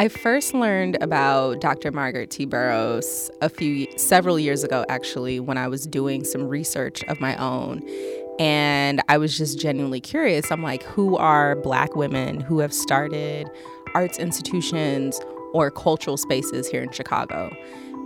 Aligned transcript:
I 0.00 0.06
first 0.06 0.54
learned 0.54 0.96
about 1.00 1.60
Dr. 1.60 1.90
Margaret 1.90 2.30
T. 2.30 2.44
Burroughs 2.44 3.32
a 3.40 3.48
few 3.48 3.88
several 3.98 4.38
years 4.38 4.62
ago 4.62 4.84
actually 4.88 5.40
when 5.40 5.58
I 5.58 5.66
was 5.66 5.88
doing 5.88 6.22
some 6.22 6.46
research 6.46 7.02
of 7.08 7.20
my 7.20 7.34
own. 7.34 7.82
And 8.38 9.02
I 9.08 9.18
was 9.18 9.36
just 9.36 9.58
genuinely 9.58 10.00
curious. 10.00 10.52
I'm 10.52 10.62
like, 10.62 10.84
who 10.84 11.16
are 11.16 11.56
black 11.56 11.96
women 11.96 12.38
who 12.38 12.60
have 12.60 12.72
started 12.72 13.50
arts 13.92 14.20
institutions 14.20 15.20
or 15.52 15.68
cultural 15.72 16.16
spaces 16.16 16.68
here 16.68 16.84
in 16.84 16.92
Chicago? 16.92 17.52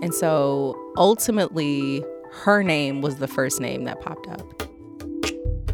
And 0.00 0.14
so 0.14 0.74
ultimately, 0.96 2.02
her 2.30 2.62
name 2.62 3.02
was 3.02 3.16
the 3.16 3.29
first 3.29 3.61
name 3.61 3.84
that 3.84 4.00
popped 4.00 4.29
up. 4.29 4.62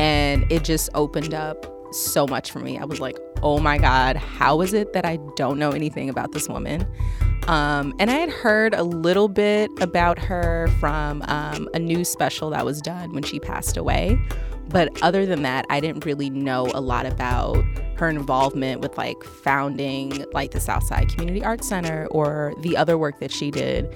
And 0.01 0.51
it 0.51 0.65
just 0.65 0.91
opened 0.95 1.33
up 1.33 1.78
so 1.93 2.27
much 2.27 2.51
for 2.51 2.61
me. 2.61 2.79
I 2.79 2.85
was 2.85 3.01
like, 3.01 3.19
oh 3.43 3.59
my 3.59 3.79
God, 3.79 4.17
how 4.17 4.61
is 4.61 4.73
it 4.73 4.93
that 4.93 5.05
I 5.05 5.19
don't 5.37 5.59
know 5.59 5.71
anything 5.71 6.09
about 6.09 6.33
this 6.33 6.49
woman? 6.49 6.87
Um, 7.47 7.95
and 7.99 8.11
I 8.11 8.15
had 8.15 8.31
heard 8.31 8.75
a 8.75 8.83
little 8.83 9.29
bit 9.29 9.71
about 9.81 10.19
her 10.19 10.69
from 10.81 11.23
um, 11.29 11.69
a 11.73 11.79
news 11.79 12.09
special 12.09 12.51
that 12.51 12.65
was 12.65 12.83
done 12.83 13.13
when 13.13 13.23
she 13.23 13.41
passed 13.41 13.77
away. 13.77 14.19
But 14.69 15.03
other 15.03 15.25
than 15.27 15.43
that, 15.43 15.67
I 15.71 15.81
didn't 15.81 16.05
really 16.05 16.31
know 16.31 16.71
a 16.75 16.81
lot 16.81 17.07
about 17.07 17.65
her 17.97 18.09
involvement 18.09 18.81
with 18.81 18.97
like 18.97 19.23
founding 19.25 20.25
like 20.33 20.53
the 20.53 20.61
Southside 20.61 21.09
Community 21.09 21.45
Arts 21.45 21.69
Center 21.69 22.07
or 22.11 22.55
the 22.61 22.77
other 22.77 22.97
work 22.97 23.19
that 23.21 23.33
she 23.33 23.51
did. 23.51 23.93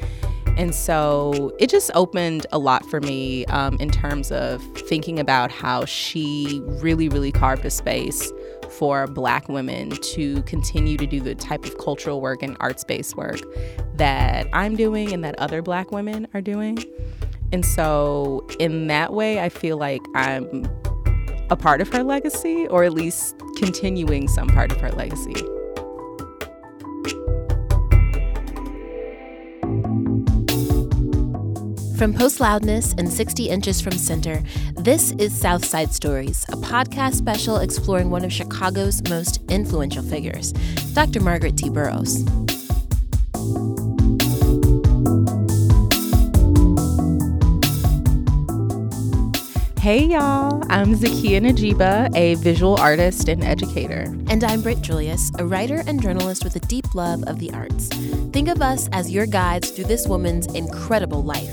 And 0.57 0.75
so 0.75 1.55
it 1.59 1.71
just 1.71 1.91
opened 1.95 2.47
a 2.53 2.59
lot 2.59 2.85
for 2.87 3.01
me 3.01 3.47
um, 3.47 3.77
in 3.81 3.91
terms 3.91 4.31
of 4.31 4.63
thinking 4.77 5.19
about 5.19 5.51
how 5.51 5.87
she 5.87 6.61
really, 6.67 7.09
really 7.09 7.33
carved 7.33 7.65
a 7.65 7.71
space 7.71 8.31
for 8.69 9.07
Black 9.07 9.49
women 9.49 9.91
to 9.91 10.43
continue 10.43 10.97
to 10.99 11.07
do 11.07 11.21
the 11.21 11.35
type 11.35 11.65
of 11.65 11.79
cultural 11.79 12.21
work 12.21 12.43
and 12.43 12.57
arts 12.61 12.85
based 12.85 13.17
work 13.17 13.41
that 13.95 14.47
I'm 14.53 14.77
doing 14.77 15.13
and 15.13 15.25
that 15.25 15.39
other 15.39 15.63
Black 15.63 15.91
women 15.91 16.29
are 16.35 16.43
doing. 16.43 16.85
And 17.53 17.67
so, 17.67 18.47
in 18.59 18.87
that 18.87 19.13
way, 19.13 19.41
I 19.41 19.49
feel 19.49 19.77
like 19.77 20.03
I'm 20.15 20.67
a 21.51 21.57
part 21.57 21.83
of 21.83 21.89
her 21.93 22.03
legacy, 22.03 22.67
or 22.69 22.83
at 22.83 22.95
least 22.95 23.37
continuing 23.57 24.27
some 24.27 24.49
part 24.49 24.73
of 24.73 24.81
her 24.81 24.91
legacy. 24.93 25.35
From 31.99 32.15
Post 32.15 32.41
Loudness 32.41 32.95
and 32.99 33.09
60 33.09 33.49
Inches 33.49 33.81
from 33.81 33.93
Center, 33.93 34.43
this 34.75 35.13
is 35.13 35.39
Southside 35.39 35.93
Stories, 35.93 36.45
a 36.49 36.57
podcast 36.57 37.15
special 37.15 37.59
exploring 37.59 38.11
one 38.11 38.25
of 38.25 38.33
Chicago's 38.33 39.09
most 39.09 39.41
influential 39.49 40.03
figures, 40.03 40.53
Dr. 40.95 41.21
Margaret 41.21 41.57
T. 41.57 41.71
Burroughs. 41.71 42.25
Hey 49.83 50.05
y'all, 50.05 50.63
I'm 50.71 50.95
Zakkiyyah 50.95 51.41
Najeebah, 51.41 52.15
a 52.15 52.37
visual 52.37 52.77
artist 52.77 53.29
and 53.29 53.43
educator. 53.43 54.03
And 54.29 54.45
I'm 54.45 54.63
Britt 54.63 54.81
Julious, 54.81 55.33
a 55.41 55.45
writer 55.45 55.83
and 55.89 56.01
journalist 56.01 56.45
with 56.45 56.55
a 56.55 56.61
deep 56.61 56.95
love 56.95 57.25
of 57.25 57.41
the 57.41 57.51
arts. 57.51 57.89
Think 58.33 58.49
of 58.49 58.63
us 58.63 58.89
as 58.93 59.11
your 59.11 59.27
guides 59.27 59.71
through 59.71 59.87
this 59.87 60.07
woman's 60.07 60.47
incredible 60.55 61.25
life. 61.25 61.53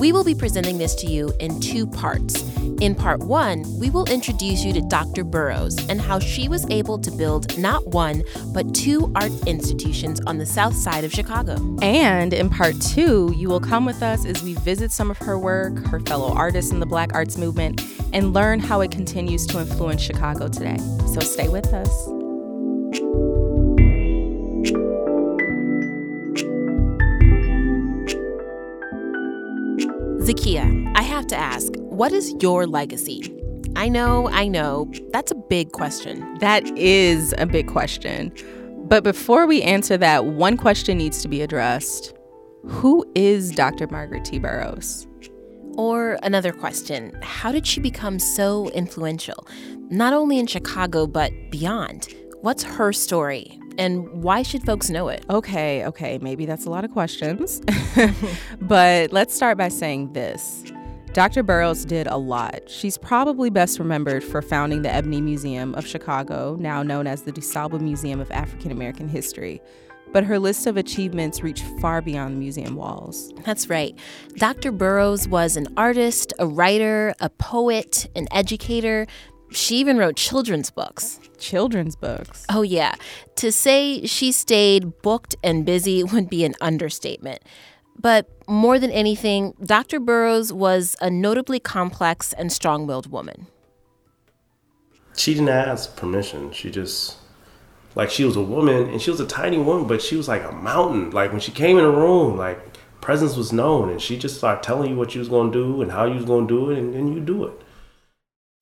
We 0.00 0.12
will 0.12 0.24
be 0.24 0.34
presenting 0.34 0.78
this 0.78 0.94
to 0.94 1.06
you 1.06 1.30
in 1.40 1.60
two 1.60 1.86
parts. 1.86 2.42
In 2.80 2.94
part 2.94 3.20
one, 3.20 3.66
we 3.78 3.90
will 3.90 4.06
introduce 4.06 4.64
you 4.64 4.72
to 4.72 4.80
Dr. 4.80 5.24
Burroughs 5.24 5.76
and 5.90 6.00
how 6.00 6.18
she 6.18 6.48
was 6.48 6.64
able 6.70 6.98
to 6.98 7.10
build 7.10 7.58
not 7.58 7.86
one, 7.88 8.22
but 8.54 8.74
two 8.74 9.12
art 9.14 9.30
institutions 9.46 10.18
on 10.26 10.38
the 10.38 10.46
south 10.46 10.74
side 10.74 11.04
of 11.04 11.12
Chicago. 11.12 11.76
And 11.82 12.32
in 12.32 12.48
part 12.48 12.80
two, 12.80 13.34
you 13.36 13.50
will 13.50 13.60
come 13.60 13.84
with 13.84 14.02
us 14.02 14.24
as 14.24 14.42
we 14.42 14.54
visit 14.54 14.90
some 14.90 15.10
of 15.10 15.18
her 15.18 15.38
work, 15.38 15.76
her 15.88 16.00
fellow 16.00 16.32
artists 16.32 16.72
in 16.72 16.80
the 16.80 16.86
Black 16.86 17.12
arts 17.12 17.36
movement, 17.36 17.82
and 18.14 18.32
learn 18.32 18.58
how 18.58 18.80
it 18.80 18.90
continues 18.90 19.46
to 19.48 19.60
influence 19.60 20.00
Chicago 20.00 20.48
today. 20.48 20.78
So 21.12 21.20
stay 21.20 21.50
with 21.50 21.74
us. 21.74 22.19
Zakkiyyah, 30.20 30.92
I 30.96 31.02
have 31.02 31.26
to 31.28 31.36
ask, 31.36 31.72
what 31.76 32.12
is 32.12 32.34
your 32.42 32.66
legacy? 32.66 33.34
I 33.74 33.88
know, 33.88 34.28
I 34.28 34.48
know, 34.48 34.92
that's 35.12 35.32
a 35.32 35.34
big 35.34 35.72
question. 35.72 36.36
That 36.40 36.66
is 36.76 37.34
a 37.38 37.46
big 37.46 37.68
question. 37.68 38.30
But 38.86 39.02
before 39.02 39.46
we 39.46 39.62
answer 39.62 39.96
that, 39.96 40.26
one 40.26 40.58
question 40.58 40.98
needs 40.98 41.22
to 41.22 41.28
be 41.28 41.40
addressed 41.40 42.12
Who 42.66 43.02
is 43.14 43.50
Dr. 43.50 43.86
Margaret 43.86 44.26
T. 44.26 44.38
Burroughs? 44.38 45.06
Or 45.78 46.18
another 46.22 46.52
question 46.52 47.18
How 47.22 47.50
did 47.50 47.66
she 47.66 47.80
become 47.80 48.18
so 48.18 48.68
influential, 48.72 49.46
not 49.88 50.12
only 50.12 50.38
in 50.38 50.46
Chicago, 50.46 51.06
but 51.06 51.32
beyond? 51.50 52.14
What's 52.42 52.62
her 52.62 52.92
story? 52.92 53.58
And 53.80 54.22
why 54.22 54.42
should 54.42 54.62
folks 54.62 54.90
know 54.90 55.08
it? 55.08 55.24
Okay, 55.30 55.86
okay, 55.86 56.18
maybe 56.20 56.44
that's 56.44 56.66
a 56.66 56.70
lot 56.70 56.84
of 56.84 56.90
questions. 56.90 57.62
but 58.60 59.10
let's 59.10 59.34
start 59.34 59.56
by 59.56 59.68
saying 59.68 60.12
this. 60.12 60.64
Dr. 61.14 61.42
Burroughs 61.42 61.86
did 61.86 62.06
a 62.06 62.18
lot. 62.18 62.68
She's 62.68 62.98
probably 62.98 63.48
best 63.48 63.78
remembered 63.78 64.22
for 64.22 64.42
founding 64.42 64.82
the 64.82 64.94
Ebony 64.94 65.22
Museum 65.22 65.74
of 65.76 65.86
Chicago, 65.86 66.58
now 66.60 66.82
known 66.82 67.06
as 67.06 67.22
the 67.22 67.32
DuSable 67.32 67.80
Museum 67.80 68.20
of 68.20 68.30
African 68.30 68.70
American 68.70 69.08
History. 69.08 69.62
But 70.12 70.24
her 70.24 70.38
list 70.38 70.66
of 70.66 70.76
achievements 70.76 71.42
reached 71.42 71.64
far 71.80 72.02
beyond 72.02 72.34
the 72.34 72.38
museum 72.38 72.76
walls. 72.76 73.32
That's 73.46 73.70
right. 73.70 73.98
Dr. 74.36 74.72
Burroughs 74.72 75.26
was 75.26 75.56
an 75.56 75.68
artist, 75.78 76.34
a 76.38 76.46
writer, 76.46 77.14
a 77.18 77.30
poet, 77.30 78.08
an 78.14 78.28
educator, 78.30 79.06
she 79.52 79.76
even 79.76 79.98
wrote 79.98 80.16
children's 80.16 80.70
books. 80.70 81.19
Children's 81.40 81.96
books? 81.96 82.46
Oh, 82.48 82.62
yeah. 82.62 82.94
To 83.36 83.50
say 83.50 84.06
she 84.06 84.30
stayed 84.30 85.02
booked 85.02 85.34
and 85.42 85.64
busy 85.64 86.04
would 86.12 86.30
be 86.30 86.44
an 86.44 86.54
understatement. 86.60 87.42
But 87.98 88.30
more 88.48 88.78
than 88.78 88.90
anything, 88.90 89.54
Dr. 89.62 90.00
Burroughs 90.00 90.52
was 90.52 90.96
a 91.00 91.10
notably 91.10 91.60
complex 91.60 92.32
and 92.32 92.52
strong 92.52 92.86
willed 92.86 93.10
woman. 93.10 93.46
She 95.16 95.34
didn't 95.34 95.50
ask 95.50 95.96
permission. 95.96 96.52
She 96.52 96.70
just, 96.70 97.18
like, 97.94 98.10
she 98.10 98.24
was 98.24 98.36
a 98.36 98.42
woman 98.42 98.88
and 98.88 99.02
she 99.02 99.10
was 99.10 99.20
a 99.20 99.26
tiny 99.26 99.58
woman, 99.58 99.86
but 99.86 100.00
she 100.00 100.16
was 100.16 100.28
like 100.28 100.44
a 100.44 100.52
mountain. 100.52 101.10
Like, 101.10 101.32
when 101.32 101.40
she 101.40 101.52
came 101.52 101.76
in 101.76 101.84
the 101.84 101.90
room, 101.90 102.38
like, 102.38 102.58
presence 103.00 103.36
was 103.36 103.52
known 103.52 103.90
and 103.90 104.00
she 104.00 104.18
just 104.18 104.36
started 104.38 104.62
telling 104.62 104.90
you 104.90 104.96
what 104.96 105.14
you 105.14 105.18
was 105.18 105.28
going 105.28 105.52
to 105.52 105.58
do 105.58 105.82
and 105.82 105.90
how 105.90 106.06
you 106.06 106.14
was 106.14 106.24
going 106.24 106.46
to 106.48 106.54
do 106.54 106.70
it, 106.70 106.78
and 106.78 106.94
then 106.94 107.12
you 107.12 107.20
do 107.20 107.44
it. 107.44 107.60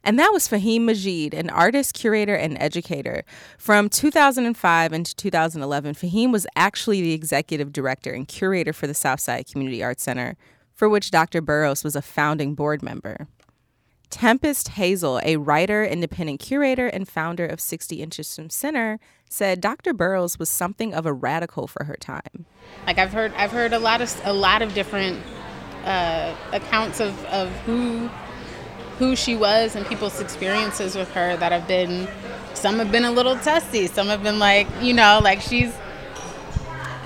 And 0.04 0.18
that 0.18 0.32
was 0.32 0.48
Faheem 0.48 0.82
Majeed, 0.82 1.34
an 1.34 1.50
artist, 1.50 1.94
curator, 1.94 2.34
and 2.34 2.56
educator. 2.60 3.24
From 3.58 3.88
2005 3.88 4.92
into 4.92 5.14
2011, 5.16 5.94
Faheem 5.94 6.32
was 6.32 6.46
actually 6.56 7.02
the 7.02 7.12
executive 7.12 7.72
director 7.72 8.12
and 8.12 8.26
curator 8.26 8.72
for 8.72 8.86
the 8.86 8.94
Southside 8.94 9.46
Community 9.46 9.82
Arts 9.82 10.02
Center, 10.02 10.36
for 10.72 10.88
which 10.88 11.10
Dr. 11.10 11.40
Burroughs 11.40 11.84
was 11.84 11.96
a 11.96 12.02
founding 12.02 12.54
board 12.54 12.82
member. 12.82 13.26
Tempestt 14.10 14.68
Hazel, 14.68 15.20
a 15.22 15.36
writer, 15.36 15.84
independent 15.84 16.40
curator, 16.40 16.86
and 16.86 17.06
founder 17.06 17.44
of 17.44 17.60
60 17.60 18.00
Inches 18.00 18.34
from 18.34 18.48
Center, 18.48 18.98
said 19.28 19.60
Dr. 19.60 19.92
Burroughs 19.92 20.38
was 20.38 20.48
something 20.48 20.94
of 20.94 21.04
a 21.04 21.12
radical 21.12 21.66
for 21.66 21.84
her 21.84 21.96
time. 21.96 22.46
Like 22.86 22.98
I've 22.98 23.12
heard, 23.12 23.34
I've 23.34 23.52
heard 23.52 23.74
a 23.74 23.78
lot 23.78 24.00
of 24.00 24.20
a 24.24 24.32
lot 24.32 24.62
of 24.62 24.72
different 24.72 25.20
uh, 25.84 26.34
accounts 26.52 27.00
of, 27.00 27.22
of 27.26 27.50
who 27.66 28.08
who 28.98 29.14
she 29.14 29.36
was 29.36 29.76
and 29.76 29.86
people's 29.86 30.20
experiences 30.20 30.96
with 30.96 31.10
her 31.12 31.36
that 31.36 31.52
have 31.52 31.66
been 31.68 32.08
some 32.54 32.78
have 32.78 32.90
been 32.90 33.04
a 33.04 33.12
little 33.12 33.36
testy. 33.36 33.86
Some 33.86 34.08
have 34.08 34.22
been 34.22 34.38
like 34.38 34.66
you 34.82 34.92
know 34.92 35.20
like 35.22 35.40
she's 35.40 35.72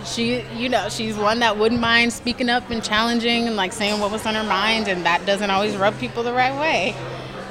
she 0.04 0.42
you 0.56 0.68
know 0.68 0.88
she's 0.88 1.16
one 1.16 1.38
that 1.40 1.56
wouldn't 1.56 1.80
mind 1.80 2.12
speaking 2.12 2.48
up 2.48 2.68
and 2.70 2.82
challenging 2.82 3.46
and 3.46 3.56
like 3.56 3.72
saying 3.72 4.00
what 4.00 4.10
was 4.10 4.26
on 4.26 4.34
her 4.34 4.42
mind 4.42 4.88
and 4.88 5.04
that 5.04 5.24
doesn't 5.26 5.50
always 5.50 5.76
rub 5.76 5.98
people 5.98 6.22
the 6.22 6.32
right 6.32 6.58
way. 6.58 6.94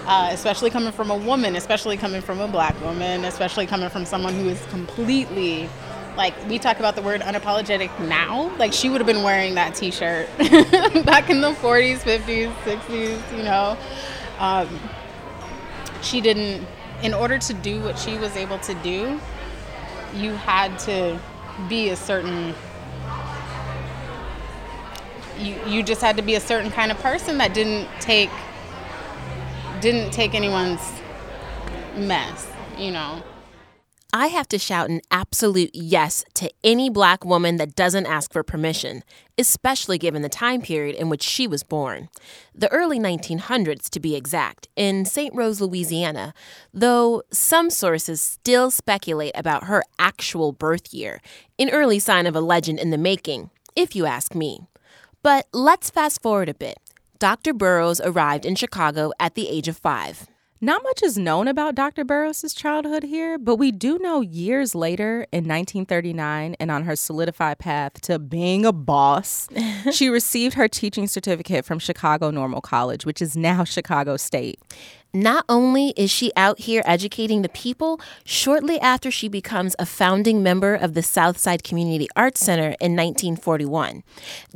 Uh, 0.07 0.29
especially 0.31 0.71
coming 0.71 0.91
from 0.91 1.11
a 1.11 1.15
woman 1.15 1.55
especially 1.55 1.95
coming 1.95 2.21
from 2.21 2.41
a 2.41 2.47
black 2.47 2.79
woman 2.81 3.23
especially 3.23 3.67
coming 3.67 3.87
from 3.87 4.03
someone 4.03 4.33
who 4.33 4.49
is 4.49 4.65
completely 4.65 5.69
like 6.17 6.33
we 6.49 6.57
talk 6.59 6.79
about 6.79 6.95
the 6.95 7.01
word 7.01 7.21
unapologetic 7.21 7.91
now. 8.07 8.51
Like 8.57 8.73
she 8.73 8.89
would 8.89 8.99
have 8.99 9.07
been 9.07 9.23
wearing 9.23 9.55
that 9.55 9.75
t-shirt 9.75 10.27
back 11.05 11.29
in 11.29 11.41
the 11.41 11.51
40s 11.53 11.99
50s 11.99 12.51
60s 12.63 13.37
you 13.37 13.43
know 13.43 13.77
um, 14.41 14.67
she 16.01 16.19
didn't 16.19 16.67
in 17.03 17.13
order 17.13 17.37
to 17.37 17.53
do 17.53 17.81
what 17.81 17.97
she 17.97 18.17
was 18.17 18.35
able 18.35 18.57
to 18.59 18.73
do 18.75 19.19
you 20.15 20.31
had 20.33 20.77
to 20.79 21.19
be 21.69 21.89
a 21.89 21.95
certain 21.95 22.53
you, 25.39 25.55
you 25.67 25.83
just 25.83 26.01
had 26.01 26.17
to 26.17 26.23
be 26.23 26.35
a 26.35 26.39
certain 26.39 26.71
kind 26.71 26.91
of 26.91 26.97
person 26.97 27.37
that 27.37 27.53
didn't 27.53 27.87
take 27.99 28.29
didn't 29.79 30.11
take 30.11 30.33
anyone's 30.33 30.81
mess 31.95 32.47
you 32.77 32.91
know 32.91 33.21
I 34.13 34.27
have 34.27 34.49
to 34.49 34.59
shout 34.59 34.89
an 34.89 34.99
absolute 35.09 35.71
yes 35.73 36.25
to 36.33 36.51
any 36.65 36.89
black 36.89 37.23
woman 37.23 37.55
that 37.57 37.75
doesn't 37.75 38.05
ask 38.05 38.33
for 38.33 38.43
permission, 38.43 39.03
especially 39.37 39.97
given 39.97 40.21
the 40.21 40.27
time 40.27 40.61
period 40.61 40.97
in 40.97 41.07
which 41.07 41.23
she 41.23 41.47
was 41.47 41.63
born. 41.63 42.09
The 42.53 42.69
early 42.73 42.99
1900s, 42.99 43.89
to 43.89 44.01
be 44.01 44.17
exact, 44.17 44.67
in 44.75 45.05
St. 45.05 45.33
Rose, 45.33 45.61
Louisiana, 45.61 46.33
though 46.73 47.23
some 47.31 47.69
sources 47.69 48.21
still 48.21 48.69
speculate 48.69 49.31
about 49.33 49.65
her 49.65 49.81
actual 49.97 50.51
birth 50.51 50.93
year, 50.93 51.21
an 51.57 51.69
early 51.69 51.99
sign 51.99 52.25
of 52.25 52.35
a 52.35 52.41
legend 52.41 52.79
in 52.79 52.89
the 52.89 52.97
making, 52.97 53.49
if 53.77 53.95
you 53.95 54.05
ask 54.05 54.35
me. 54.35 54.67
But 55.23 55.47
let's 55.53 55.89
fast 55.89 56.21
forward 56.21 56.49
a 56.49 56.53
bit. 56.53 56.77
Dr. 57.17 57.53
Burroughs 57.53 58.01
arrived 58.01 58.45
in 58.45 58.55
Chicago 58.55 59.13
at 59.21 59.35
the 59.35 59.47
age 59.47 59.69
of 59.69 59.77
five. 59.77 60.27
Not 60.63 60.83
much 60.83 61.01
is 61.01 61.17
known 61.17 61.47
about 61.47 61.73
Dr. 61.73 62.05
Burroughs' 62.05 62.53
childhood 62.53 63.01
here, 63.01 63.39
but 63.39 63.55
we 63.55 63.71
do 63.71 63.97
know 63.97 64.21
years 64.21 64.75
later 64.75 65.25
in 65.31 65.45
1939 65.45 66.55
and 66.59 66.69
on 66.69 66.83
her 66.83 66.95
solidified 66.95 67.57
path 67.57 67.99
to 68.01 68.19
being 68.19 68.63
a 68.63 68.71
boss, 68.71 69.47
she 69.91 70.07
received 70.07 70.53
her 70.53 70.67
teaching 70.67 71.07
certificate 71.07 71.65
from 71.65 71.79
Chicago 71.79 72.29
Normal 72.29 72.61
College, 72.61 73.07
which 73.07 73.23
is 73.23 73.35
now 73.35 73.63
Chicago 73.63 74.17
State. 74.17 74.59
Not 75.15 75.45
only 75.49 75.95
is 75.97 76.11
she 76.11 76.31
out 76.37 76.59
here 76.59 76.83
educating 76.85 77.41
the 77.41 77.49
people, 77.49 77.99
shortly 78.23 78.79
after 78.81 79.09
she 79.09 79.27
becomes 79.27 79.75
a 79.79 79.87
founding 79.87 80.43
member 80.43 80.75
of 80.75 80.93
the 80.93 81.01
Southside 81.01 81.63
Community 81.63 82.07
Arts 82.15 82.39
Center 82.39 82.75
in 82.79 82.95
1941, 82.95 84.03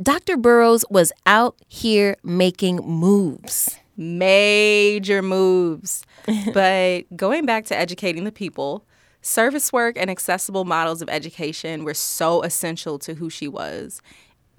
Dr. 0.00 0.36
Burroughs 0.36 0.84
was 0.88 1.12
out 1.26 1.56
here 1.66 2.14
making 2.22 2.76
moves 2.76 3.80
major 3.96 5.22
moves. 5.22 6.04
but 6.52 7.04
going 7.16 7.46
back 7.46 7.64
to 7.66 7.76
educating 7.76 8.24
the 8.24 8.32
people, 8.32 8.84
service 9.22 9.72
work 9.72 9.96
and 9.96 10.10
accessible 10.10 10.64
models 10.64 11.02
of 11.02 11.08
education 11.08 11.84
were 11.84 11.94
so 11.94 12.42
essential 12.42 12.98
to 12.98 13.14
who 13.14 13.30
she 13.30 13.48
was. 13.48 14.00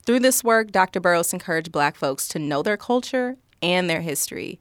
Through 0.05 0.21
this 0.21 0.43
work, 0.43 0.71
Dr. 0.71 0.99
Burroughs 0.99 1.33
encouraged 1.33 1.71
Black 1.71 1.95
folks 1.97 2.27
to 2.29 2.39
know 2.39 2.63
their 2.63 2.77
culture 2.77 3.37
and 3.61 3.89
their 3.89 4.01
history. 4.01 4.59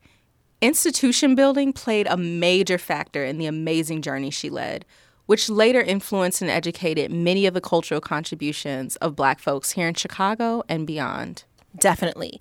Institution 0.61 1.35
building 1.35 1.73
played 1.73 2.07
a 2.09 2.17
major 2.17 2.79
factor 2.79 3.25
in 3.25 3.39
the 3.39 3.47
amazing 3.47 4.03
journey 4.03 4.31
she 4.31 4.51
led, 4.51 4.85
which 5.27 5.49
later 5.49 5.81
influenced 5.81 6.41
and 6.41 6.51
educated 6.51 7.13
many 7.13 7.47
of 7.47 7.55
the 7.55 7.61
cultural 7.61 8.01
contributions 8.01 8.97
of 8.97 9.15
Black 9.15 9.39
folks 9.39 9.73
here 9.73 9.87
in 9.87 9.95
Chicago 9.95 10.63
and 10.69 10.87
beyond. 10.87 11.45
Definitely. 11.79 12.41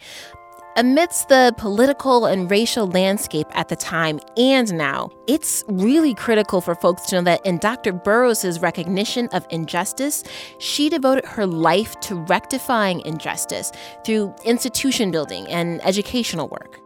Amidst 0.77 1.29
the 1.29 1.53
political 1.55 2.25
and 2.25 2.51
racial 2.51 2.85
landscape 2.85 3.47
at 3.51 3.69
the 3.69 3.77
time 3.77 4.19
and 4.35 4.73
now, 4.73 5.09
it's 5.25 5.63
really 5.69 6.13
critical 6.13 6.59
for 6.59 6.75
folks 6.75 7.03
to 7.03 7.15
know 7.15 7.21
that 7.21 7.45
in 7.45 7.59
Dr. 7.59 7.93
Burroughs' 7.93 8.59
recognition 8.59 9.29
of 9.29 9.47
injustice, 9.49 10.25
she 10.57 10.89
devoted 10.89 11.23
her 11.23 11.47
life 11.47 11.97
to 12.01 12.15
rectifying 12.15 12.99
injustice 13.05 13.71
through 14.05 14.35
institution 14.43 15.11
building 15.11 15.47
and 15.47 15.79
educational 15.85 16.49
work. 16.49 16.81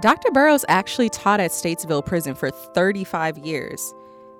Dr. 0.00 0.30
Burroughs 0.30 0.64
actually 0.66 1.10
taught 1.10 1.40
at 1.40 1.50
Statesville 1.50 2.06
Prison 2.06 2.34
for 2.34 2.50
35 2.50 3.36
years. 3.36 3.92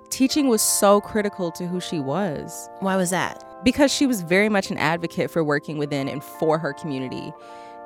Teaching 0.09 0.47
was 0.47 0.63
so 0.63 0.99
critical 0.99 1.51
to 1.51 1.67
who 1.67 1.79
she 1.79 1.99
was. 1.99 2.71
Why 2.79 2.95
was 2.95 3.11
that? 3.11 3.63
Because 3.63 3.93
she 3.93 4.07
was 4.07 4.23
very 4.23 4.49
much 4.49 4.71
an 4.71 4.79
advocate 4.79 5.29
for 5.29 5.43
working 5.43 5.77
within 5.77 6.09
and 6.09 6.23
for 6.23 6.57
her 6.57 6.73
community. 6.73 7.31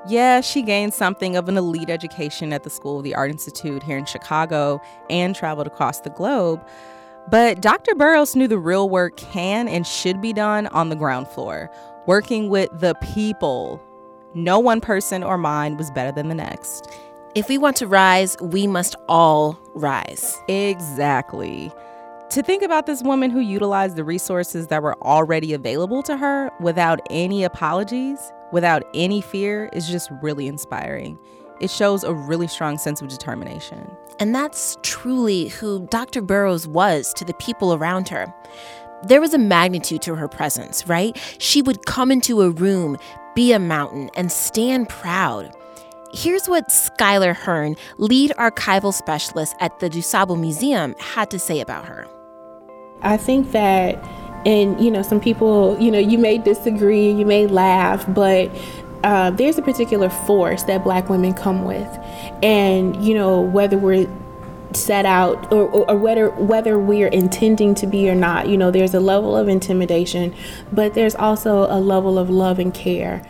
Yeah, 0.07 0.41
she 0.41 0.61
gained 0.61 0.93
something 0.93 1.35
of 1.35 1.49
an 1.49 1.57
elite 1.57 1.89
education 1.89 2.53
at 2.53 2.63
the 2.63 2.69
School 2.69 2.99
of 2.99 3.03
the 3.03 3.13
Art 3.15 3.31
Institute 3.31 3.83
here 3.83 3.97
in 3.97 4.05
Chicago 4.05 4.81
and 5.09 5.35
traveled 5.35 5.67
across 5.67 5.99
the 5.99 6.09
globe. 6.09 6.65
But 7.29 7.61
Dr. 7.61 7.93
Burroughs 7.95 8.35
knew 8.35 8.47
the 8.47 8.57
real 8.57 8.89
work 8.89 9.17
can 9.17 9.67
and 9.67 9.85
should 9.85 10.21
be 10.21 10.33
done 10.33 10.67
on 10.67 10.89
the 10.89 10.95
ground 10.95 11.27
floor, 11.27 11.69
working 12.07 12.49
with 12.49 12.69
the 12.79 12.95
people. 13.13 13.81
No 14.33 14.57
one 14.57 14.81
person 14.81 15.23
or 15.23 15.37
mind 15.37 15.77
was 15.77 15.91
better 15.91 16.11
than 16.11 16.29
the 16.29 16.35
next. 16.35 16.89
If 17.35 17.47
we 17.49 17.57
want 17.57 17.77
to 17.77 17.87
rise, 17.87 18.35
we 18.41 18.65
must 18.65 18.95
all 19.07 19.59
rise. 19.75 20.41
Exactly. 20.47 21.71
To 22.31 22.43
think 22.43 22.61
about 22.61 22.85
this 22.85 23.01
woman 23.01 23.31
who 23.31 23.39
utilized 23.39 23.95
the 23.95 24.03
resources 24.03 24.67
that 24.67 24.83
were 24.83 24.95
already 25.01 25.53
available 25.53 26.03
to 26.03 26.15
her 26.15 26.51
without 26.59 26.99
any 27.09 27.43
apologies 27.43 28.19
without 28.51 28.83
any 28.93 29.21
fear 29.21 29.69
is 29.73 29.87
just 29.87 30.09
really 30.21 30.47
inspiring. 30.47 31.17
It 31.59 31.69
shows 31.69 32.03
a 32.03 32.13
really 32.13 32.47
strong 32.47 32.77
sense 32.77 33.01
of 33.01 33.09
determination. 33.09 33.89
And 34.19 34.33
that's 34.33 34.77
truly 34.81 35.49
who 35.49 35.87
Dr. 35.87 36.21
Burroughs 36.21 36.67
was 36.67 37.13
to 37.15 37.25
the 37.25 37.33
people 37.35 37.73
around 37.73 38.09
her. 38.09 38.33
There 39.03 39.21
was 39.21 39.33
a 39.33 39.37
magnitude 39.37 40.01
to 40.03 40.15
her 40.15 40.27
presence, 40.27 40.87
right? 40.87 41.17
She 41.37 41.61
would 41.61 41.85
come 41.85 42.11
into 42.11 42.41
a 42.41 42.49
room, 42.49 42.97
be 43.33 43.53
a 43.53 43.59
mountain, 43.59 44.09
and 44.15 44.31
stand 44.31 44.89
proud. 44.89 45.53
Here's 46.11 46.47
what 46.47 46.69
Skyla 46.69 47.35
Hearn, 47.35 47.75
lead 47.97 48.31
archival 48.31 48.93
specialist 48.93 49.55
at 49.59 49.79
the 49.79 49.89
DuSable 49.89 50.39
Museum, 50.39 50.95
had 50.99 51.29
to 51.31 51.39
say 51.39 51.59
about 51.59 51.85
her. 51.85 52.07
I 53.01 53.17
think 53.17 53.51
that 53.51 53.95
and 54.45 54.79
you 54.79 54.89
know 54.89 55.01
some 55.01 55.19
people 55.19 55.77
you 55.79 55.91
know 55.91 55.99
you 55.99 56.17
may 56.17 56.37
disagree 56.37 57.11
you 57.11 57.25
may 57.25 57.45
laugh 57.45 58.05
but 58.13 58.49
uh, 59.03 59.31
there's 59.31 59.57
a 59.57 59.61
particular 59.61 60.09
force 60.09 60.63
that 60.63 60.83
black 60.83 61.09
women 61.09 61.33
come 61.33 61.65
with. 61.65 61.87
And 62.43 63.03
you 63.03 63.13
know 63.13 63.41
whether 63.41 63.77
we're 63.77 64.09
set 64.73 65.05
out 65.05 65.51
or, 65.51 65.67
or, 65.69 65.89
or, 65.89 65.97
whether 65.97 66.29
whether 66.31 66.77
we're 66.77 67.07
intending 67.07 67.73
to 67.73 67.87
be 67.87 68.07
or 68.07 68.13
not 68.13 68.47
you 68.47 68.55
know 68.55 68.69
there's 68.69 68.93
a 68.93 68.99
level 68.99 69.35
of 69.35 69.47
intimidation 69.47 70.31
but 70.71 70.93
there's 70.93 71.15
also 71.15 71.65
a 71.71 71.79
level 71.79 72.19
of 72.19 72.29
love 72.29 72.59
and 72.59 72.71
care 72.71 73.25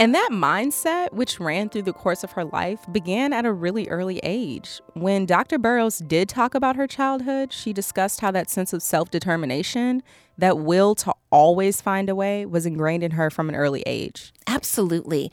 and 0.00 0.14
that 0.14 0.30
mindset, 0.32 1.12
which 1.12 1.38
ran 1.38 1.68
through 1.68 1.82
the 1.82 1.92
course 1.92 2.24
of 2.24 2.32
her 2.32 2.42
life, 2.42 2.80
began 2.90 3.34
at 3.34 3.44
a 3.44 3.52
really 3.52 3.86
early 3.90 4.18
age. 4.22 4.80
When 4.94 5.26
Dr. 5.26 5.58
Burroughs 5.58 5.98
did 5.98 6.26
talk 6.26 6.54
about 6.54 6.74
her 6.76 6.86
childhood, 6.86 7.52
she 7.52 7.74
discussed 7.74 8.22
how 8.22 8.30
that 8.30 8.48
sense 8.48 8.72
of 8.72 8.82
self 8.82 9.10
determination, 9.10 10.02
that 10.38 10.56
will 10.56 10.94
to 10.94 11.12
always 11.28 11.82
find 11.82 12.08
a 12.08 12.14
way, 12.14 12.46
was 12.46 12.64
ingrained 12.64 13.02
in 13.02 13.10
her 13.10 13.28
from 13.28 13.50
an 13.50 13.54
early 13.54 13.82
age. 13.84 14.32
Absolutely. 14.46 15.30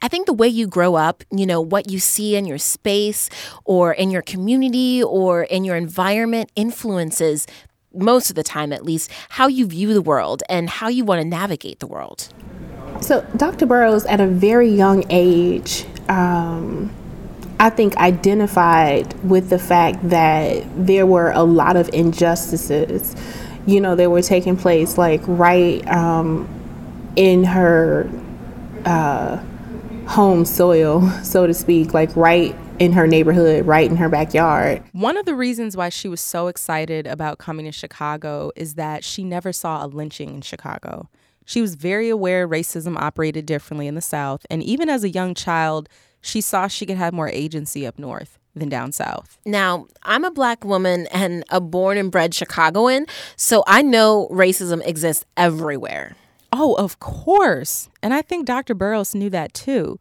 I 0.00 0.06
think 0.06 0.26
the 0.26 0.32
way 0.32 0.46
you 0.46 0.68
grow 0.68 0.94
up, 0.94 1.24
you 1.32 1.44
know, 1.44 1.60
what 1.60 1.90
you 1.90 1.98
see 1.98 2.36
in 2.36 2.44
your 2.44 2.58
space 2.58 3.28
or 3.64 3.92
in 3.92 4.12
your 4.12 4.22
community 4.22 5.02
or 5.02 5.42
in 5.42 5.64
your 5.64 5.74
environment 5.74 6.52
influences 6.54 7.48
most 7.92 8.30
of 8.30 8.36
the 8.36 8.44
time 8.44 8.72
at 8.72 8.84
least 8.84 9.10
how 9.30 9.48
you 9.48 9.66
view 9.66 9.92
the 9.92 10.02
world 10.02 10.44
and 10.48 10.70
how 10.70 10.86
you 10.86 11.04
want 11.04 11.20
to 11.20 11.24
navigate 11.24 11.80
the 11.80 11.86
world. 11.88 12.28
So, 13.04 13.20
Dr. 13.36 13.66
Burroughs, 13.66 14.06
at 14.06 14.22
a 14.22 14.26
very 14.26 14.70
young 14.70 15.04
age, 15.10 15.84
um, 16.08 16.90
I 17.60 17.68
think 17.68 17.98
identified 17.98 19.12
with 19.22 19.50
the 19.50 19.58
fact 19.58 20.08
that 20.08 20.64
there 20.74 21.04
were 21.04 21.30
a 21.32 21.42
lot 21.42 21.76
of 21.76 21.90
injustices, 21.92 23.14
you 23.66 23.78
know, 23.78 23.94
that 23.94 24.10
were 24.10 24.22
taking 24.22 24.56
place, 24.56 24.96
like 24.96 25.20
right 25.26 25.86
um, 25.86 26.48
in 27.14 27.44
her 27.44 28.10
uh, 28.86 29.36
home 30.06 30.46
soil, 30.46 31.06
so 31.22 31.46
to 31.46 31.52
speak, 31.52 31.92
like 31.92 32.16
right 32.16 32.56
in 32.78 32.92
her 32.92 33.06
neighborhood, 33.06 33.66
right 33.66 33.90
in 33.90 33.96
her 33.96 34.08
backyard. 34.08 34.82
One 34.92 35.18
of 35.18 35.26
the 35.26 35.34
reasons 35.34 35.76
why 35.76 35.90
she 35.90 36.08
was 36.08 36.22
so 36.22 36.46
excited 36.46 37.06
about 37.06 37.36
coming 37.36 37.66
to 37.66 37.72
Chicago 37.72 38.50
is 38.56 38.76
that 38.76 39.04
she 39.04 39.24
never 39.24 39.52
saw 39.52 39.84
a 39.84 39.88
lynching 39.88 40.36
in 40.36 40.40
Chicago. 40.40 41.10
She 41.44 41.60
was 41.60 41.74
very 41.74 42.08
aware 42.08 42.48
racism 42.48 42.96
operated 42.96 43.46
differently 43.46 43.86
in 43.86 43.94
the 43.94 44.00
South, 44.00 44.46
and 44.50 44.62
even 44.62 44.88
as 44.88 45.04
a 45.04 45.10
young 45.10 45.34
child, 45.34 45.88
she 46.20 46.40
saw 46.40 46.68
she 46.68 46.86
could 46.86 46.96
have 46.96 47.12
more 47.12 47.28
agency 47.28 47.86
up 47.86 47.98
north 47.98 48.38
than 48.54 48.68
down 48.68 48.92
south. 48.92 49.38
Now, 49.44 49.86
I'm 50.04 50.24
a 50.24 50.30
black 50.30 50.64
woman 50.64 51.06
and 51.08 51.44
a 51.50 51.60
born 51.60 51.98
and 51.98 52.10
bred 52.10 52.34
Chicagoan, 52.34 53.06
so 53.36 53.62
I 53.66 53.82
know 53.82 54.28
racism 54.30 54.84
exists 54.86 55.24
everywhere. 55.36 56.16
Oh, 56.52 56.74
of 56.74 57.00
course. 57.00 57.88
And 58.02 58.14
I 58.14 58.22
think 58.22 58.46
Dr. 58.46 58.74
Burroughs 58.74 59.14
knew 59.14 59.28
that 59.30 59.54
too. 59.54 59.98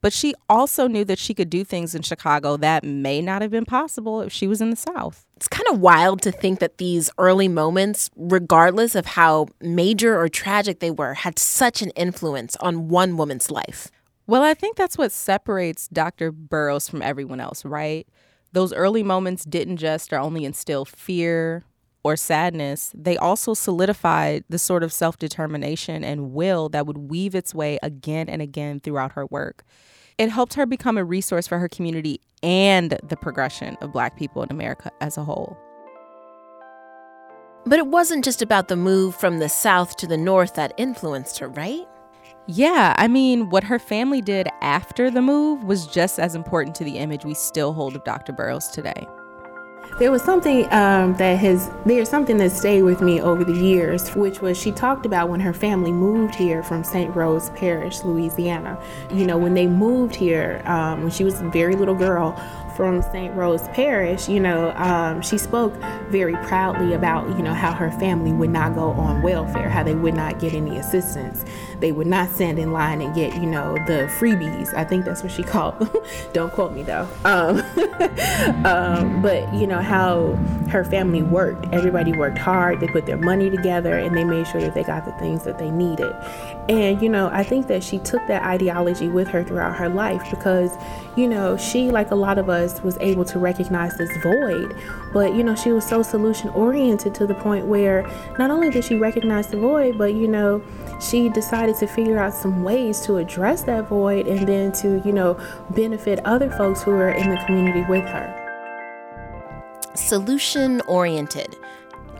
But 0.00 0.12
she 0.12 0.34
also 0.48 0.86
knew 0.86 1.04
that 1.04 1.18
she 1.18 1.34
could 1.34 1.48
do 1.48 1.64
things 1.64 1.94
in 1.94 2.02
Chicago 2.02 2.56
that 2.58 2.84
may 2.84 3.22
not 3.22 3.42
have 3.42 3.50
been 3.50 3.64
possible 3.64 4.20
if 4.20 4.32
she 4.32 4.46
was 4.46 4.60
in 4.60 4.70
the 4.70 4.76
South. 4.76 5.24
It's 5.36 5.48
kind 5.48 5.66
of 5.68 5.80
wild 5.80 6.22
to 6.22 6.32
think 6.32 6.60
that 6.60 6.78
these 6.78 7.10
early 7.18 7.48
moments, 7.48 8.10
regardless 8.16 8.94
of 8.94 9.06
how 9.06 9.48
major 9.60 10.18
or 10.18 10.28
tragic 10.28 10.80
they 10.80 10.90
were, 10.90 11.14
had 11.14 11.38
such 11.38 11.82
an 11.82 11.90
influence 11.90 12.56
on 12.56 12.88
one 12.88 13.16
woman's 13.16 13.50
life. 13.50 13.90
Well, 14.26 14.42
I 14.42 14.54
think 14.54 14.76
that's 14.76 14.96
what 14.96 15.12
separates 15.12 15.88
Dr. 15.88 16.30
Burroughs 16.32 16.88
from 16.88 17.02
everyone 17.02 17.40
else, 17.40 17.64
right? 17.64 18.06
Those 18.52 18.72
early 18.72 19.02
moments 19.02 19.44
didn't 19.44 19.78
just 19.78 20.12
or 20.12 20.18
only 20.18 20.44
instill 20.44 20.84
fear 20.84 21.64
or 22.04 22.16
sadness, 22.16 22.92
they 22.94 23.16
also 23.16 23.54
solidified 23.54 24.44
the 24.48 24.58
sort 24.58 24.82
of 24.82 24.92
self 24.92 25.18
determination 25.18 26.04
and 26.04 26.32
will 26.32 26.68
that 26.68 26.86
would 26.86 26.98
weave 26.98 27.34
its 27.34 27.54
way 27.54 27.78
again 27.82 28.28
and 28.28 28.42
again 28.42 28.78
throughout 28.78 29.12
her 29.12 29.26
work. 29.26 29.64
It 30.16 30.30
helped 30.30 30.54
her 30.54 30.64
become 30.64 30.96
a 30.96 31.04
resource 31.04 31.46
for 31.46 31.58
her 31.58 31.68
community 31.68 32.20
and 32.42 32.98
the 33.02 33.16
progression 33.16 33.76
of 33.80 33.92
Black 33.92 34.16
people 34.16 34.42
in 34.42 34.50
America 34.50 34.92
as 35.00 35.16
a 35.16 35.24
whole. 35.24 35.56
But 37.66 37.78
it 37.78 37.86
wasn't 37.88 38.24
just 38.24 38.42
about 38.42 38.68
the 38.68 38.76
move 38.76 39.16
from 39.16 39.38
the 39.38 39.48
South 39.48 39.96
to 39.96 40.06
the 40.06 40.18
North 40.18 40.54
that 40.54 40.74
influenced 40.76 41.38
her, 41.38 41.48
right? 41.48 41.88
Yeah, 42.46 42.94
I 42.98 43.08
mean, 43.08 43.48
what 43.48 43.64
her 43.64 43.78
family 43.78 44.20
did 44.20 44.48
after 44.60 45.10
the 45.10 45.22
move 45.22 45.64
was 45.64 45.86
just 45.86 46.20
as 46.20 46.34
important 46.34 46.76
to 46.76 46.84
the 46.84 46.98
image 46.98 47.24
we 47.24 47.34
still 47.34 47.72
hold 47.72 47.96
of 47.96 48.04
Dr. 48.04 48.32
Burroughs 48.32 48.68
today. 48.68 49.06
There 49.96 50.10
was 50.10 50.22
something 50.22 50.64
um, 50.72 51.14
that 51.18 51.38
has, 51.38 51.70
there's 51.86 52.10
something 52.10 52.36
that 52.38 52.50
stayed 52.50 52.82
with 52.82 53.00
me 53.00 53.20
over 53.20 53.44
the 53.44 53.54
years, 53.54 54.12
which 54.16 54.40
was 54.40 54.58
she 54.58 54.72
talked 54.72 55.06
about 55.06 55.28
when 55.28 55.38
her 55.38 55.52
family 55.52 55.92
moved 55.92 56.34
here 56.34 56.64
from 56.64 56.82
St. 56.82 57.14
Rose 57.14 57.50
Parish, 57.50 58.02
Louisiana. 58.02 58.76
You 59.12 59.24
know, 59.24 59.38
when 59.38 59.54
they 59.54 59.68
moved 59.68 60.16
here, 60.16 60.62
um, 60.64 61.02
when 61.02 61.10
she 61.12 61.22
was 61.22 61.40
a 61.40 61.48
very 61.50 61.76
little 61.76 61.94
girl, 61.94 62.36
from 62.74 63.02
St. 63.02 63.34
Rose 63.34 63.62
Parish, 63.68 64.28
you 64.28 64.40
know, 64.40 64.72
um, 64.76 65.22
she 65.22 65.38
spoke 65.38 65.72
very 66.08 66.34
proudly 66.46 66.94
about, 66.94 67.28
you 67.36 67.42
know, 67.42 67.54
how 67.54 67.72
her 67.72 67.90
family 67.92 68.32
would 68.32 68.50
not 68.50 68.74
go 68.74 68.90
on 68.90 69.22
welfare, 69.22 69.68
how 69.68 69.82
they 69.82 69.94
would 69.94 70.14
not 70.14 70.40
get 70.40 70.54
any 70.54 70.78
assistance. 70.78 71.44
They 71.80 71.92
would 71.92 72.06
not 72.06 72.30
stand 72.30 72.58
in 72.58 72.72
line 72.72 73.00
and 73.00 73.14
get, 73.14 73.34
you 73.34 73.46
know, 73.46 73.74
the 73.86 74.10
freebies. 74.18 74.74
I 74.74 74.84
think 74.84 75.04
that's 75.04 75.22
what 75.22 75.32
she 75.32 75.42
called 75.42 75.78
them. 75.78 75.90
Don't 76.32 76.52
quote 76.52 76.72
me 76.72 76.82
though. 76.82 77.08
Um, 77.24 77.63
um, 78.64 79.22
but, 79.22 79.52
you 79.54 79.66
know, 79.66 79.80
how 79.80 80.32
her 80.68 80.84
family 80.84 81.22
worked. 81.22 81.72
Everybody 81.72 82.12
worked 82.12 82.38
hard. 82.38 82.80
They 82.80 82.88
put 82.88 83.06
their 83.06 83.16
money 83.16 83.50
together 83.50 83.96
and 83.96 84.16
they 84.16 84.24
made 84.24 84.46
sure 84.46 84.60
that 84.60 84.74
they 84.74 84.82
got 84.82 85.04
the 85.04 85.12
things 85.12 85.44
that 85.44 85.58
they 85.58 85.70
needed. 85.70 86.12
And, 86.68 87.00
you 87.00 87.08
know, 87.08 87.28
I 87.32 87.44
think 87.44 87.66
that 87.68 87.82
she 87.82 87.98
took 87.98 88.26
that 88.26 88.42
ideology 88.42 89.08
with 89.08 89.28
her 89.28 89.44
throughout 89.44 89.76
her 89.76 89.88
life 89.88 90.28
because, 90.30 90.70
you 91.16 91.28
know, 91.28 91.56
she, 91.56 91.90
like 91.90 92.10
a 92.10 92.14
lot 92.14 92.38
of 92.38 92.48
us, 92.50 92.82
was 92.82 92.98
able 93.00 93.24
to 93.26 93.38
recognize 93.38 93.96
this 93.96 94.10
void. 94.18 94.76
But, 95.12 95.34
you 95.34 95.44
know, 95.44 95.54
she 95.54 95.70
was 95.70 95.86
so 95.86 96.02
solution 96.02 96.50
oriented 96.50 97.14
to 97.16 97.26
the 97.26 97.34
point 97.34 97.66
where 97.66 98.02
not 98.38 98.50
only 98.50 98.70
did 98.70 98.84
she 98.84 98.96
recognize 98.96 99.48
the 99.48 99.58
void, 99.58 99.96
but, 99.96 100.14
you 100.14 100.26
know, 100.26 100.62
she 101.00 101.28
decided 101.28 101.76
to 101.76 101.86
figure 101.86 102.18
out 102.18 102.34
some 102.34 102.62
ways 102.64 103.00
to 103.02 103.16
address 103.16 103.62
that 103.62 103.88
void 103.88 104.26
and 104.26 104.46
then 104.48 104.72
to, 104.72 105.02
you 105.04 105.12
know, 105.12 105.38
benefit 105.70 106.20
other 106.24 106.50
folks 106.50 106.82
who 106.82 106.90
are 106.90 107.10
in 107.10 107.30
the 107.30 107.36
community 107.44 107.63
with 107.72 108.04
her. 108.04 108.40
Solution 109.94 110.80
oriented. 110.82 111.56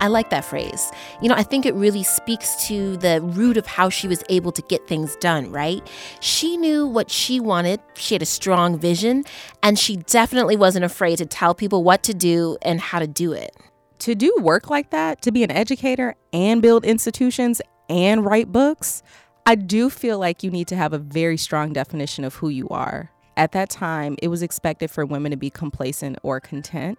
I 0.00 0.08
like 0.08 0.30
that 0.30 0.44
phrase. 0.44 0.90
You 1.22 1.28
know, 1.28 1.34
I 1.34 1.42
think 1.42 1.64
it 1.64 1.74
really 1.74 2.02
speaks 2.02 2.66
to 2.68 2.96
the 2.96 3.20
root 3.20 3.56
of 3.56 3.66
how 3.66 3.88
she 3.88 4.08
was 4.08 4.22
able 4.28 4.52
to 4.52 4.62
get 4.62 4.86
things 4.86 5.16
done, 5.16 5.50
right? 5.50 5.88
She 6.20 6.56
knew 6.56 6.86
what 6.86 7.10
she 7.10 7.40
wanted, 7.40 7.80
she 7.94 8.14
had 8.14 8.22
a 8.22 8.26
strong 8.26 8.78
vision, 8.78 9.24
and 9.62 9.78
she 9.78 9.96
definitely 9.96 10.56
wasn't 10.56 10.84
afraid 10.84 11.18
to 11.18 11.26
tell 11.26 11.54
people 11.54 11.84
what 11.84 12.02
to 12.04 12.14
do 12.14 12.58
and 12.62 12.80
how 12.80 12.98
to 12.98 13.06
do 13.06 13.32
it. 13.32 13.56
To 14.00 14.14
do 14.14 14.36
work 14.40 14.68
like 14.68 14.90
that, 14.90 15.22
to 15.22 15.32
be 15.32 15.44
an 15.44 15.50
educator 15.50 16.16
and 16.32 16.60
build 16.60 16.84
institutions 16.84 17.62
and 17.88 18.24
write 18.24 18.50
books, 18.50 19.02
I 19.46 19.54
do 19.54 19.90
feel 19.90 20.18
like 20.18 20.42
you 20.42 20.50
need 20.50 20.68
to 20.68 20.76
have 20.76 20.92
a 20.92 20.98
very 20.98 21.36
strong 21.36 21.72
definition 21.72 22.24
of 22.24 22.34
who 22.36 22.48
you 22.48 22.68
are. 22.68 23.10
At 23.36 23.52
that 23.52 23.70
time, 23.70 24.16
it 24.22 24.28
was 24.28 24.42
expected 24.42 24.90
for 24.90 25.04
women 25.04 25.30
to 25.30 25.36
be 25.36 25.50
complacent 25.50 26.18
or 26.22 26.40
content 26.40 26.98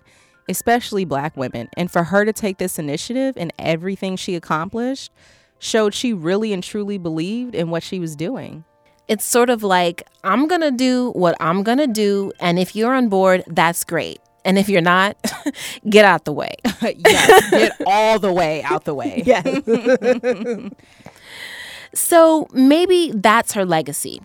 especially 0.49 1.05
black 1.05 1.35
women. 1.35 1.69
And 1.75 1.91
for 1.91 2.05
her 2.05 2.25
to 2.25 2.33
take 2.33 2.57
this 2.57 2.77
initiative 2.79 3.35
and 3.37 3.53
everything 3.57 4.15
she 4.15 4.35
accomplished 4.35 5.11
showed 5.59 5.93
she 5.93 6.13
really 6.13 6.53
and 6.53 6.63
truly 6.63 6.97
believed 6.97 7.55
in 7.55 7.69
what 7.69 7.83
she 7.83 7.99
was 7.99 8.15
doing. 8.15 8.63
It's 9.07 9.23
sort 9.23 9.49
of 9.49 9.63
like, 9.63 10.07
I'm 10.23 10.47
to 10.61 10.71
do 10.71 11.11
what 11.11 11.35
I'm 11.39 11.63
to 11.77 11.87
do. 11.87 12.31
And 12.39 12.57
if 12.57 12.75
you're 12.75 12.93
on 12.93 13.09
board, 13.09 13.43
that's 13.47 13.83
great. 13.83 14.19
And 14.43 14.57
if 14.59 14.69
you're 14.69 14.81
not, 14.81 15.17
get 15.89 16.05
out 16.05 16.25
the 16.25 16.33
way. 16.33 16.55
yes, 16.81 17.49
get 17.49 17.71
all 17.85 18.19
the 18.19 18.31
way 18.31 18.61
out 18.63 18.83
the 18.85 18.93
way. 18.93 19.23
yes. 19.25 20.71
so 21.93 22.47
maybe 22.51 23.11
that's 23.15 23.53
her 23.53 23.65
legacy 23.65 24.21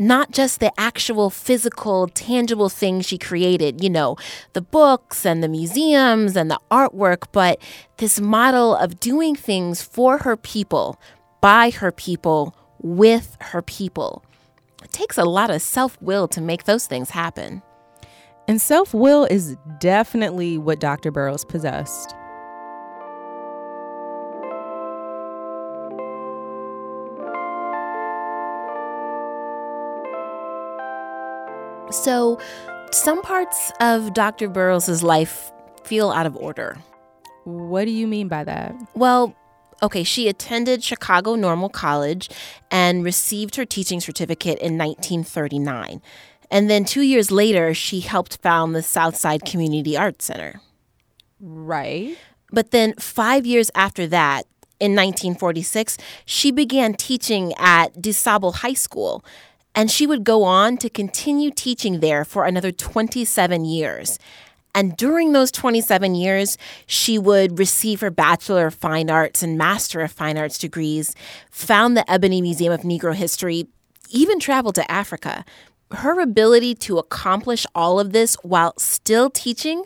not 0.00 0.30
just 0.30 0.60
the 0.60 0.72
actual 0.80 1.28
physical, 1.28 2.08
tangible 2.08 2.70
things 2.70 3.04
she 3.04 3.18
created, 3.18 3.84
you 3.84 3.90
know, 3.90 4.16
the 4.54 4.62
books 4.62 5.26
and 5.26 5.42
the 5.42 5.48
museums 5.48 6.36
and 6.36 6.50
the 6.50 6.58
artwork, 6.70 7.26
but 7.32 7.60
this 7.98 8.18
model 8.18 8.74
of 8.74 8.98
doing 8.98 9.36
things 9.36 9.82
for 9.82 10.16
her 10.18 10.38
people, 10.38 10.98
by 11.42 11.68
her 11.68 11.92
people, 11.92 12.56
with 12.80 13.36
her 13.40 13.60
people. 13.60 14.24
It 14.82 14.90
takes 14.90 15.18
a 15.18 15.24
lot 15.24 15.50
of 15.50 15.60
self 15.60 16.00
will 16.00 16.26
to 16.28 16.40
make 16.40 16.64
those 16.64 16.86
things 16.86 17.10
happen. 17.10 17.62
And 18.48 18.58
self 18.58 18.94
will 18.94 19.26
is 19.26 19.58
definitely 19.80 20.56
what 20.56 20.80
Dr. 20.80 21.10
Burroughs 21.10 21.44
possessed. 21.44 22.14
So, 31.90 32.40
some 32.92 33.22
parts 33.22 33.72
of 33.80 34.14
Dr. 34.14 34.48
Burroughs' 34.48 35.02
life 35.02 35.52
feel 35.84 36.10
out 36.10 36.26
of 36.26 36.36
order. 36.36 36.78
What 37.44 37.84
do 37.84 37.90
you 37.90 38.06
mean 38.06 38.28
by 38.28 38.44
that? 38.44 38.74
Well, 38.94 39.34
okay, 39.82 40.04
she 40.04 40.28
attended 40.28 40.82
Chicago 40.82 41.34
Normal 41.34 41.68
College 41.68 42.28
and 42.70 43.04
received 43.04 43.56
her 43.56 43.64
teaching 43.64 44.00
certificate 44.00 44.58
in 44.58 44.76
1939. 44.76 46.02
And 46.50 46.68
then 46.68 46.84
two 46.84 47.02
years 47.02 47.30
later, 47.30 47.74
she 47.74 48.00
helped 48.00 48.38
found 48.42 48.74
the 48.74 48.82
Southside 48.82 49.44
Community 49.44 49.96
Arts 49.96 50.24
Center. 50.24 50.60
Right. 51.40 52.18
But 52.52 52.72
then 52.72 52.94
five 52.94 53.46
years 53.46 53.70
after 53.74 54.06
that, 54.08 54.46
in 54.80 54.92
1946, 54.92 55.98
she 56.24 56.50
began 56.50 56.94
teaching 56.94 57.52
at 57.58 57.94
DuSable 57.96 58.54
High 58.56 58.72
School 58.72 59.22
and 59.74 59.90
she 59.90 60.06
would 60.06 60.24
go 60.24 60.44
on 60.44 60.76
to 60.78 60.90
continue 60.90 61.50
teaching 61.50 62.00
there 62.00 62.24
for 62.24 62.44
another 62.44 62.72
27 62.72 63.64
years. 63.64 64.18
And 64.74 64.96
during 64.96 65.32
those 65.32 65.50
27 65.50 66.14
years, 66.14 66.56
she 66.86 67.18
would 67.18 67.58
receive 67.58 68.00
her 68.00 68.10
Bachelor 68.10 68.66
of 68.66 68.74
Fine 68.74 69.10
Arts 69.10 69.42
and 69.42 69.58
Master 69.58 70.00
of 70.00 70.12
Fine 70.12 70.38
Arts 70.38 70.58
degrees, 70.58 71.14
found 71.50 71.96
the 71.96 72.08
Ebony 72.10 72.40
Museum 72.40 72.72
of 72.72 72.82
Negro 72.82 73.14
History, 73.14 73.66
even 74.10 74.38
traveled 74.38 74.76
to 74.76 74.90
Africa. 74.90 75.44
Her 75.92 76.20
ability 76.20 76.76
to 76.76 76.98
accomplish 76.98 77.66
all 77.74 77.98
of 77.98 78.12
this 78.12 78.36
while 78.42 78.74
still 78.78 79.28
teaching, 79.28 79.84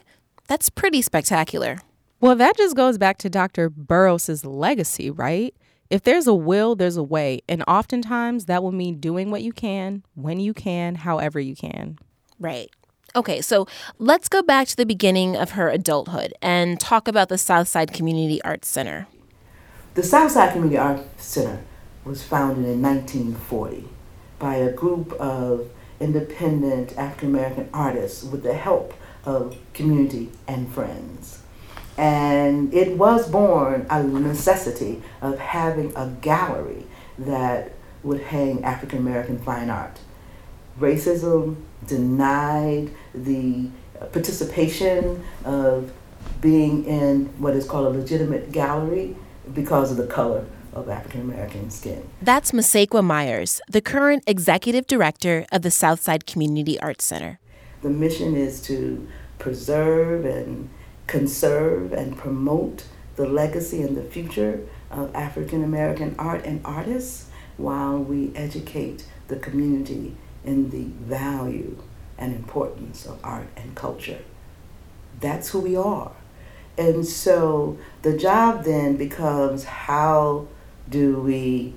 that's 0.49 0.69
pretty 0.69 1.01
spectacular. 1.01 1.79
Well, 2.21 2.37
that 2.37 2.57
just 2.57 2.77
goes 2.77 2.99
back 2.99 3.17
to 3.19 3.31
Dr. 3.31 3.71
Burroughs' 3.71 4.45
legacy, 4.45 5.11
right? 5.11 5.55
If 5.91 6.03
there's 6.03 6.27
a 6.27 6.35
will, 6.35 6.75
there's 6.75 6.97
a 6.97 7.03
way. 7.03 7.43
And 7.49 7.63
oftentimes 7.69 8.47
that 8.47 8.63
will 8.63 8.73
mean 8.73 9.01
doing 9.01 9.31
what 9.31 9.43
you 9.43 9.53
can, 9.53 10.03
when 10.15 10.41
you 10.41 10.55
can, 10.55 10.97
however 10.97 11.39
you 11.39 11.55
can. 11.55 11.99
Right. 12.41 12.71
Okay, 13.17 13.41
so 13.41 13.69
let's 13.99 14.29
go 14.29 14.43
back 14.43 14.67
to 14.69 14.77
the 14.77 14.87
beginning 14.87 15.37
of 15.37 15.53
her 15.53 15.69
adulthood 15.69 16.35
and 16.43 16.81
talk 16.81 17.07
about 17.07 17.29
the 17.29 17.39
Southside 17.39 17.93
Community 17.93 18.43
Arts 18.43 18.67
Center. 18.67 19.07
The 19.95 20.03
Southside 20.03 20.53
Community 20.53 20.79
Arts 20.79 21.25
Center 21.25 21.63
was 22.05 22.25
founded 22.25 22.65
in 22.65 22.83
1940 22.83 23.89
by 24.41 24.57
a 24.57 24.73
group 24.73 25.13
of 25.13 25.71
independent 26.01 26.99
African 26.99 27.29
American 27.29 27.69
artists 27.73 28.25
with 28.25 28.43
the 28.43 28.55
help 28.55 28.95
of 29.25 29.57
community 29.73 30.33
and 30.49 30.69
friends. 30.75 31.44
And 31.97 32.75
it 32.75 32.97
was 32.97 33.29
born 33.29 33.87
out 33.89 34.05
of 34.05 34.13
the 34.13 34.21
necessity 34.21 35.03
of 35.21 35.39
having 35.39 35.93
a 35.95 36.09
gallery 36.21 36.87
that 37.19 37.73
would 38.03 38.21
hang 38.21 38.65
African 38.65 38.99
American 38.99 39.39
fine 39.39 39.71
art. 39.71 40.01
Racism 40.79 41.57
denied 41.87 42.91
the 43.15 43.69
participation 44.13 45.25
of 45.45 45.93
being 46.41 46.85
in 46.85 47.27
what 47.39 47.55
is 47.55 47.65
called 47.65 47.95
a 47.95 47.99
legitimate 47.99 48.51
gallery 48.53 49.17
because 49.53 49.91
of 49.91 49.97
the 49.97 50.07
color 50.07 50.45
of 50.73 50.89
African 50.89 51.21
American 51.21 51.71
skin. 51.71 52.09
That's 52.21 52.51
Masequa 52.51 53.05
Meyers, 53.05 53.61
the 53.69 53.81
current 53.81 54.25
executive 54.27 54.87
director 54.87 55.47
of 55.53 55.63
the 55.63 55.71
Southside 55.71 56.27
Community 56.27 56.79
Arts 56.81 57.05
Center. 57.05 57.39
The 57.83 57.91
mission 57.91 58.35
is 58.35 58.61
to 58.63 59.07
preserve 59.39 60.25
and 60.25 60.69
conserve 61.07 61.93
and 61.93 62.17
promote 62.17 62.87
the 63.17 63.27
legacy 63.27 63.83
and 63.83 63.97
the 63.97 64.03
future 64.03 64.67
of 64.91 65.15
African 65.15 65.63
American 65.63 66.15
art 66.19 66.45
and 66.45 66.61
artists 66.65 67.27
while 67.57 67.99
we 67.99 68.33
educate 68.35 69.07
the 69.29 69.37
community 69.37 70.17
in 70.45 70.71
the 70.71 70.85
value 70.85 71.79
and 72.19 72.35
importance 72.35 73.07
of 73.07 73.19
art 73.25 73.49
and 73.57 73.75
culture. 73.75 74.19
That's 75.21 75.51
who 75.51 75.61
we 75.61 75.77
are. 75.77 76.13
And 76.77 77.07
so 77.07 77.79
the 78.03 78.17
job 78.17 78.65
then 78.65 78.97
becomes 78.97 79.65
how 79.65 80.49
do 80.89 81.21
we 81.21 81.75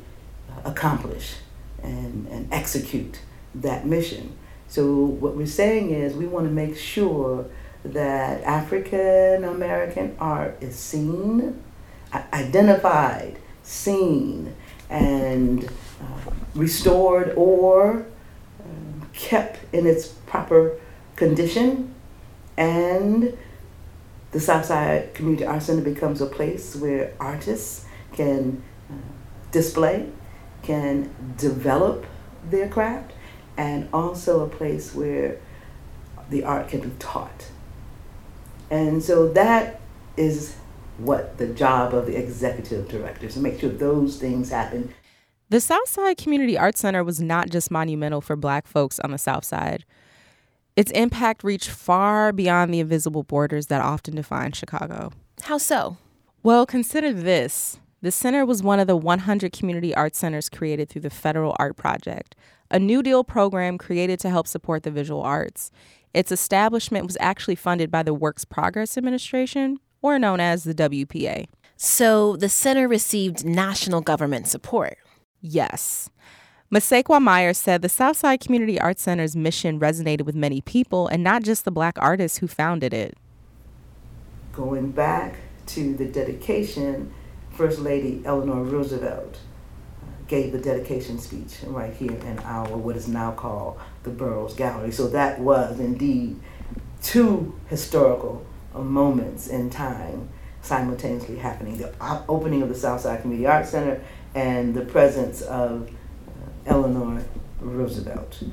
accomplish 0.65 1.35
and, 1.83 2.27
and 2.27 2.51
execute 2.51 3.19
that 3.55 3.85
mission? 3.85 4.37
So, 4.69 4.93
what 4.93 5.35
we're 5.35 5.47
saying 5.47 5.91
is 5.91 6.13
we 6.13 6.27
want 6.27 6.45
to 6.45 6.51
make 6.51 6.75
sure 6.75 7.45
that 7.83 8.43
African 8.43 9.43
American 9.43 10.15
art 10.19 10.57
is 10.61 10.75
seen 10.75 11.63
identified, 12.33 13.37
seen, 13.63 14.55
and 14.89 15.65
uh, 15.65 16.31
restored 16.55 17.33
or 17.35 18.05
uh, 18.59 19.05
kept 19.13 19.59
in 19.73 19.85
its 19.85 20.07
proper 20.07 20.79
condition. 21.15 21.93
And 22.55 23.37
the 24.31 24.39
Southside 24.39 25.13
Community 25.13 25.45
Arts 25.45 25.65
Center 25.65 25.81
becomes 25.81 26.21
a 26.21 26.25
place 26.25 26.75
where 26.75 27.13
artists 27.19 27.85
can 28.13 28.63
uh, 28.89 28.93
display, 29.51 30.09
can 30.63 31.13
develop 31.37 32.05
their 32.49 32.67
craft, 32.67 33.11
and 33.57 33.89
also 33.91 34.45
a 34.45 34.49
place 34.49 34.93
where 34.95 35.37
the 36.29 36.43
art 36.43 36.69
can 36.69 36.81
be 36.81 36.91
taught. 36.99 37.47
And 38.69 39.03
so 39.03 39.29
that 39.29 39.79
is 40.15 40.55
what 40.97 41.37
the 41.37 41.47
job 41.47 41.93
of 41.93 42.05
the 42.05 42.17
executive 42.17 42.87
director 42.87 43.27
is 43.27 43.35
to 43.35 43.39
make 43.39 43.59
sure 43.59 43.69
those 43.69 44.17
things 44.17 44.49
happen. 44.49 44.93
The 45.49 45.61
Southside 45.61 46.17
Community 46.17 46.57
Arts 46.57 46.81
Center 46.81 47.03
was 47.03 47.21
not 47.21 47.49
just 47.49 47.71
monumental 47.71 48.19
for 48.19 48.35
black 48.35 48.67
folks 48.67 48.99
on 48.99 49.11
the 49.11 49.17
South 49.17 49.45
Side. 49.45 49.85
Its 50.75 50.91
impact 50.91 51.43
reached 51.43 51.69
far 51.69 52.33
beyond 52.33 52.73
the 52.73 52.79
invisible 52.79 53.23
borders 53.23 53.67
that 53.67 53.81
often 53.81 54.15
define 54.15 54.51
Chicago. 54.51 55.11
How 55.43 55.57
so? 55.57 55.97
Well, 56.43 56.65
consider 56.65 57.13
this. 57.13 57.79
The 58.01 58.11
center 58.11 58.45
was 58.45 58.61
one 58.61 58.79
of 58.79 58.87
the 58.87 58.95
100 58.95 59.51
community 59.51 59.95
art 59.95 60.15
centers 60.15 60.49
created 60.49 60.89
through 60.89 61.01
the 61.01 61.09
Federal 61.09 61.55
Art 61.57 61.77
Project, 61.77 62.35
a 62.69 62.77
New 62.77 63.01
Deal 63.01 63.23
program 63.23 63.77
created 63.77 64.19
to 64.19 64.29
help 64.29 64.47
support 64.47 64.83
the 64.83 64.91
visual 64.91 65.21
arts. 65.21 65.71
Its 66.17 66.31
establishment 66.31 67.05
was 67.05 67.15
actually 67.19 67.53
funded 67.53 67.91
by 67.91 68.01
the 68.01 68.11
Works 68.11 68.43
Progress 68.43 68.97
Administration, 68.97 69.79
or 70.01 70.17
known 70.17 70.39
as 70.39 70.63
the 70.63 70.73
WPA. 70.73 71.45
So 71.75 72.35
the 72.37 72.49
center 72.49 72.87
received 72.87 73.45
national 73.45 74.01
government 74.01 74.47
support. 74.47 74.97
Yes. 75.41 76.09
Masequa 76.73 77.21
Meyers 77.21 77.59
said 77.59 77.83
the 77.83 77.87
Southside 77.87 78.39
Community 78.39 78.81
Arts 78.81 79.03
Center's 79.03 79.35
mission 79.35 79.79
resonated 79.79 80.23
with 80.23 80.33
many 80.33 80.59
people 80.59 81.07
and 81.07 81.23
not 81.23 81.43
just 81.43 81.65
the 81.65 81.71
black 81.71 81.99
artists 81.99 82.39
who 82.39 82.47
founded 82.47 82.95
it. 82.95 83.15
Going 84.53 84.89
back 84.89 85.35
to 85.67 85.95
the 85.95 86.05
dedication, 86.05 87.13
First 87.51 87.77
Lady 87.77 88.23
Eleanor 88.25 88.63
Roosevelt 88.63 89.37
gave 90.27 90.51
the 90.51 90.57
dedication 90.57 91.19
speech 91.19 91.59
right 91.67 91.93
here 91.93 92.11
in 92.11 92.39
our 92.39 92.75
what 92.75 92.95
is 92.95 93.07
now 93.07 93.33
called 93.33 93.79
the 94.07 94.13
Burroughs 94.13 94.53
Gallery. 94.53 94.91
So 94.91 95.07
that 95.09 95.39
was 95.39 95.79
indeed 95.79 96.39
two 97.01 97.57
historical 97.67 98.45
moments 98.73 99.47
in 99.47 99.69
time 99.69 100.29
simultaneously 100.61 101.37
happening: 101.37 101.77
the 101.77 101.93
opening 102.27 102.61
of 102.61 102.69
the 102.69 102.75
Southside 102.75 103.21
Community 103.21 103.47
Arts 103.47 103.69
Center 103.69 104.01
and 104.33 104.73
the 104.73 104.85
presence 104.85 105.41
of 105.41 105.89
Eleanor 106.65 107.23
Roosevelt. 107.59 108.43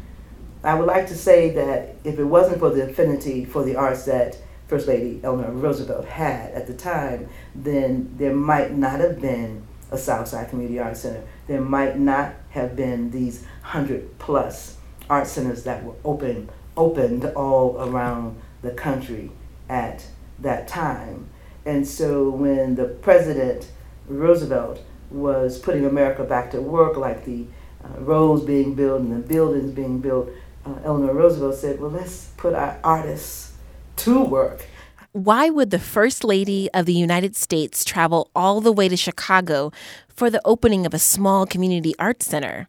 I 0.62 0.74
would 0.74 0.86
like 0.86 1.08
to 1.08 1.16
say 1.16 1.50
that 1.50 1.96
if 2.04 2.18
it 2.18 2.24
wasn't 2.24 2.58
for 2.58 2.70
the 2.70 2.88
affinity 2.88 3.44
for 3.44 3.64
the 3.64 3.76
arts 3.76 4.04
that 4.06 4.38
First 4.66 4.88
Lady 4.88 5.20
Eleanor 5.22 5.50
Roosevelt 5.52 6.06
had 6.06 6.52
at 6.52 6.66
the 6.66 6.72
time, 6.72 7.28
then 7.54 8.14
there 8.16 8.34
might 8.34 8.72
not 8.72 9.00
have 9.00 9.20
been 9.20 9.66
a 9.90 9.98
Southside 9.98 10.48
Community 10.48 10.78
Arts 10.78 11.00
Center. 11.00 11.22
There 11.46 11.60
might 11.60 11.98
not 11.98 12.34
have 12.50 12.74
been 12.74 13.10
these 13.10 13.44
hundred 13.60 14.18
plus 14.18 14.78
art 15.08 15.26
centers 15.26 15.64
that 15.64 15.84
were 15.84 15.94
open 16.04 16.48
opened 16.76 17.24
all 17.36 17.76
around 17.78 18.40
the 18.62 18.70
country 18.70 19.30
at 19.68 20.06
that 20.40 20.66
time. 20.66 21.28
And 21.64 21.86
so 21.86 22.28
when 22.30 22.74
the 22.74 22.86
President 22.86 23.68
Roosevelt 24.08 24.80
was 25.10 25.58
putting 25.58 25.84
America 25.84 26.24
back 26.24 26.50
to 26.50 26.60
work, 26.60 26.96
like 26.96 27.24
the 27.24 27.46
uh, 27.84 28.00
roads 28.00 28.44
being 28.44 28.74
built 28.74 29.00
and 29.00 29.12
the 29.12 29.26
buildings 29.26 29.70
being 29.70 30.00
built, 30.00 30.30
uh, 30.66 30.74
Eleanor 30.84 31.14
Roosevelt 31.14 31.54
said, 31.54 31.80
well, 31.80 31.90
let's 31.90 32.30
put 32.36 32.54
our 32.54 32.78
artists 32.82 33.52
to 33.96 34.24
work 34.24 34.66
why 35.14 35.48
would 35.48 35.70
the 35.70 35.78
First 35.78 36.24
Lady 36.24 36.68
of 36.74 36.86
the 36.86 36.92
United 36.92 37.36
States 37.36 37.84
travel 37.84 38.32
all 38.34 38.60
the 38.60 38.72
way 38.72 38.88
to 38.88 38.96
Chicago 38.96 39.70
for 40.08 40.28
the 40.28 40.40
opening 40.44 40.84
of 40.86 40.92
a 40.92 40.98
small 40.98 41.46
community 41.46 41.94
art 42.00 42.20
center, 42.20 42.66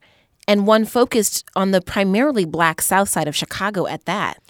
and 0.48 0.68
one 0.68 0.86
focused 0.86 1.46
on 1.56 1.72
the 1.72 1.82
primarily 1.82 2.46
black 2.46 2.82
South 2.82 3.10
Side 3.10 3.28
of 3.28 3.36
Chicago 3.36 3.88
at 3.88 4.06
that? 4.06 4.42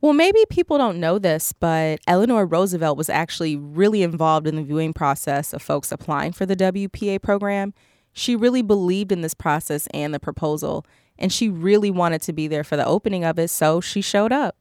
Well, 0.00 0.12
maybe 0.12 0.44
people 0.50 0.78
don't 0.78 0.98
know 0.98 1.18
this, 1.18 1.52
but 1.52 2.00
Eleanor 2.06 2.44
Roosevelt 2.44 2.98
was 2.98 3.08
actually 3.08 3.56
really 3.56 4.02
involved 4.02 4.46
in 4.46 4.56
the 4.56 4.62
viewing 4.62 4.92
process 4.92 5.52
of 5.52 5.62
folks 5.62 5.92
applying 5.92 6.32
for 6.32 6.44
the 6.44 6.56
WPA 6.56 7.22
program. 7.22 7.72
She 8.12 8.34
really 8.34 8.62
believed 8.62 9.12
in 9.12 9.20
this 9.20 9.34
process 9.34 9.86
and 9.94 10.12
the 10.12 10.20
proposal, 10.20 10.84
and 11.18 11.32
she 11.32 11.48
really 11.48 11.90
wanted 11.90 12.20
to 12.22 12.32
be 12.32 12.48
there 12.48 12.64
for 12.64 12.76
the 12.76 12.86
opening 12.86 13.24
of 13.24 13.38
it, 13.38 13.48
so 13.48 13.80
she 13.80 14.00
showed 14.00 14.32
up 14.32 14.56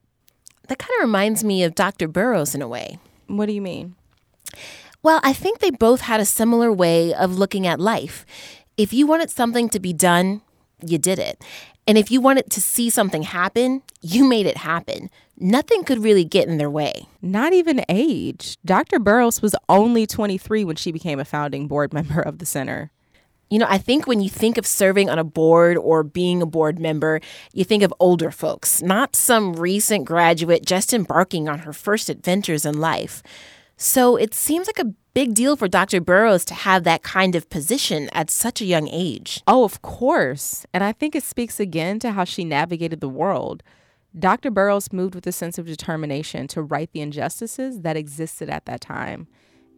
that 0.72 0.80
kind 0.80 0.92
of 1.00 1.04
reminds 1.04 1.44
me 1.44 1.64
of 1.64 1.76
Dr. 1.76 2.08
Burroughs 2.08 2.56
in 2.56 2.62
a 2.62 2.68
way. 2.68 2.98
What 3.28 3.48
do 3.48 3.52
you 3.52 3.62
mean? 3.62 3.96
Well, 5.04 5.20
I 5.22 5.34
think 5.34 5.60
they 5.60 5.72
both 5.72 6.02
had 6.02 6.22
a 6.22 6.26
similar 6.26 6.72
way 6.72 7.14
of 7.14 7.38
looking 7.38 7.68
at 7.68 7.80
life. 7.80 8.26
If 8.78 8.94
you 8.94 9.06
wanted 9.06 9.30
something 9.30 9.68
to 9.70 9.82
be 9.82 9.92
done, 9.92 10.42
you 10.86 10.98
did 10.98 11.20
it. 11.20 11.42
And 11.88 11.98
if 11.98 12.12
you 12.12 12.22
wanted 12.22 12.50
to 12.52 12.62
see 12.62 12.90
something 12.90 13.24
happen, 13.24 13.82
you 14.02 14.28
made 14.28 14.46
it 14.46 14.58
happen. 14.58 15.10
Nothing 15.38 15.84
could 15.84 16.04
really 16.04 16.24
get 16.24 16.48
in 16.48 16.58
their 16.58 16.70
way. 16.70 17.08
Not 17.22 17.54
even 17.54 17.84
age. 17.90 18.58
Dr. 18.64 19.00
Burroughs 19.00 19.42
was 19.42 19.56
only 19.68 20.06
23 20.06 20.64
when 20.64 20.76
she 20.76 20.92
became 20.92 21.20
a 21.20 21.26
founding 21.26 21.68
board 21.68 21.94
member 21.94 22.22
of 22.22 22.38
the 22.38 22.46
center. 22.46 22.92
You 23.50 23.60
know, 23.60 23.68
I 23.68 23.80
think 23.80 24.08
when 24.08 24.22
you 24.22 24.30
think 24.30 24.58
of 24.58 24.66
serving 24.66 25.10
on 25.10 25.20
a 25.20 25.26
board 25.26 25.76
or 25.76 26.04
being 26.04 26.42
a 26.42 26.46
board 26.46 26.80
member, 26.80 27.20
you 27.52 27.66
think 27.66 27.84
of 27.84 27.94
older 28.00 28.32
folks, 28.32 28.82
not 28.82 29.14
some 29.14 29.54
recent 29.54 30.06
graduate 30.06 30.66
just 30.66 30.94
embarking 30.94 31.50
on 31.50 31.60
her 31.60 31.74
first 31.74 32.10
adventures 32.10 32.66
in 32.66 32.80
life. 32.80 33.22
So 33.76 34.16
it 34.16 34.34
seems 34.34 34.68
like 34.68 34.80
a 34.80 34.94
big 35.14 35.34
deal 35.34 35.56
for 35.56 35.68
Dr. 35.68 36.00
Burroughs 36.00 36.46
to 36.46 36.54
have 36.54 36.84
that 36.84 37.04
kind 37.04 37.36
of 37.36 37.50
position 37.50 38.10
at 38.14 38.30
such 38.30 38.62
a 38.62 38.66
young 38.66 38.88
age. 38.88 39.42
Oh, 39.48 39.64
of 39.64 39.82
course. 39.82 40.66
And 40.74 40.84
I 40.84 40.92
think 40.94 41.16
it 41.16 41.24
speaks 41.24 41.60
again 41.60 42.00
to 42.00 42.12
how 42.12 42.24
she 42.24 42.46
navigated 42.46 43.02
the 43.02 43.10
world. 43.10 43.64
Dr. 44.18 44.52
Burroughs 44.52 44.92
moved 44.92 45.16
with 45.16 45.28
a 45.28 45.32
sense 45.32 45.58
of 45.58 45.66
determination 45.66 46.48
to 46.48 46.62
right 46.62 46.90
the 46.92 47.02
injustices 47.02 47.82
that 47.82 47.98
existed 47.98 48.50
at 48.50 48.66
that 48.66 48.82
time 48.82 49.28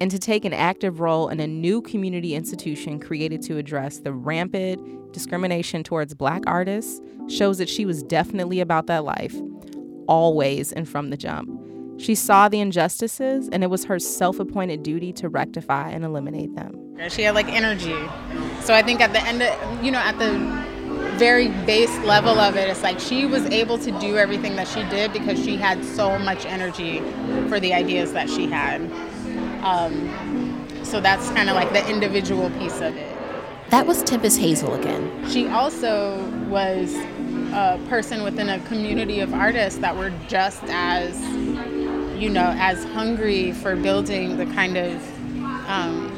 and 0.01 0.09
to 0.11 0.19
take 0.19 0.43
an 0.43 0.53
active 0.53 0.99
role 0.99 1.29
in 1.29 1.39
a 1.39 1.47
new 1.47 1.81
community 1.81 2.35
institution 2.35 2.99
created 2.99 3.41
to 3.43 3.57
address 3.57 3.99
the 3.99 4.11
rampant 4.11 5.13
discrimination 5.13 5.83
towards 5.83 6.13
black 6.13 6.41
artists 6.47 6.99
shows 7.29 7.57
that 7.57 7.69
she 7.69 7.85
was 7.85 8.03
definitely 8.03 8.59
about 8.59 8.87
that 8.87 9.03
life, 9.03 9.35
always 10.07 10.73
and 10.73 10.89
from 10.89 11.09
the 11.09 11.17
jump. 11.17 11.49
She 11.97 12.15
saw 12.15 12.49
the 12.49 12.59
injustices, 12.59 13.49
and 13.51 13.63
it 13.63 13.67
was 13.67 13.85
her 13.85 13.99
self 13.99 14.39
appointed 14.39 14.83
duty 14.83 15.13
to 15.13 15.29
rectify 15.29 15.89
and 15.89 16.03
eliminate 16.03 16.55
them. 16.55 16.79
She 17.09 17.23
had 17.23 17.35
like 17.35 17.47
energy. 17.47 17.97
So 18.61 18.73
I 18.73 18.81
think 18.81 19.01
at 19.01 19.13
the 19.13 19.21
end 19.21 19.41
of, 19.41 19.83
you 19.83 19.91
know, 19.91 19.99
at 19.99 20.17
the 20.19 20.37
very 21.17 21.49
base 21.65 21.95
level 21.99 22.39
of 22.39 22.55
it, 22.55 22.69
it's 22.69 22.83
like 22.83 22.99
she 22.99 23.25
was 23.25 23.45
able 23.45 23.77
to 23.77 23.91
do 23.99 24.17
everything 24.17 24.55
that 24.55 24.67
she 24.67 24.83
did 24.85 25.13
because 25.13 25.43
she 25.43 25.55
had 25.55 25.83
so 25.83 26.17
much 26.19 26.45
energy 26.45 26.99
for 27.47 27.59
the 27.59 27.73
ideas 27.73 28.13
that 28.13 28.29
she 28.29 28.47
had. 28.47 28.81
Um, 29.63 30.67
so 30.83 30.99
that's 30.99 31.29
kind 31.31 31.49
of 31.49 31.55
like 31.55 31.71
the 31.73 31.87
individual 31.89 32.49
piece 32.51 32.81
of 32.81 32.95
it. 32.95 33.15
That 33.69 33.87
was 33.87 34.03
Tempestt 34.03 34.39
Hazel 34.39 34.75
again. 34.75 35.29
She 35.29 35.47
also 35.47 36.23
was 36.47 36.93
a 37.53 37.79
person 37.87 38.23
within 38.23 38.49
a 38.49 38.59
community 38.61 39.19
of 39.19 39.33
artists 39.33 39.79
that 39.79 39.95
were 39.95 40.11
just 40.27 40.63
as, 40.65 41.19
you 42.23 42.29
know, 42.29 42.55
as 42.57 42.85
hungry 42.85 43.51
for 43.51 43.75
building 43.75 44.37
the 44.37 44.45
kind 44.45 44.77
of 44.77 44.95
um, 45.67 46.09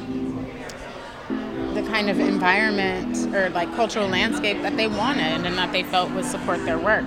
the 1.73 1.81
kind 1.81 2.11
of 2.11 2.19
environment 2.19 3.33
or 3.33 3.49
like 3.49 3.73
cultural 3.75 4.07
landscape 4.07 4.61
that 4.61 4.77
they 4.77 4.85
wanted 4.85 5.47
and 5.47 5.57
that 5.57 5.71
they 5.71 5.81
felt 5.81 6.11
would 6.11 6.25
support 6.25 6.63
their 6.63 6.77
work. 6.77 7.05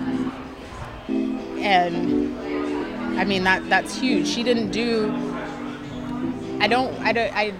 And 1.08 2.37
I 3.20 3.24
mean 3.24 3.44
that 3.44 3.68
that's 3.68 3.96
huge. 3.96 4.26
She 4.26 4.42
didn't 4.42 4.72
do 4.72 5.12
I 6.61 6.66
don't 6.66 6.92
I 6.98 7.12
don't 7.12 7.32
I 7.32 7.54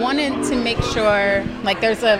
wanted 0.00 0.42
to 0.48 0.56
make 0.56 0.82
sure 0.82 1.44
like 1.62 1.80
there's 1.80 2.02
a 2.02 2.16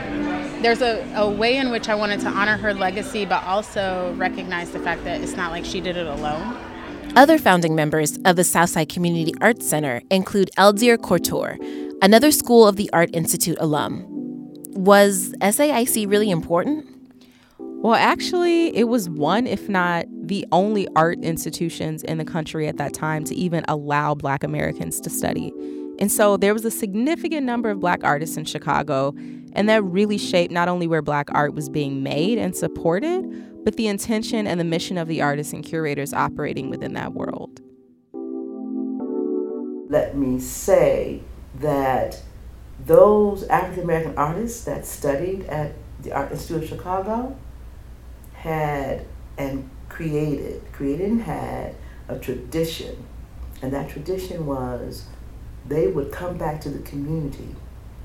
there's 0.62 0.80
a, 0.80 1.04
a 1.16 1.28
way 1.28 1.56
in 1.56 1.70
which 1.72 1.88
I 1.88 1.96
wanted 1.96 2.20
to 2.20 2.28
honor 2.28 2.56
her 2.56 2.72
legacy 2.72 3.24
but 3.24 3.42
also 3.42 4.14
recognize 4.16 4.70
the 4.70 4.78
fact 4.78 5.02
that 5.02 5.22
it's 5.22 5.34
not 5.34 5.50
like 5.50 5.64
she 5.64 5.80
did 5.80 5.96
it 5.96 6.06
alone. 6.06 6.56
Other 7.16 7.38
founding 7.38 7.74
members 7.74 8.18
of 8.26 8.36
the 8.36 8.44
Southside 8.44 8.90
Community 8.90 9.32
Arts 9.40 9.66
Center 9.66 10.02
include 10.10 10.50
Eldzier 10.58 11.00
Cortor, 11.00 11.56
another 12.02 12.30
School 12.30 12.68
of 12.68 12.76
the 12.76 12.90
Art 12.92 13.08
Institute 13.14 13.56
alum. 13.58 14.04
Was 14.74 15.32
SAIC 15.40 16.10
really 16.10 16.28
important? 16.28 16.86
Well, 17.58 17.94
actually, 17.94 18.76
it 18.76 18.88
was 18.88 19.08
one, 19.08 19.46
if 19.46 19.66
not 19.66 20.04
the 20.10 20.44
only 20.52 20.88
art 20.94 21.18
institutions 21.20 22.02
in 22.02 22.18
the 22.18 22.24
country 22.26 22.68
at 22.68 22.76
that 22.76 22.92
time 22.92 23.24
to 23.24 23.34
even 23.34 23.64
allow 23.66 24.14
Black 24.14 24.44
Americans 24.44 25.00
to 25.00 25.08
study. 25.08 25.54
And 25.98 26.12
so 26.12 26.36
there 26.36 26.52
was 26.52 26.66
a 26.66 26.70
significant 26.70 27.46
number 27.46 27.70
of 27.70 27.80
black 27.80 28.04
artists 28.04 28.36
in 28.36 28.44
Chicago, 28.44 29.14
and 29.54 29.70
that 29.70 29.82
really 29.84 30.18
shaped 30.18 30.52
not 30.52 30.68
only 30.68 30.86
where 30.86 31.00
black 31.00 31.28
art 31.32 31.54
was 31.54 31.70
being 31.70 32.02
made 32.02 32.36
and 32.36 32.54
supported, 32.54 33.24
but 33.66 33.74
the 33.74 33.88
intention 33.88 34.46
and 34.46 34.60
the 34.60 34.64
mission 34.64 34.96
of 34.96 35.08
the 35.08 35.20
artists 35.20 35.52
and 35.52 35.64
curators 35.64 36.12
operating 36.12 36.70
within 36.70 36.92
that 36.92 37.12
world. 37.14 37.60
Let 39.90 40.16
me 40.16 40.38
say 40.38 41.22
that 41.58 42.22
those 42.78 43.42
African 43.48 43.82
American 43.82 44.16
artists 44.16 44.64
that 44.66 44.86
studied 44.86 45.46
at 45.46 45.72
the 46.00 46.12
Art 46.12 46.30
Institute 46.30 46.62
of 46.62 46.68
Chicago 46.68 47.36
had 48.34 49.04
and 49.36 49.68
created, 49.88 50.62
created 50.70 51.10
and 51.10 51.22
had 51.22 51.74
a 52.06 52.20
tradition. 52.20 53.04
And 53.62 53.72
that 53.72 53.90
tradition 53.90 54.46
was 54.46 55.06
they 55.66 55.88
would 55.88 56.12
come 56.12 56.38
back 56.38 56.60
to 56.60 56.70
the 56.70 56.84
community 56.88 57.56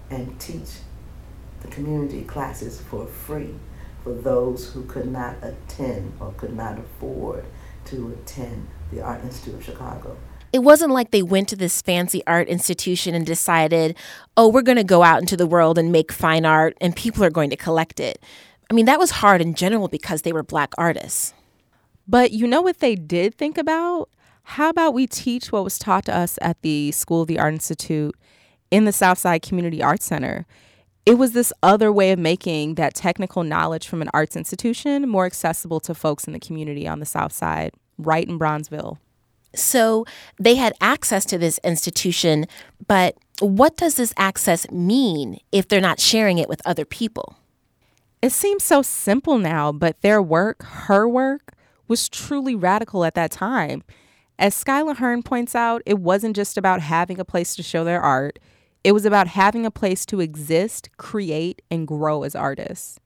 and 0.09 0.39
teach 0.39 0.79
the 1.59 1.67
community 1.67 2.23
classes 2.23 2.81
for 2.81 3.05
free 3.05 3.53
for 4.03 4.13
those 4.13 4.73
who 4.73 4.83
could 4.85 5.11
not 5.11 5.35
attend 5.41 6.13
or 6.19 6.31
could 6.33 6.55
not 6.55 6.77
afford 6.79 7.45
to 7.85 8.11
attend 8.11 8.67
the 8.91 9.01
Art 9.01 9.23
Institute 9.23 9.55
of 9.55 9.63
Chicago. 9.63 10.17
It 10.53 10.59
wasn't 10.59 10.91
like 10.91 11.11
they 11.11 11.21
went 11.21 11.47
to 11.49 11.55
this 11.55 11.81
fancy 11.81 12.21
art 12.27 12.49
institution 12.49 13.15
and 13.15 13.25
decided, 13.25 13.95
oh, 14.35 14.49
we're 14.49 14.61
going 14.61 14.77
to 14.77 14.83
go 14.83 15.01
out 15.01 15.21
into 15.21 15.37
the 15.37 15.47
world 15.47 15.77
and 15.77 15.93
make 15.93 16.11
fine 16.11 16.45
art 16.45 16.77
and 16.81 16.93
people 16.95 17.23
are 17.23 17.29
going 17.29 17.49
to 17.51 17.55
collect 17.55 18.01
it. 18.01 18.21
I 18.69 18.73
mean, 18.73 18.85
that 18.85 18.99
was 18.99 19.11
hard 19.11 19.41
in 19.41 19.53
general 19.53 19.87
because 19.87 20.23
they 20.23 20.33
were 20.33 20.43
black 20.43 20.73
artists. 20.77 21.33
But 22.05 22.31
you 22.31 22.47
know 22.47 22.61
what 22.61 22.79
they 22.79 22.95
did 22.95 23.35
think 23.35 23.57
about? 23.57 24.09
How 24.43 24.69
about 24.69 24.93
we 24.93 25.07
teach 25.07 25.51
what 25.51 25.63
was 25.63 25.79
taught 25.79 26.05
to 26.05 26.15
us 26.15 26.37
at 26.41 26.61
the 26.61 26.91
School 26.91 27.21
of 27.21 27.27
the 27.27 27.39
Art 27.39 27.53
Institute 27.53 28.15
in 28.71 28.83
the 28.83 28.91
Southside 28.91 29.41
Community 29.41 29.81
Arts 29.81 30.05
Center? 30.05 30.45
It 31.05 31.15
was 31.15 31.31
this 31.31 31.51
other 31.63 31.91
way 31.91 32.11
of 32.11 32.19
making 32.19 32.75
that 32.75 32.93
technical 32.93 33.43
knowledge 33.43 33.87
from 33.87 34.01
an 34.01 34.09
arts 34.13 34.35
institution 34.35 35.09
more 35.09 35.25
accessible 35.25 35.79
to 35.81 35.95
folks 35.95 36.25
in 36.25 36.33
the 36.33 36.39
community 36.39 36.87
on 36.87 36.99
the 36.99 37.05
South 37.05 37.33
Side, 37.33 37.73
right 37.97 38.27
in 38.27 38.37
Bronzeville. 38.37 38.97
So 39.55 40.05
they 40.39 40.55
had 40.55 40.73
access 40.79 41.25
to 41.25 41.37
this 41.37 41.59
institution, 41.63 42.45
but 42.87 43.17
what 43.39 43.75
does 43.77 43.95
this 43.95 44.13
access 44.15 44.69
mean 44.69 45.39
if 45.51 45.67
they're 45.67 45.81
not 45.81 45.99
sharing 45.99 46.37
it 46.37 46.47
with 46.47 46.61
other 46.65 46.85
people? 46.85 47.35
It 48.21 48.31
seems 48.31 48.63
so 48.63 48.83
simple 48.83 49.39
now, 49.39 49.71
but 49.71 50.01
their 50.01 50.21
work, 50.21 50.63
her 50.63 51.09
work, 51.09 51.53
was 51.87 52.07
truly 52.07 52.55
radical 52.55 53.03
at 53.03 53.15
that 53.15 53.31
time. 53.31 53.83
As 54.37 54.55
Skyla 54.55 54.97
Hearn 54.97 55.23
points 55.23 55.55
out, 55.55 55.81
it 55.85 55.99
wasn't 55.99 56.35
just 56.35 56.57
about 56.57 56.81
having 56.81 57.19
a 57.19 57.25
place 57.25 57.55
to 57.55 57.63
show 57.63 57.83
their 57.83 58.01
art, 58.01 58.39
it 58.83 58.93
was 58.93 59.05
about 59.05 59.27
having 59.27 59.65
a 59.65 59.71
place 59.71 60.05
to 60.07 60.19
exist, 60.19 60.89
create, 60.97 61.61
and 61.69 61.87
grow 61.87 62.23
as 62.23 62.35
artists. 62.35 62.99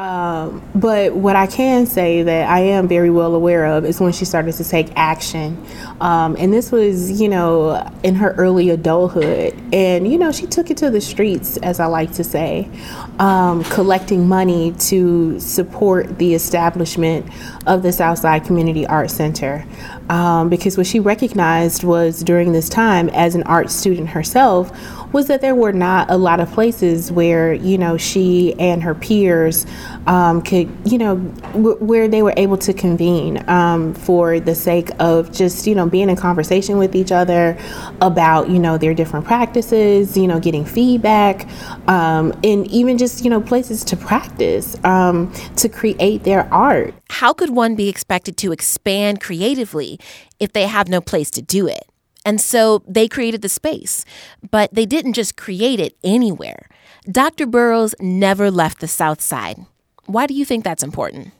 Um, 0.00 0.62
but 0.74 1.14
what 1.14 1.36
I 1.36 1.46
can 1.46 1.84
say 1.84 2.22
that 2.22 2.48
I 2.48 2.60
am 2.60 2.88
very 2.88 3.10
well 3.10 3.34
aware 3.34 3.66
of 3.66 3.84
is 3.84 4.00
when 4.00 4.12
she 4.12 4.24
started 4.24 4.54
to 4.54 4.64
take 4.64 4.88
action. 4.96 5.62
Um, 6.00 6.36
and 6.38 6.54
this 6.54 6.72
was, 6.72 7.20
you 7.20 7.28
know, 7.28 7.86
in 8.02 8.14
her 8.14 8.30
early 8.38 8.70
adulthood. 8.70 9.52
And, 9.74 10.10
you 10.10 10.16
know, 10.16 10.32
she 10.32 10.46
took 10.46 10.70
it 10.70 10.78
to 10.78 10.90
the 10.90 11.02
streets, 11.02 11.58
as 11.58 11.80
I 11.80 11.84
like 11.84 12.12
to 12.12 12.24
say, 12.24 12.70
um, 13.18 13.62
collecting 13.64 14.26
money 14.26 14.72
to 14.88 15.38
support 15.38 16.18
the 16.18 16.32
establishment 16.32 17.30
of 17.66 17.82
the 17.82 17.92
Southside 17.92 18.46
Community 18.46 18.86
Art 18.86 19.10
Center. 19.10 19.66
Um, 20.08 20.48
because 20.48 20.78
what 20.78 20.86
she 20.86 20.98
recognized 20.98 21.84
was 21.84 22.24
during 22.24 22.52
this 22.52 22.70
time 22.70 23.10
as 23.10 23.34
an 23.34 23.42
art 23.42 23.70
student 23.70 24.08
herself 24.08 24.72
was 25.12 25.26
that 25.26 25.40
there 25.40 25.54
were 25.54 25.72
not 25.72 26.10
a 26.10 26.16
lot 26.16 26.40
of 26.40 26.50
places 26.52 27.10
where 27.10 27.52
you 27.52 27.76
know 27.76 27.96
she 27.96 28.54
and 28.58 28.82
her 28.82 28.94
peers 28.94 29.66
um, 30.06 30.42
could 30.42 30.70
you 30.84 30.98
know 30.98 31.16
w- 31.52 31.76
where 31.76 32.08
they 32.08 32.22
were 32.22 32.34
able 32.36 32.56
to 32.56 32.72
convene 32.72 33.42
um, 33.48 33.94
for 33.94 34.40
the 34.40 34.54
sake 34.54 34.90
of 34.98 35.32
just 35.32 35.66
you 35.66 35.74
know 35.74 35.88
being 35.88 36.08
in 36.08 36.16
conversation 36.16 36.78
with 36.78 36.94
each 36.94 37.12
other 37.12 37.56
about 38.00 38.48
you 38.48 38.58
know 38.58 38.78
their 38.78 38.94
different 38.94 39.24
practices 39.24 40.16
you 40.16 40.26
know 40.26 40.38
getting 40.38 40.64
feedback 40.64 41.48
um, 41.88 42.32
and 42.44 42.66
even 42.68 42.98
just 42.98 43.24
you 43.24 43.30
know 43.30 43.40
places 43.40 43.84
to 43.84 43.96
practice 43.96 44.76
um, 44.84 45.32
to 45.56 45.68
create 45.68 46.24
their 46.24 46.52
art. 46.52 46.94
How 47.08 47.32
could 47.32 47.50
one 47.50 47.74
be 47.74 47.88
expected 47.88 48.36
to 48.38 48.52
expand 48.52 49.20
creatively 49.20 49.98
if 50.38 50.52
they 50.52 50.66
have 50.66 50.88
no 50.88 51.00
place 51.00 51.30
to 51.32 51.42
do 51.42 51.66
it 51.66 51.89
and 52.24 52.40
so 52.40 52.82
they 52.86 53.08
created 53.08 53.42
the 53.42 53.48
space. 53.48 54.04
But 54.50 54.74
they 54.74 54.86
didn't 54.86 55.14
just 55.14 55.36
create 55.36 55.80
it 55.80 55.96
anywhere. 56.04 56.68
Dr. 57.10 57.46
Burroughs 57.46 57.94
never 58.00 58.50
left 58.50 58.80
the 58.80 58.88
South 58.88 59.20
Side. 59.20 59.64
Why 60.06 60.26
do 60.26 60.34
you 60.34 60.44
think 60.44 60.64
that's 60.64 60.82
important? 60.82 61.32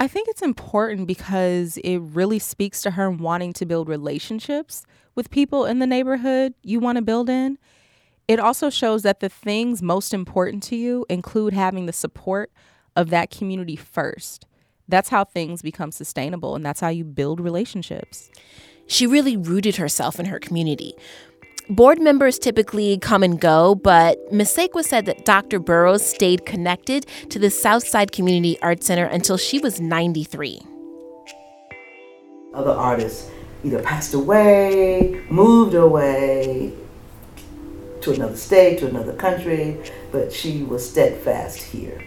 I 0.00 0.06
think 0.06 0.28
it's 0.28 0.42
important 0.42 1.06
because 1.08 1.76
it 1.78 1.98
really 1.98 2.38
speaks 2.38 2.82
to 2.82 2.92
her 2.92 3.10
wanting 3.10 3.52
to 3.54 3.66
build 3.66 3.88
relationships 3.88 4.84
with 5.14 5.30
people 5.30 5.64
in 5.64 5.80
the 5.80 5.86
neighborhood 5.86 6.54
you 6.62 6.78
want 6.78 6.96
to 6.96 7.02
build 7.02 7.28
in. 7.28 7.58
It 8.28 8.38
also 8.38 8.70
shows 8.70 9.02
that 9.02 9.20
the 9.20 9.28
things 9.28 9.82
most 9.82 10.14
important 10.14 10.62
to 10.64 10.76
you 10.76 11.04
include 11.08 11.54
having 11.54 11.86
the 11.86 11.92
support 11.92 12.52
of 12.94 13.10
that 13.10 13.30
community 13.30 13.74
first. 13.74 14.44
That's 14.86 15.08
how 15.08 15.24
things 15.24 15.62
become 15.62 15.90
sustainable 15.90 16.54
and 16.54 16.64
that's 16.64 16.80
how 16.80 16.88
you 16.88 17.04
build 17.04 17.40
relationships. 17.40 18.30
She 18.88 19.06
really 19.06 19.36
rooted 19.36 19.76
herself 19.76 20.18
in 20.18 20.26
her 20.26 20.38
community. 20.38 20.94
Board 21.70 22.00
members 22.00 22.38
typically 22.38 22.98
come 22.98 23.22
and 23.22 23.38
go, 23.38 23.74
but 23.74 24.18
Masequa 24.32 24.82
said 24.82 25.04
that 25.04 25.26
Dr. 25.26 25.58
Burroughs 25.58 26.04
stayed 26.04 26.46
connected 26.46 27.04
to 27.28 27.38
the 27.38 27.50
Southside 27.50 28.10
Community 28.10 28.58
Art 28.62 28.82
Center 28.82 29.04
until 29.04 29.36
she 29.36 29.58
was 29.58 29.78
93. 29.78 30.62
Other 32.54 32.70
artists 32.70 33.30
either 33.62 33.82
passed 33.82 34.14
away, 34.14 35.22
moved 35.28 35.74
away 35.74 36.72
to 38.00 38.12
another 38.14 38.36
state, 38.36 38.78
to 38.78 38.86
another 38.86 39.12
country, 39.12 39.76
but 40.10 40.32
she 40.32 40.62
was 40.62 40.88
steadfast 40.88 41.58
here. 41.58 42.02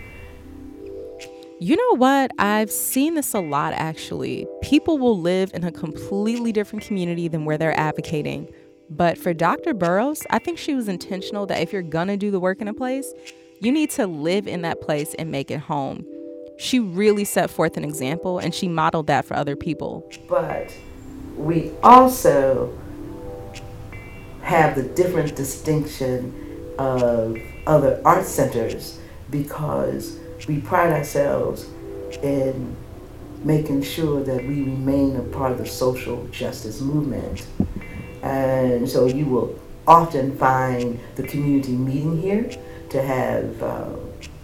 You 1.64 1.76
know 1.76 1.98
what? 1.98 2.32
I've 2.40 2.72
seen 2.72 3.14
this 3.14 3.36
a 3.36 3.40
lot 3.40 3.74
actually. 3.74 4.48
People 4.64 4.98
will 4.98 5.22
live 5.22 5.52
in 5.54 5.64
a 5.64 5.72
completely 5.72 6.52
different 6.52 6.84
community 6.84 7.28
than 7.28 7.46
where 7.46 7.56
they're 7.56 7.80
advocating. 7.80 8.52
But 8.90 9.16
for 9.16 9.32
Dr. 9.32 9.76
Burroughs, 9.76 10.24
I 10.32 10.40
think 10.40 10.58
she 10.58 10.74
was 10.74 10.88
intentional 10.88 11.46
that 11.46 11.62
if 11.62 11.72
you're 11.72 11.84
gonna 11.84 12.18
do 12.18 12.32
the 12.32 12.40
work 12.40 12.62
in 12.62 12.68
a 12.68 12.74
place, 12.74 13.14
you 13.60 13.72
need 13.72 13.92
to 13.92 14.08
live 14.08 14.48
in 14.48 14.64
that 14.64 14.82
place 14.82 15.14
and 15.20 15.30
make 15.30 15.52
it 15.52 15.60
home. 15.60 16.04
She 16.58 16.80
really 16.80 17.26
set 17.26 17.52
forth 17.52 17.78
an 17.78 17.84
example 17.84 18.40
and 18.40 18.56
she 18.56 18.68
modeled 18.68 19.06
that 19.06 19.26
for 19.26 19.36
other 19.36 19.56
people. 19.56 20.10
But 20.28 20.76
we 21.38 21.74
also 21.84 22.76
have 24.42 24.74
the 24.76 24.82
different 24.82 25.36
distinction 25.36 26.74
of 26.80 27.38
other 27.68 28.02
art 28.04 28.26
centers 28.26 28.98
because 29.30 30.18
we 30.48 30.60
pride 30.60 30.92
ourselves 30.92 31.68
in 32.22 32.76
making 33.44 33.82
sure 33.82 34.24
that 34.24 34.38
we 34.38 34.62
remain 34.62 35.16
a 35.16 35.22
part 35.22 35.52
of 35.52 35.58
the 35.58 35.66
social 35.66 36.28
justice 36.28 36.82
movement. 36.82 37.48
And 38.22 38.88
so 38.88 39.08
you 39.08 39.26
will 39.26 39.60
often 39.88 40.38
find 40.38 41.00
the 41.16 41.24
community 41.24 41.72
meeting 41.72 42.22
here 42.22 42.50
to 42.90 43.02
have 43.02 43.64
uh, 43.64 43.90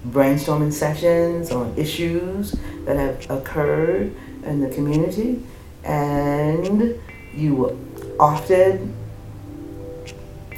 brainstorming 0.08 0.74
sessions 0.74 1.52
on 1.52 1.74
issues 1.78 2.56
that 2.86 2.96
have 2.96 3.30
occurred 3.30 4.14
in 4.44 4.62
the 4.62 4.70
community. 4.70 5.44
And 5.84 7.00
you 7.36 7.56
will 7.56 7.80
often 8.20 8.96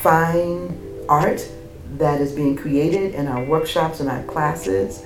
find 0.02 0.78
art 1.10 1.46
that 1.98 2.22
is 2.22 2.32
being 2.32 2.56
created 2.56 3.16
in 3.16 3.28
our 3.28 3.44
workshops 3.44 4.00
and 4.00 4.10
our 4.10 4.24
classes 4.24 5.04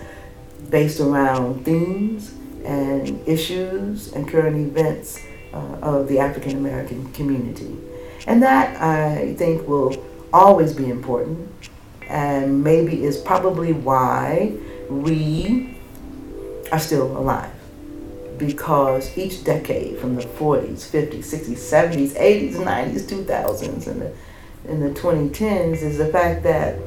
based 0.74 1.00
around 1.00 1.64
themes 1.64 2.34
and 2.66 3.26
issues 3.28 4.12
and 4.14 4.28
current 4.28 4.58
events 4.58 5.24
uh, 5.54 5.58
of 5.84 6.08
the 6.08 6.18
African 6.18 6.58
American 6.58 7.12
community. 7.12 7.78
And 8.26 8.42
that 8.42 8.82
I 8.82 9.36
think 9.36 9.68
will 9.68 10.04
always 10.34 10.74
be 10.74 10.90
important 10.90 11.48
and 12.10 12.64
maybe 12.64 13.04
is 13.04 13.18
probably 13.20 13.72
why 13.72 14.58
we 14.90 15.78
are 16.72 16.80
still 16.80 17.16
alive. 17.18 17.54
Because 18.40 19.16
each 19.16 19.44
decade 19.44 20.00
from 20.00 20.16
the 20.16 20.24
40s, 20.24 20.90
50s, 20.90 21.20
60s, 21.20 21.60
70s, 21.60 22.14
80s, 22.18 22.54
90s, 22.56 23.02
2000s, 23.02 23.86
and 23.86 24.02
the, 24.02 24.12
in 24.68 24.80
the 24.80 25.00
2010s 25.00 25.84
is 25.84 26.00
the 26.00 26.08
fact 26.08 26.42
that 26.42 26.80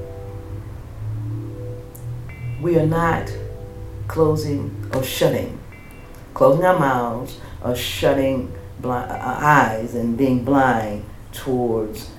we 2.60 2.76
are 2.80 2.86
not 2.86 3.30
closing 4.08 4.90
or 4.94 5.02
shutting, 5.02 5.58
closing 6.34 6.64
our 6.64 6.78
mouths 6.78 7.40
or 7.62 7.74
shutting 7.74 8.52
blind, 8.80 9.10
our 9.10 9.18
uh, 9.18 9.20
uh, 9.20 9.38
eyes 9.40 9.94
and 9.94 10.16
being 10.16 10.44
blind 10.44 11.04
towards 11.32 12.10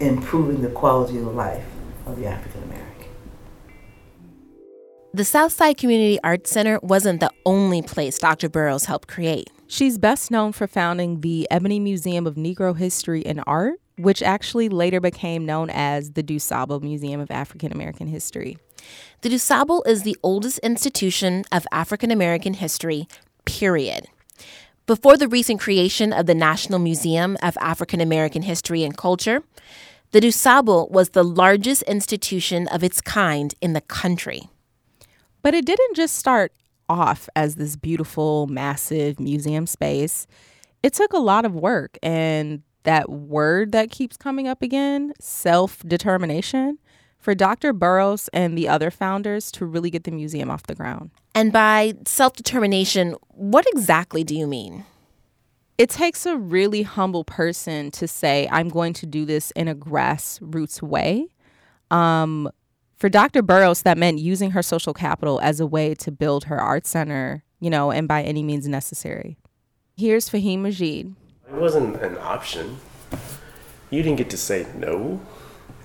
improving 0.00 0.62
the 0.62 0.68
quality 0.68 1.18
of 1.18 1.34
life 1.34 1.64
of 2.06 2.16
the 2.16 2.26
African 2.26 2.62
American. 2.64 2.84
The 5.12 5.24
Southside 5.24 5.76
Community 5.76 6.18
Arts 6.24 6.50
Center 6.50 6.80
wasn't 6.82 7.20
the 7.20 7.30
only 7.46 7.82
place 7.82 8.18
Dr. 8.18 8.48
Burroughs 8.48 8.86
helped 8.86 9.06
create. 9.06 9.48
She's 9.68 9.96
best 9.96 10.30
known 10.30 10.52
for 10.52 10.66
founding 10.66 11.20
the 11.20 11.46
Ebony 11.50 11.78
Museum 11.78 12.26
of 12.26 12.34
Negro 12.34 12.76
History 12.76 13.24
and 13.24 13.42
Art, 13.46 13.80
which 13.96 14.22
actually 14.22 14.68
later 14.68 15.00
became 15.00 15.46
known 15.46 15.70
as 15.70 16.12
the 16.12 16.22
DuSable 16.22 16.82
Museum 16.82 17.20
of 17.20 17.30
African 17.30 17.72
American 17.72 18.08
History. 18.08 18.58
The 19.20 19.28
DuSable 19.28 19.86
is 19.86 20.02
the 20.02 20.16
oldest 20.22 20.58
institution 20.58 21.44
of 21.50 21.66
African 21.72 22.10
American 22.10 22.54
history, 22.54 23.08
period. 23.44 24.06
Before 24.86 25.16
the 25.16 25.28
recent 25.28 25.60
creation 25.60 26.12
of 26.12 26.26
the 26.26 26.34
National 26.34 26.78
Museum 26.78 27.38
of 27.42 27.56
African 27.60 28.00
American 28.00 28.42
History 28.42 28.84
and 28.84 28.96
Culture, 28.96 29.42
the 30.10 30.20
DuSable 30.20 30.90
was 30.90 31.10
the 31.10 31.24
largest 31.24 31.82
institution 31.84 32.68
of 32.68 32.84
its 32.84 33.00
kind 33.00 33.54
in 33.60 33.72
the 33.72 33.80
country. 33.80 34.48
But 35.42 35.54
it 35.54 35.64
didn't 35.64 35.96
just 35.96 36.16
start 36.16 36.52
off 36.88 37.28
as 37.34 37.54
this 37.54 37.76
beautiful, 37.76 38.46
massive 38.46 39.18
museum 39.18 39.66
space. 39.66 40.26
It 40.82 40.92
took 40.92 41.12
a 41.12 41.18
lot 41.18 41.44
of 41.44 41.54
work 41.54 41.98
and 42.02 42.62
that 42.84 43.10
word 43.10 43.72
that 43.72 43.90
keeps 43.90 44.16
coming 44.16 44.46
up 44.46 44.62
again, 44.62 45.14
self 45.18 45.82
determination, 45.86 46.78
for 47.24 47.34
Dr. 47.34 47.72
Burroughs 47.72 48.28
and 48.34 48.56
the 48.56 48.68
other 48.68 48.90
founders 48.90 49.50
to 49.52 49.64
really 49.64 49.88
get 49.88 50.04
the 50.04 50.10
museum 50.10 50.50
off 50.50 50.64
the 50.64 50.74
ground. 50.74 51.10
And 51.34 51.50
by 51.52 51.94
self 52.04 52.34
determination, 52.34 53.16
what 53.28 53.64
exactly 53.72 54.24
do 54.24 54.36
you 54.36 54.46
mean? 54.46 54.84
It 55.78 55.88
takes 55.88 56.26
a 56.26 56.36
really 56.36 56.82
humble 56.82 57.24
person 57.24 57.90
to 57.92 58.06
say, 58.06 58.46
I'm 58.52 58.68
going 58.68 58.92
to 58.92 59.06
do 59.06 59.24
this 59.24 59.52
in 59.52 59.68
a 59.68 59.74
grassroots 59.74 60.82
way. 60.82 61.28
Um, 61.90 62.50
for 62.98 63.08
Dr. 63.08 63.40
Burroughs, 63.40 63.82
that 63.82 63.96
meant 63.96 64.18
using 64.18 64.50
her 64.50 64.62
social 64.62 64.92
capital 64.92 65.40
as 65.40 65.60
a 65.60 65.66
way 65.66 65.94
to 65.94 66.12
build 66.12 66.44
her 66.44 66.60
art 66.60 66.86
center, 66.86 67.42
you 67.58 67.70
know, 67.70 67.90
and 67.90 68.06
by 68.06 68.22
any 68.22 68.42
means 68.42 68.68
necessary. 68.68 69.38
Here's 69.96 70.28
Faheem 70.28 70.58
Majeed. 70.58 71.14
It 71.48 71.54
wasn't 71.54 71.96
an 72.02 72.18
option. 72.18 72.76
You 73.88 74.02
didn't 74.02 74.18
get 74.18 74.28
to 74.30 74.36
say 74.36 74.66
no. 74.76 75.22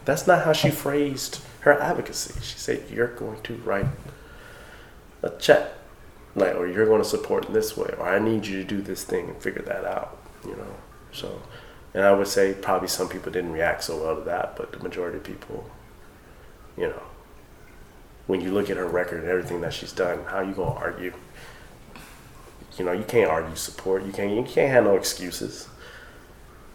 That's 0.06 0.28
not 0.28 0.46
how 0.46 0.54
she 0.54 0.70
phrased 0.70 1.42
her 1.62 1.80
advocacy. 1.80 2.40
She 2.42 2.58
said, 2.58 2.90
You're 2.90 3.08
going 3.16 3.42
to 3.44 3.56
write 3.56 3.86
a 5.22 5.30
check, 5.32 5.72
like, 6.36 6.56
or 6.56 6.68
you're 6.68 6.86
going 6.86 7.02
to 7.02 7.08
support 7.08 7.46
in 7.46 7.54
this 7.54 7.76
way, 7.76 7.94
or 7.98 8.08
I 8.08 8.20
need 8.20 8.46
you 8.46 8.58
to 8.58 8.64
do 8.64 8.82
this 8.82 9.04
thing 9.04 9.30
and 9.30 9.42
figure 9.42 9.62
that 9.64 9.86
out, 9.86 10.18
you 10.46 10.56
know? 10.56 10.76
So, 11.12 11.42
and 11.94 12.04
I 12.04 12.12
would 12.12 12.28
say 12.28 12.54
probably 12.54 12.88
some 12.88 13.10
people 13.10 13.32
didn't 13.32 13.52
react 13.52 13.84
so 13.84 14.02
well 14.02 14.16
to 14.16 14.22
that, 14.22 14.56
but 14.56 14.72
the 14.72 14.80
majority 14.80 15.18
of 15.18 15.24
people, 15.24 15.70
you 16.78 16.88
know, 16.88 17.02
when 18.28 18.42
you 18.42 18.52
look 18.52 18.70
at 18.70 18.78
her 18.78 18.88
record 18.88 19.22
and 19.22 19.30
everything 19.30 19.62
that 19.62 19.74
she's 19.74 19.92
done, 19.92 20.24
how 20.26 20.42
you 20.42 20.54
gonna 20.54 20.72
argue? 20.72 21.14
You 22.78 22.86
know, 22.86 22.92
you 22.92 23.04
can't 23.04 23.30
argue 23.30 23.56
support. 23.56 24.06
You 24.06 24.12
can't. 24.12 24.32
You 24.32 24.44
can't 24.44 24.72
have 24.72 24.84
no 24.84 24.96
excuses. 24.96 25.68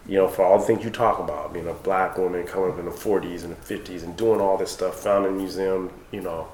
You 0.07 0.17
know, 0.17 0.27
for 0.27 0.43
all 0.43 0.59
the 0.59 0.65
things 0.65 0.83
you 0.83 0.91
talk 0.91 1.19
about, 1.19 1.53
being 1.53 1.67
a 1.67 1.73
black 1.73 2.17
woman 2.17 2.45
coming 2.45 2.71
up 2.71 2.79
in 2.79 2.85
the 2.85 2.91
40s 2.91 3.43
and 3.43 3.55
the 3.55 3.75
50s 3.75 4.03
and 4.03 4.15
doing 4.15 4.39
all 4.39 4.57
this 4.57 4.71
stuff, 4.71 4.99
founding 4.99 5.33
a 5.33 5.35
museum, 5.35 5.91
you 6.11 6.21
know, 6.21 6.47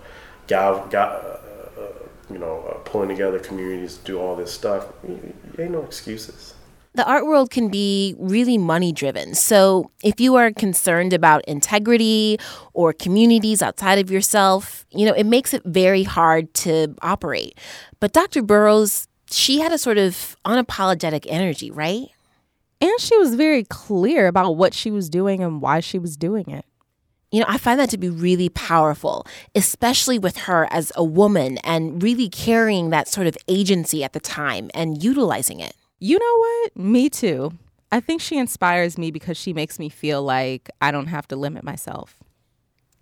got, 0.48 0.90
got 0.90 1.12
uh, 1.12 1.38
uh, 1.82 1.88
you 2.32 2.38
know, 2.38 2.66
uh, 2.70 2.78
pulling 2.80 3.10
together 3.10 3.40
communities 3.40 3.98
to 3.98 4.04
do 4.04 4.20
all 4.20 4.36
this 4.36 4.52
stuff. 4.52 4.88
Ain't 5.60 5.72
no 5.72 5.84
excuses. 5.84 6.54
The 6.94 7.06
art 7.06 7.26
world 7.26 7.52
can 7.52 7.70
be 7.70 8.16
really 8.20 8.58
money 8.58 8.92
driven. 8.92 9.34
So, 9.34 9.92
if 10.04 10.20
you 10.20 10.36
are 10.36 10.52
concerned 10.52 11.14
about 11.14 11.46
integrity 11.46 12.38
or 12.74 12.92
communities 12.92 13.62
outside 13.62 13.98
of 13.98 14.12
yourself, 14.12 14.86
you 14.92 15.06
know, 15.06 15.14
it 15.14 15.26
makes 15.26 15.54
it 15.54 15.64
very 15.64 16.04
hard 16.04 16.54
to 16.56 16.94
operate. 17.02 17.58
But 18.02 18.12
Dr. 18.12 18.42
Burroughs, 18.42 19.08
she 19.30 19.62
had 19.62 19.72
a 19.72 19.78
sort 19.78 19.98
of 19.98 20.36
unapologetic 20.44 21.26
energy, 21.30 21.72
right? 21.72 22.10
And 22.82 23.00
she 23.00 23.16
was 23.18 23.36
very 23.36 23.64
clear 23.64 24.28
about 24.28 24.58
what 24.58 24.74
she 24.74 24.90
was 24.90 25.10
doing 25.10 25.44
and 25.44 25.62
why 25.62 25.80
she 25.80 26.00
was 26.00 26.18
doing 26.18 26.50
it. 26.50 26.66
You 27.32 27.40
know, 27.40 27.46
I 27.48 27.58
find 27.58 27.80
that 27.80 27.90
to 27.92 27.98
be 27.98 28.10
really 28.10 28.50
powerful, 28.50 29.26
especially 29.56 30.20
with 30.20 30.36
her 30.38 30.68
as 30.70 30.92
a 30.96 31.04
woman 31.04 31.60
and 31.60 32.04
really 32.04 32.28
carrying 32.28 32.90
that 32.90 33.08
sort 33.08 33.28
of 33.28 33.38
agency 33.48 34.04
at 34.04 34.12
the 34.12 34.20
time 34.20 34.70
and 34.74 35.02
utilizing 35.02 35.62
it. 35.62 35.74
You 36.00 36.20
know 36.20 36.38
what? 36.38 36.78
Me 36.78 37.10
too. 37.10 37.54
I 37.92 38.00
think 38.00 38.22
she 38.22 38.38
inspires 38.38 38.98
me 38.98 39.12
because 39.12 39.38
she 39.38 39.54
makes 39.54 39.78
me 39.78 39.88
feel 39.88 40.24
like 40.24 40.70
I 40.82 40.92
don't 40.92 41.08
have 41.08 41.28
to 41.30 41.36
limit 41.36 41.64
myself. 41.64 42.16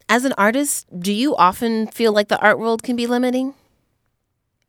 As 0.07 0.25
an 0.25 0.33
artist, 0.37 0.87
do 0.99 1.13
you 1.13 1.35
often 1.35 1.87
feel 1.87 2.11
like 2.11 2.27
the 2.27 2.39
art 2.39 2.59
world 2.59 2.83
can 2.83 2.95
be 2.95 3.07
limiting? 3.07 3.53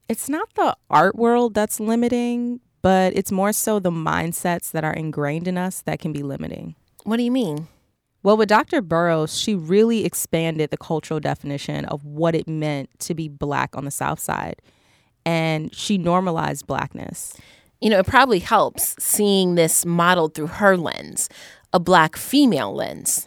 It's 0.08 0.28
not 0.28 0.54
the 0.54 0.76
art 0.88 1.16
world 1.16 1.54
that's 1.54 1.80
limiting, 1.80 2.60
but 2.82 3.14
it's 3.16 3.32
more 3.32 3.52
so 3.52 3.78
the 3.78 3.90
mindsets 3.90 4.70
that 4.72 4.84
are 4.84 4.92
ingrained 4.92 5.48
in 5.48 5.58
us 5.58 5.80
that 5.82 5.98
can 6.00 6.12
be 6.12 6.22
limiting. 6.22 6.74
What 7.04 7.16
do 7.16 7.22
you 7.22 7.30
mean? 7.30 7.68
Well, 8.22 8.36
with 8.36 8.48
Dr. 8.48 8.82
Burroughs, 8.82 9.38
she 9.38 9.54
really 9.54 10.04
expanded 10.04 10.70
the 10.70 10.76
cultural 10.76 11.20
definition 11.20 11.86
of 11.86 12.04
what 12.04 12.34
it 12.34 12.46
meant 12.46 12.90
to 13.00 13.14
be 13.14 13.28
black 13.28 13.76
on 13.76 13.84
the 13.84 13.90
South 13.90 14.20
Side, 14.20 14.60
and 15.24 15.74
she 15.74 15.96
normalized 15.96 16.66
blackness 16.66 17.34
you 17.80 17.88
know, 17.88 17.98
it 17.98 18.06
probably 18.06 18.40
helps 18.40 18.94
seeing 19.02 19.54
this 19.54 19.86
modeled 19.86 20.34
through 20.34 20.48
her 20.48 20.76
lens, 20.76 21.28
a 21.72 21.80
black 21.80 22.16
female 22.16 22.74
lens. 22.74 23.26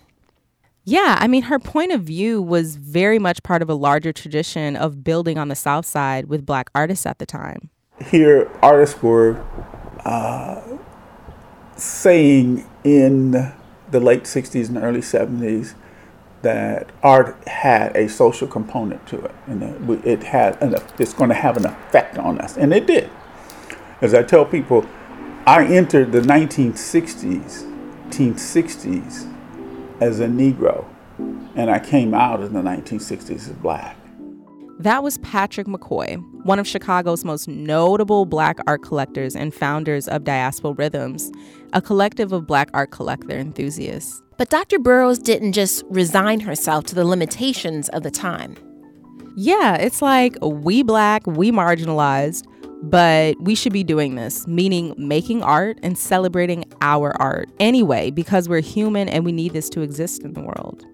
Yeah, 0.86 1.18
I 1.20 1.28
mean, 1.28 1.44
her 1.44 1.60
point 1.60 1.92
of 1.92 2.02
view 2.02 2.42
was 2.42 2.76
very 2.76 3.18
much 3.18 3.42
part 3.42 3.62
of 3.62 3.70
a 3.70 3.74
larger 3.74 4.12
tradition 4.12 4.76
of 4.76 5.04
building 5.04 5.38
on 5.38 5.48
the 5.48 5.56
South 5.56 5.86
Side 5.86 6.26
with 6.26 6.46
black 6.46 6.70
artists 6.76 7.06
at 7.06 7.20
the 7.20 7.26
time. 7.26 7.70
Here, 8.02 8.50
artists 8.62 9.02
were 9.04 9.44
uh, 10.04 10.62
saying 11.76 12.66
in 12.84 13.32
the 13.92 14.00
late 14.00 14.24
60s 14.24 14.68
and 14.68 14.78
early 14.78 15.02
70s 15.02 15.76
that 16.42 16.92
art 17.04 17.48
had 17.48 17.96
a 17.96 18.10
social 18.10 18.48
component 18.48 19.06
to 19.08 19.24
it, 19.24 19.36
and 19.48 20.04
it 20.06 20.24
had, 20.24 20.62
an, 20.62 20.76
it's 20.98 21.14
going 21.14 21.30
to 21.30 21.36
have 21.36 21.56
an 21.56 21.66
effect 21.66 22.18
on 22.18 22.40
us, 22.40 22.58
and 22.58 22.74
it 22.74 22.88
did. 22.88 23.10
As 24.02 24.14
I 24.14 24.24
tell 24.24 24.44
people, 24.44 24.86
I 25.46 25.66
entered 25.66 26.12
the 26.12 26.22
1960s, 26.22 27.64
1960s 28.10 29.34
as 30.02 30.20
a 30.20 30.28
Negro, 30.28 30.86
and 31.56 31.70
I 31.70 31.80
came 31.80 32.14
out 32.14 32.42
in 32.42 32.54
the 32.54 32.62
1960s 32.62 33.32
as 33.32 33.50
black. 33.50 33.96
That 34.84 35.02
was 35.02 35.18
Patric 35.20 35.66
McCoy, 35.66 36.22
one 36.44 36.60
of 36.60 36.68
Chicago's 36.68 37.24
most 37.24 37.48
notable 37.48 38.26
black 38.26 38.58
art 38.68 38.84
collectors 38.84 39.34
and 39.34 39.54
founders 39.54 40.10
of 40.10 40.26
Diasporal 40.26 40.78
Rhythms, 40.78 41.32
a 41.72 41.82
collective 41.82 42.34
of 42.34 42.46
black 42.46 42.70
art 42.74 42.92
collector 42.92 43.38
enthusiasts. 43.38 44.22
But 44.38 44.50
Dr. 44.50 44.80
Burroughs 44.80 45.20
didn't 45.20 45.54
just 45.54 45.86
resign 45.88 46.42
herself 46.42 46.84
to 46.88 46.96
the 46.96 47.06
limitations 47.06 47.88
of 47.90 48.04
the 48.04 48.12
time. 48.12 48.58
Yeah, 49.38 49.76
it's 49.76 50.02
like 50.02 50.36
we 50.42 50.84
black, 50.84 51.26
we 51.28 51.50
marginalized, 51.50 52.46
but 52.82 53.42
we 53.42 53.56
should 53.56 53.72
be 53.72 53.86
doing 53.86 54.16
this, 54.16 54.46
meaning 54.48 54.94
making 54.98 55.44
art 55.44 55.80
and 55.82 55.98
celebrating 55.98 56.66
our 56.82 57.16
art 57.22 57.50
anyway, 57.62 58.12
because 58.12 58.50
we're 58.50 58.60
human 58.60 59.08
and 59.08 59.24
we 59.24 59.32
need 59.32 59.54
this 59.54 59.70
to 59.70 59.82
exist 59.82 60.24
in 60.24 60.34
the 60.34 60.42
world. 60.42 60.86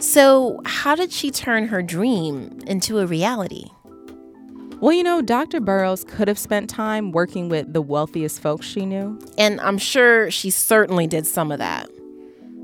So, 0.00 0.62
how 0.64 0.94
did 0.94 1.12
she 1.12 1.30
turn 1.30 1.68
her 1.68 1.82
dream 1.82 2.58
into 2.66 3.00
a 3.00 3.06
reality? 3.06 3.66
Well, 4.80 4.94
you 4.94 5.02
know, 5.02 5.20
Dr. 5.20 5.60
Burroughs 5.60 6.04
could 6.04 6.26
have 6.26 6.38
spent 6.38 6.70
time 6.70 7.12
working 7.12 7.50
with 7.50 7.74
the 7.74 7.82
wealthiest 7.82 8.40
folks 8.40 8.64
she 8.64 8.86
knew. 8.86 9.20
And 9.36 9.60
I'm 9.60 9.76
sure 9.76 10.30
she 10.30 10.48
certainly 10.48 11.06
did 11.06 11.26
some 11.26 11.52
of 11.52 11.58
that. 11.58 11.90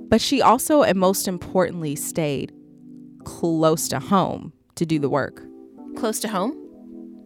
But 0.09 0.22
she 0.22 0.40
also, 0.40 0.83
and 0.83 0.99
most 0.99 1.29
importantly, 1.29 1.94
stayed 1.94 2.55
close 3.25 3.87
to 3.88 4.01
home 4.01 4.55
to 4.77 4.87
do 4.87 4.99
the 4.99 5.11
work. 5.11 5.42
Close 5.96 6.18
to 6.20 6.29
home? 6.29 6.57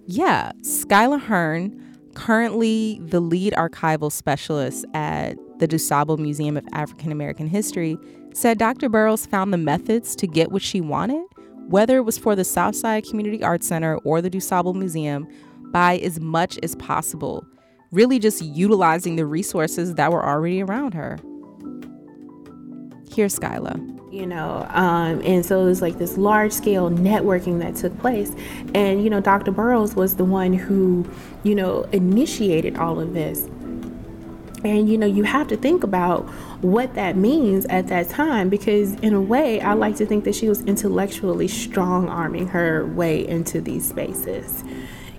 Yeah, 0.07 0.51
Skyla 0.62 1.20
Hearn, 1.20 1.81
currently 2.14 2.99
the 3.01 3.20
lead 3.20 3.53
archival 3.53 4.11
specialist 4.11 4.85
at 4.92 5.37
the 5.61 5.68
DuSable 5.68 6.18
Museum 6.18 6.57
of 6.57 6.66
African 6.73 7.12
American 7.12 7.46
History, 7.46 7.96
said 8.32 8.58
Dr. 8.58 8.88
Burroughs 8.88 9.26
found 9.26 9.52
the 9.52 9.58
methods 9.58 10.14
to 10.16 10.26
get 10.26 10.52
what 10.52 10.62
she 10.62 10.80
wanted, 10.80 11.24
whether 11.68 11.96
it 11.96 12.02
was 12.02 12.18
for 12.18 12.34
the 12.36 12.44
Southside 12.44 13.04
Community 13.04 13.42
Arts 13.42 13.66
Center 13.66 13.96
or 13.98 14.20
the 14.20 14.30
DuSable 14.30 14.74
Museum, 14.74 15.28
by 15.72 15.98
as 15.98 16.18
much 16.20 16.58
as 16.62 16.74
possible, 16.76 17.44
really 17.92 18.18
just 18.18 18.42
utilizing 18.42 19.16
the 19.16 19.26
resources 19.26 19.94
that 19.94 20.10
were 20.12 20.24
already 20.24 20.62
around 20.62 20.94
her. 20.94 21.18
Here's 23.12 23.36
Skyla 23.38 23.96
you 24.12 24.26
know 24.26 24.66
um, 24.70 25.22
and 25.24 25.46
so 25.46 25.60
it 25.60 25.64
was 25.66 25.80
like 25.80 25.98
this 25.98 26.18
large 26.18 26.50
scale 26.50 26.90
networking 26.90 27.60
that 27.60 27.76
took 27.76 27.96
place 28.00 28.32
and 28.74 29.04
you 29.04 29.08
know 29.08 29.20
dr 29.20 29.48
burroughs 29.52 29.94
was 29.94 30.16
the 30.16 30.24
one 30.24 30.52
who 30.52 31.08
you 31.44 31.54
know 31.54 31.82
initiated 31.92 32.76
all 32.76 32.98
of 32.98 33.14
this 33.14 33.46
And 34.64 34.88
you 34.88 34.98
know, 34.98 35.06
you 35.06 35.24
have 35.24 35.48
to 35.48 35.56
think 35.56 35.84
about 35.84 36.28
what 36.62 36.94
that 36.94 37.16
means 37.16 37.64
at 37.66 37.88
that 37.88 38.09
time 38.09 38.49
because, 38.49 38.94
in 38.96 39.14
a 39.14 39.20
way, 39.20 39.61
I 39.61 39.73
like 39.73 39.96
to 39.96 40.07
think 40.07 40.25
that 40.25 40.35
she 40.35 40.49
was 40.49 40.62
intellectually 40.62 41.49
strong 41.49 42.09
arming 42.09 42.49
her 42.49 42.87
way 42.87 43.27
into 43.27 43.61
these 43.61 43.88
spaces, 43.88 44.62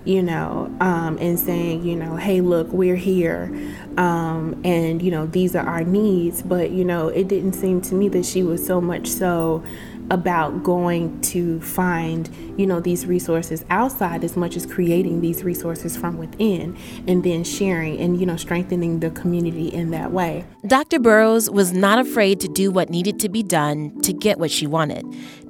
you 0.04 0.22
know, 0.22 0.74
um, 0.80 1.18
and 1.18 1.38
saying, 1.38 1.84
you 1.84 1.96
know, 1.96 2.16
hey, 2.16 2.40
look, 2.40 2.68
we're 2.68 2.96
here, 2.96 3.50
um, 3.96 4.60
and 4.64 5.02
you 5.02 5.10
know, 5.10 5.26
these 5.26 5.56
are 5.56 5.66
our 5.66 5.84
needs. 5.84 6.42
But 6.42 6.70
you 6.70 6.84
know, 6.84 7.08
it 7.08 7.28
didn't 7.28 7.54
seem 7.54 7.80
to 7.82 7.94
me 7.94 8.08
that 8.10 8.24
she 8.24 8.42
was 8.42 8.64
so 8.64 8.80
much 8.80 9.08
so 9.08 9.64
about 10.10 10.62
going 10.62 11.20
to 11.20 11.60
find 11.60 12.28
you 12.58 12.66
know 12.66 12.80
these 12.80 13.06
resources 13.06 13.64
outside 13.70 14.24
as 14.24 14.36
much 14.36 14.56
as 14.56 14.66
creating 14.66 15.20
these 15.20 15.42
resources 15.42 15.96
from 15.96 16.18
within 16.18 16.76
and 17.06 17.24
then 17.24 17.44
sharing 17.44 17.98
and 17.98 18.20
you 18.20 18.26
know 18.26 18.36
strengthening 18.36 19.00
the 19.00 19.10
community 19.10 19.68
in 19.68 19.90
that 19.90 20.12
way 20.12 20.44
dr 20.66 20.98
burroughs 21.00 21.48
was 21.48 21.72
not 21.72 21.98
afraid 21.98 22.40
to 22.40 22.48
do 22.48 22.70
what 22.70 22.90
needed 22.90 23.18
to 23.18 23.28
be 23.28 23.42
done 23.42 23.98
to 24.00 24.12
get 24.12 24.38
what 24.38 24.50
she 24.50 24.66
wanted 24.66 25.04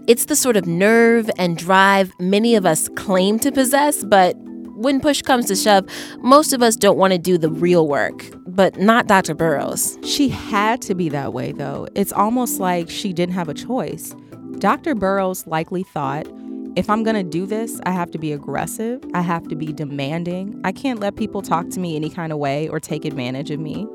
it's 0.07 0.27
the 0.27 0.37
sort 0.37 0.57
of 0.57 0.67
nerve 0.67 1.31
and 1.38 1.57
drive 1.57 2.12
many 2.19 2.55
of 2.55 2.67
us 2.67 2.88
claim 2.91 3.38
to 3.38 3.51
possess 3.51 4.05
but 4.05 4.37
when 4.83 5.01
push 5.01 5.23
comes 5.23 5.47
to 5.47 5.55
shove, 5.55 5.87
most 6.19 6.53
of 6.53 6.61
us 6.61 6.75
don't 6.75 6.99
want 6.99 7.12
to 7.12 7.19
do 7.19 7.38
the 7.38 7.49
real 7.49 7.87
work, 7.87 8.25
but 8.49 8.79
not 8.79 9.07
Dr. 9.07 9.35
Burroughs. 9.35 9.97
She 10.05 10.29
had 10.29 10.83
to 10.83 10.95
be 10.95 11.09
that 11.11 11.33
way, 11.33 11.53
though. 11.53 11.87
It's 11.95 12.12
almost 12.12 12.59
like 12.59 12.91
she 12.91 13.12
didn't 13.12 13.35
have 13.35 13.49
a 13.49 13.55
choice. 13.55 14.15
Dr. 14.59 14.95
Burroughs 14.95 15.47
likely 15.47 15.83
thought 15.83 16.27
if 16.75 16.88
I'm 16.88 17.03
going 17.03 17.17
to 17.17 17.23
do 17.23 17.45
this, 17.45 17.79
I 17.85 17.91
have 17.91 18.11
to 18.12 18.19
be 18.19 18.33
aggressive, 18.33 19.05
I 19.12 19.21
have 19.21 19.47
to 19.49 19.55
be 19.55 19.75
demanding. 19.75 20.59
I 20.65 20.73
can't 20.73 21.01
let 21.01 21.17
people 21.17 21.43
talk 21.43 21.69
to 21.71 21.81
me 21.81 21.97
any 21.97 22.09
kind 22.09 22.33
of 22.33 22.38
way 22.38 22.67
or 22.69 22.81
take 22.81 23.05
advantage 23.05 23.51
of 23.51 23.61
me. 23.61 23.87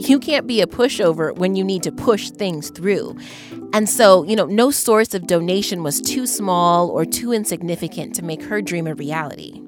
You 0.00 0.18
can't 0.18 0.46
be 0.46 0.60
a 0.60 0.66
pushover 0.66 1.34
when 1.36 1.56
you 1.56 1.64
need 1.64 1.82
to 1.84 1.92
push 1.92 2.30
things 2.30 2.68
through. 2.70 3.16
And 3.72 3.88
so, 3.88 4.22
you 4.24 4.36
know, 4.36 4.46
no 4.46 4.70
source 4.70 5.14
of 5.14 5.26
donation 5.26 5.82
was 5.82 6.00
too 6.00 6.26
small 6.26 6.90
or 6.90 7.06
too 7.06 7.32
insignificant 7.32 8.14
to 8.16 8.22
make 8.22 8.42
her 8.42 8.60
dream 8.60 8.86
a 8.86 8.94
reality. 8.94 9.62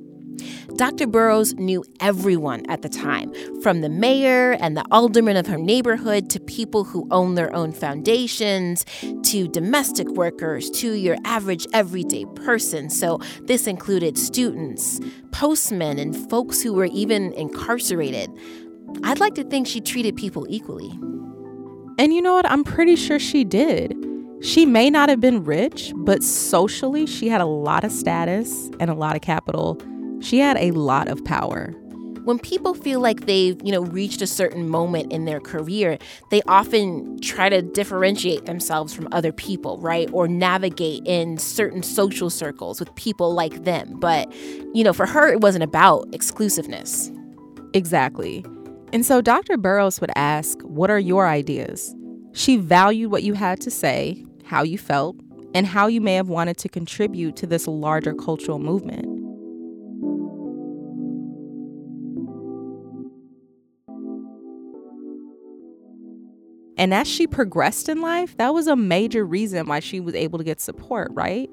Dr. 0.77 1.07
Burroughs 1.07 1.55
knew 1.55 1.85
everyone 2.01 2.65
at 2.69 2.83
the 2.83 2.89
time, 2.89 3.33
from 3.63 3.83
the 3.83 3.89
mayor 3.89 4.53
and 4.53 4.77
the 4.77 4.85
aldermen 4.91 5.37
of 5.37 5.47
her 5.47 5.59
neighborhood 5.59 6.31
to 6.31 6.41
people 6.41 6.85
who 6.85 7.07
own 7.11 7.35
their 7.35 7.55
own 7.55 7.73
foundations, 7.73 8.85
to 9.25 9.49
domestic 9.49 10.09
workers, 10.09 10.71
to 10.71 10.93
your 10.95 11.17
average 11.25 11.67
everyday 11.73 12.25
person. 12.37 12.89
So 12.89 13.21
this 13.43 13.67
included 13.67 14.17
students, 14.17 14.99
postmen, 15.31 15.99
and 15.99 16.17
folks 16.31 16.63
who 16.63 16.73
were 16.73 16.87
even 16.87 17.33
incarcerated. 17.35 18.31
I'd 19.05 19.21
like 19.21 19.35
to 19.35 19.45
think 19.45 19.67
she 19.67 19.81
treated 19.81 20.17
people 20.17 20.47
equally. 20.49 20.91
And 21.99 22.15
you 22.15 22.23
know 22.23 22.35
what? 22.35 22.51
I'm 22.51 22.65
pretty 22.65 22.97
sure 22.97 23.19
she 23.19 23.45
did. 23.45 23.95
She 24.41 24.67
may 24.67 24.91
not 24.91 25.09
have 25.09 25.21
been 25.21 25.45
rich, 25.45 25.93
but 25.95 26.23
socially, 26.23 27.07
she 27.07 27.29
had 27.29 27.41
a 27.41 27.47
lot 27.47 27.85
of 27.85 27.93
status 27.93 28.71
and 28.81 28.91
a 28.91 28.95
lot 28.95 29.15
of 29.15 29.23
capital 29.23 29.81
she 30.23 30.39
had 30.39 30.57
a 30.57 30.71
lot 30.73 31.09
of 31.09 31.25
power. 31.25 31.75
When 32.25 32.39
people 32.39 32.73
feel 32.75 33.01
like 33.01 33.27
they've, 33.27 33.61
you 33.65 33.73
know, 33.73 33.83
reached 33.83 34.23
a 34.23 34.29
certain 34.29 34.69
moment 34.69 35.13
in 35.13 35.25
their 35.25 35.41
career, 35.41 35.99
they 36.31 36.41
often 36.47 37.19
try 37.21 37.49
to 37.49 37.63
differentiate 37.63 38.47
themselves 38.47 38.95
from 38.95 39.09
other 39.11 39.33
people, 39.33 39.79
right? 39.79 40.09
Or 40.13 40.29
navigate 40.29 41.03
in 41.05 41.37
certain 41.37 41.83
social 41.83 42.31
circles 42.31 42.79
with 42.79 42.95
people 42.95 43.35
like 43.35 43.65
them. 43.65 43.99
But, 43.99 44.33
you 44.73 44.85
know, 44.85 44.93
for 44.93 45.05
her 45.05 45.33
it 45.33 45.41
wasn't 45.41 45.65
about 45.65 46.07
exclusiveness. 46.13 47.11
Exactly. 47.75 48.45
And 48.93 49.05
so 49.05 49.21
Dr. 49.21 49.57
Burroughs 49.57 50.01
would 50.01 50.13
ask, 50.15 50.61
What 50.63 50.91
are 50.91 51.01
your 51.01 51.27
ideas? 51.27 51.93
She 52.35 52.57
valued 52.57 53.11
what 53.11 53.25
you 53.25 53.35
had 53.35 53.61
to 53.63 53.71
say, 53.71 54.25
how 54.45 54.63
you 54.63 54.79
felt, 54.79 55.17
and 55.55 55.67
how 55.67 55.87
you 55.87 56.01
may 56.01 56.15
have 56.15 56.29
wanted 56.29 56.57
to 56.59 56.69
contribute 56.69 57.37
to 57.37 57.47
this 57.47 57.67
larger 57.67 58.15
cultural 58.15 58.59
movement. 58.59 59.12
And 66.83 66.92
as 66.92 67.07
she 67.07 67.29
progressed 67.29 67.88
in 67.88 68.01
life, 68.01 68.37
that 68.38 68.53
was 68.53 68.66
a 68.66 68.75
major 68.75 69.25
reason 69.25 69.68
why 69.68 69.79
she 69.79 70.01
was 70.01 70.16
able 70.16 70.37
to 70.38 70.45
get 70.45 70.61
support, 70.61 71.12
right? 71.12 71.49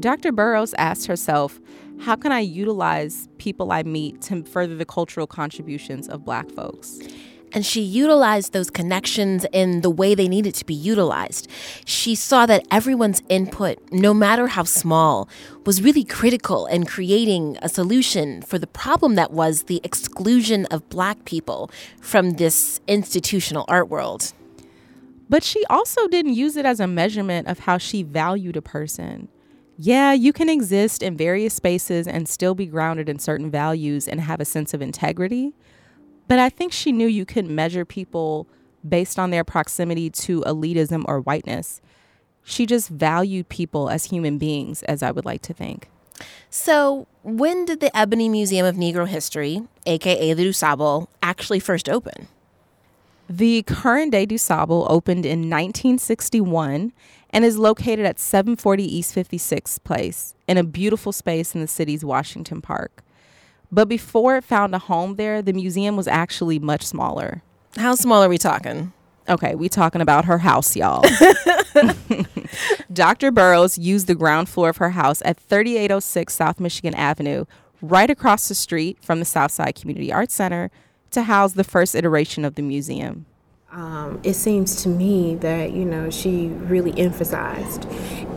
Dr. 0.00 0.32
Burroughs 0.32 0.74
asked 0.76 1.06
herself, 1.06 1.58
How 2.00 2.14
can 2.14 2.30
I 2.30 2.40
utilize 2.40 3.26
people 3.38 3.72
I 3.72 3.84
meet 3.84 4.20
to 4.22 4.44
further 4.44 4.76
the 4.76 4.84
cultural 4.84 5.26
contributions 5.26 6.10
of 6.10 6.26
Black 6.26 6.50
folks? 6.50 6.98
And 7.54 7.64
she 7.64 7.80
utilized 7.80 8.52
those 8.52 8.68
connections 8.68 9.46
in 9.50 9.80
the 9.80 9.88
way 9.88 10.14
they 10.14 10.28
needed 10.28 10.54
to 10.56 10.64
be 10.66 10.74
utilized. 10.74 11.48
She 11.86 12.14
saw 12.14 12.44
that 12.44 12.66
everyone's 12.70 13.22
input, 13.30 13.78
no 13.90 14.12
matter 14.12 14.46
how 14.46 14.64
small, 14.64 15.26
was 15.64 15.80
really 15.80 16.04
critical 16.04 16.66
in 16.66 16.84
creating 16.84 17.56
a 17.62 17.70
solution 17.70 18.42
for 18.42 18.58
the 18.58 18.66
problem 18.66 19.14
that 19.14 19.30
was 19.30 19.62
the 19.62 19.80
exclusion 19.82 20.66
of 20.66 20.86
Black 20.90 21.24
people 21.24 21.70
from 21.98 22.32
this 22.32 22.78
institutional 22.86 23.64
art 23.68 23.88
world. 23.88 24.34
But 25.28 25.42
she 25.42 25.64
also 25.68 26.06
didn't 26.08 26.34
use 26.34 26.56
it 26.56 26.66
as 26.66 26.80
a 26.80 26.86
measurement 26.86 27.48
of 27.48 27.60
how 27.60 27.78
she 27.78 28.02
valued 28.02 28.56
a 28.56 28.62
person. 28.62 29.28
Yeah, 29.78 30.12
you 30.12 30.32
can 30.32 30.48
exist 30.48 31.02
in 31.02 31.16
various 31.16 31.54
spaces 31.54 32.06
and 32.06 32.28
still 32.28 32.54
be 32.54 32.66
grounded 32.66 33.08
in 33.08 33.18
certain 33.18 33.50
values 33.50 34.08
and 34.08 34.20
have 34.20 34.40
a 34.40 34.44
sense 34.44 34.72
of 34.72 34.80
integrity. 34.80 35.52
But 36.28 36.38
I 36.38 36.48
think 36.48 36.72
she 36.72 36.92
knew 36.92 37.06
you 37.06 37.26
couldn't 37.26 37.54
measure 37.54 37.84
people 37.84 38.46
based 38.88 39.18
on 39.18 39.30
their 39.30 39.44
proximity 39.44 40.10
to 40.10 40.40
elitism 40.42 41.04
or 41.06 41.20
whiteness. 41.20 41.80
She 42.42 42.64
just 42.64 42.88
valued 42.88 43.48
people 43.48 43.90
as 43.90 44.04
human 44.04 44.38
beings, 44.38 44.82
as 44.84 45.02
I 45.02 45.10
would 45.10 45.24
like 45.24 45.42
to 45.42 45.52
think. 45.52 45.88
So, 46.48 47.06
when 47.22 47.64
did 47.64 47.80
the 47.80 47.94
Ebony 47.94 48.28
Museum 48.28 48.64
of 48.64 48.76
Negro 48.76 49.06
History, 49.06 49.62
aka 49.84 50.32
the 50.32 50.46
DuSable, 50.46 51.08
actually 51.22 51.60
first 51.60 51.88
open? 51.88 52.28
The 53.28 53.62
current 53.64 54.12
day 54.12 54.26
DuSable 54.26 54.86
opened 54.88 55.26
in 55.26 55.50
1961 55.50 56.92
and 57.30 57.44
is 57.44 57.58
located 57.58 58.06
at 58.06 58.20
740 58.20 58.84
East 58.84 59.14
56th 59.14 59.82
Place 59.82 60.34
in 60.46 60.56
a 60.56 60.64
beautiful 60.64 61.10
space 61.10 61.54
in 61.54 61.60
the 61.60 61.66
city's 61.66 62.04
Washington 62.04 62.62
Park. 62.62 63.02
But 63.72 63.88
before 63.88 64.36
it 64.36 64.44
found 64.44 64.74
a 64.74 64.78
home 64.78 65.16
there, 65.16 65.42
the 65.42 65.52
museum 65.52 65.96
was 65.96 66.06
actually 66.06 66.60
much 66.60 66.86
smaller. 66.86 67.42
How 67.76 67.96
small 67.96 68.22
are 68.22 68.28
we 68.28 68.38
talking? 68.38 68.92
Okay, 69.28 69.56
we 69.56 69.68
talking 69.68 70.00
about 70.00 70.26
her 70.26 70.38
house, 70.38 70.76
y'all. 70.76 71.04
Dr. 72.92 73.32
Burroughs 73.32 73.76
used 73.76 74.06
the 74.06 74.14
ground 74.14 74.48
floor 74.48 74.68
of 74.68 74.76
her 74.76 74.90
house 74.90 75.20
at 75.24 75.36
3806 75.36 76.32
South 76.32 76.60
Michigan 76.60 76.94
Avenue, 76.94 77.44
right 77.82 78.08
across 78.08 78.48
the 78.48 78.54
street 78.54 78.98
from 79.02 79.18
the 79.18 79.24
Southside 79.24 79.74
Community 79.74 80.12
Arts 80.12 80.34
Center, 80.34 80.70
to 81.16 81.22
house 81.22 81.54
the 81.54 81.64
first 81.64 81.94
iteration 81.94 82.44
of 82.44 82.54
the 82.54 82.62
museum. 82.62 83.26
Um, 83.72 84.20
it 84.22 84.34
seems 84.34 84.82
to 84.84 84.88
me 84.88 85.34
that 85.36 85.72
you 85.72 85.84
know 85.84 86.08
she 86.08 86.48
really 86.48 86.98
emphasized 86.98 87.84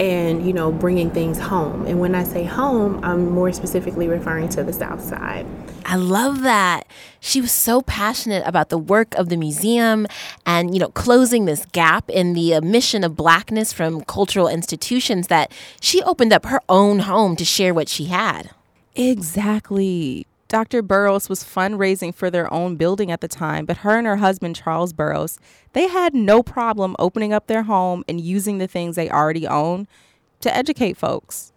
and 0.01 0.45
you 0.45 0.51
know 0.51 0.71
bringing 0.71 1.11
things 1.11 1.37
home. 1.37 1.85
And 1.85 1.99
when 1.99 2.15
i 2.15 2.23
say 2.23 2.43
home 2.43 2.99
i'm 3.03 3.29
more 3.29 3.53
specifically 3.53 4.07
referring 4.07 4.49
to 4.49 4.63
the 4.63 4.73
south 4.73 5.01
side. 5.01 5.45
I 5.85 5.95
love 5.95 6.41
that. 6.41 6.87
She 7.19 7.41
was 7.41 7.51
so 7.51 7.81
passionate 7.81 8.43
about 8.45 8.69
the 8.69 8.77
work 8.77 9.15
of 9.15 9.29
the 9.29 9.37
museum 9.37 10.07
and 10.45 10.73
you 10.73 10.79
know 10.79 10.89
closing 10.89 11.45
this 11.45 11.65
gap 11.67 12.09
in 12.09 12.33
the 12.33 12.55
omission 12.55 13.03
of 13.03 13.15
blackness 13.15 13.71
from 13.71 14.01
cultural 14.01 14.47
institutions 14.47 15.27
that 15.27 15.51
she 15.79 16.01
opened 16.03 16.33
up 16.33 16.47
her 16.47 16.59
own 16.67 16.99
home 16.99 17.35
to 17.35 17.45
share 17.45 17.73
what 17.73 17.87
she 17.87 18.05
had. 18.05 18.49
Exactly 18.95 20.25
Dr. 20.49 20.81
Burroughs 20.81 21.29
was 21.29 21.43
fundraising 21.43 22.13
for 22.13 22.31
their 22.31 22.51
own 22.51 22.75
building 22.75 23.11
at 23.11 23.21
the 23.21 23.27
time, 23.27 23.65
but 23.65 23.77
her 23.77 23.97
and 23.99 24.07
her 24.07 24.17
husband, 24.17 24.55
Charles 24.55 24.93
Burroughs, 24.93 25.39
they 25.73 25.87
had 25.87 26.15
no 26.15 26.41
problem 26.41 26.95
opening 26.97 27.31
up 27.31 27.45
their 27.45 27.63
home 27.63 28.03
and 28.09 28.19
using 28.19 28.57
the 28.57 28.67
things 28.67 28.95
they 28.95 29.11
already 29.11 29.47
own 29.47 29.87
to 30.41 30.53
educate 30.55 30.97
folks. 30.97 31.53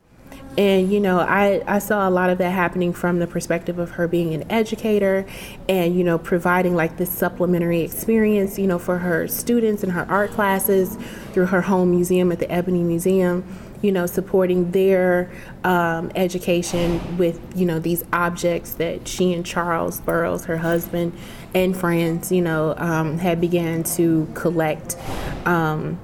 And, 0.58 0.92
you 0.92 1.00
know, 1.00 1.20
I, 1.20 1.62
I 1.66 1.78
saw 1.78 2.06
a 2.06 2.10
lot 2.10 2.28
of 2.28 2.36
that 2.38 2.50
happening 2.50 2.92
from 2.92 3.18
the 3.18 3.26
perspective 3.26 3.78
of 3.78 3.92
her 3.92 4.06
being 4.06 4.34
an 4.34 4.50
educator 4.50 5.24
and, 5.70 5.96
you 5.96 6.04
know, 6.04 6.18
providing 6.18 6.74
like 6.74 6.98
this 6.98 7.10
supplementary 7.10 7.80
experience, 7.80 8.58
you 8.58 8.66
know, 8.66 8.78
for 8.78 8.98
her 8.98 9.26
students 9.26 9.82
and 9.82 9.92
her 9.92 10.06
art 10.10 10.30
classes 10.32 10.98
through 11.32 11.46
her 11.46 11.62
home 11.62 11.90
museum 11.90 12.30
at 12.30 12.38
the 12.38 12.50
Ebony 12.50 12.82
Museum 12.82 13.44
you 13.82 13.92
know, 13.92 14.06
supporting 14.06 14.70
their 14.70 15.30
um, 15.64 16.10
education 16.14 17.18
with, 17.18 17.40
you 17.54 17.66
know, 17.66 17.78
these 17.78 18.04
objects 18.12 18.74
that 18.74 19.06
she 19.06 19.34
and 19.34 19.44
Charles 19.44 20.00
Burroughs, 20.00 20.44
her 20.46 20.58
husband, 20.58 21.12
and 21.54 21.76
friends, 21.76 22.32
you 22.32 22.40
know, 22.40 22.74
um, 22.78 23.18
had 23.18 23.40
began 23.40 23.82
to 23.82 24.28
collect, 24.34 24.96
um, 25.44 25.98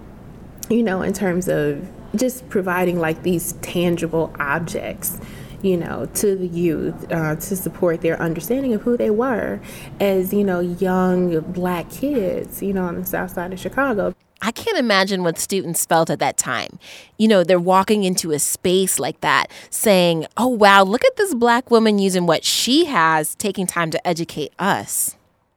you 0.69 0.83
know, 0.83 1.03
in 1.03 1.13
terms 1.13 1.49
of 1.49 1.89
just 2.15 2.49
providing 2.49 2.99
like 2.99 3.23
these 3.23 3.53
tangible 3.63 4.35
objects 4.39 5.19
you 5.63 5.77
know, 5.77 6.07
to 6.15 6.37
the 6.37 6.47
youth 6.47 7.11
uh, 7.11 7.35
to 7.35 7.57
support 7.57 8.01
their 8.01 8.21
understanding 8.21 8.75
of 8.75 8.83
who 8.83 8.97
they 8.97 9.11
were 9.11 9.61
as, 9.99 10.33
you 10.33 10.45
know, 10.45 10.61
young 10.61 11.41
black 11.41 11.91
kids, 11.91 12.63
you 12.63 12.73
know, 12.73 12.85
on 12.85 12.95
the 12.95 13.05
south 13.05 13.33
side 13.33 13.53
of 13.53 13.59
Chicago. 13.59 14.15
I 14.41 14.53
can't 14.53 14.79
imagine 14.79 15.25
what 15.25 15.39
students 15.39 15.85
felt 15.85 16.11
at 16.11 16.21
that 16.21 16.37
time. 16.37 16.79
You 17.17 17.29
know, 17.29 17.43
they're 17.43 17.59
walking 17.59 18.05
into 18.05 18.31
a 18.31 18.39
space 18.39 18.99
like 18.99 19.21
that 19.21 19.51
saying, 19.71 20.27
oh, 20.37 20.47
wow, 20.47 20.85
look 20.85 21.05
at 21.05 21.17
this 21.17 21.35
black 21.35 21.71
woman 21.71 21.99
using 21.99 22.27
what 22.27 22.45
she 22.45 22.85
has, 22.85 23.35
taking 23.35 23.67
time 23.67 23.91
to 23.91 24.07
educate 24.07 24.53
us. 24.59 25.17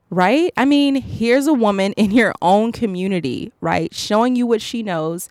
Right? 0.09 0.51
I 0.57 0.65
mean, 0.65 0.95
here's 0.95 1.47
a 1.47 1.53
woman 1.53 1.93
in 1.93 2.11
your 2.11 2.33
own 2.41 2.73
community, 2.73 3.53
right? 3.61 3.93
Showing 3.93 4.35
you 4.35 4.45
what 4.45 4.61
she 4.61 4.83
knows 4.83 5.29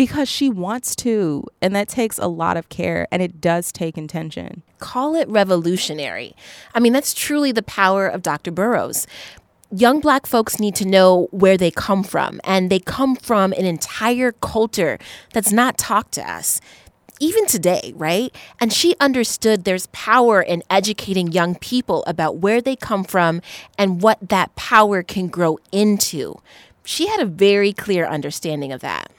because 0.00 0.30
she 0.30 0.48
wants 0.48 0.96
to. 0.96 1.44
And 1.60 1.76
that 1.76 1.86
takes 1.86 2.16
a 2.16 2.26
lot 2.26 2.56
of 2.56 2.70
care 2.70 3.06
and 3.10 3.20
it 3.20 3.42
does 3.42 3.70
take 3.70 3.98
intention. 3.98 4.62
Call 4.78 5.14
it 5.14 5.28
revolutionary. 5.28 6.34
I 6.74 6.80
mean, 6.80 6.94
that's 6.94 7.12
truly 7.12 7.52
the 7.52 7.62
power 7.62 8.06
of 8.06 8.22
Dr. 8.22 8.50
Burroughs 8.50 9.06
young 9.70 10.00
black 10.00 10.26
folks 10.26 10.58
need 10.58 10.74
to 10.76 10.86
know 10.86 11.28
where 11.30 11.56
they 11.56 11.70
come 11.70 12.02
from, 12.02 12.40
and 12.44 12.70
they 12.70 12.78
come 12.78 13.16
from 13.16 13.52
an 13.52 13.64
entire 13.64 14.32
culture 14.32 14.98
that's 15.32 15.52
not 15.52 15.78
taught 15.78 16.10
to 16.12 16.30
us. 16.30 16.60
Even 17.22 17.46
today, 17.46 17.92
right? 17.96 18.34
And 18.60 18.72
she 18.72 18.96
understood 18.98 19.64
there's 19.64 19.88
power 19.88 20.40
in 20.40 20.62
educating 20.70 21.32
young 21.32 21.54
people 21.54 22.02
about 22.06 22.38
where 22.38 22.62
they 22.62 22.76
come 22.76 23.04
from 23.04 23.42
and 23.76 24.00
what 24.00 24.30
that 24.30 24.56
power 24.56 25.02
can 25.02 25.28
grow 25.28 25.58
into. 25.70 26.40
She 26.82 27.08
had 27.08 27.20
a 27.20 27.26
very 27.26 27.74
clear 27.74 28.06
understanding 28.06 28.72
of 28.72 28.80
that. 28.80 29.12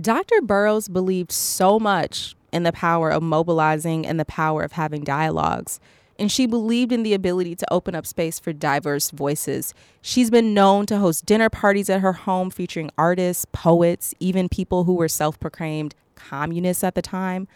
Dr. 0.00 0.40
Burroughs 0.40 0.88
believed 0.88 1.30
so 1.30 1.78
much 1.78 2.34
in 2.52 2.62
the 2.62 2.72
power 2.72 3.10
of 3.10 3.22
mobilizing 3.22 4.06
and 4.06 4.18
the 4.18 4.24
power 4.24 4.62
of 4.62 4.72
having 4.72 5.04
dialogues 5.04 5.78
and 6.18 6.30
she 6.30 6.46
believed 6.46 6.92
in 6.92 7.02
the 7.02 7.14
ability 7.14 7.54
to 7.56 7.72
open 7.72 7.94
up 7.94 8.06
space 8.06 8.38
for 8.38 8.52
diverse 8.52 9.10
voices. 9.10 9.74
She's 10.00 10.30
been 10.30 10.54
known 10.54 10.86
to 10.86 10.98
host 10.98 11.26
dinner 11.26 11.50
parties 11.50 11.90
at 11.90 12.00
her 12.00 12.12
home 12.12 12.50
featuring 12.50 12.90
artists, 12.96 13.46
poets, 13.52 14.14
even 14.20 14.48
people 14.48 14.84
who 14.84 14.94
were 14.94 15.08
self 15.08 15.38
proclaimed 15.40 15.94
communists 16.14 16.84
at 16.84 16.94
the 16.94 17.02
time. 17.02 17.48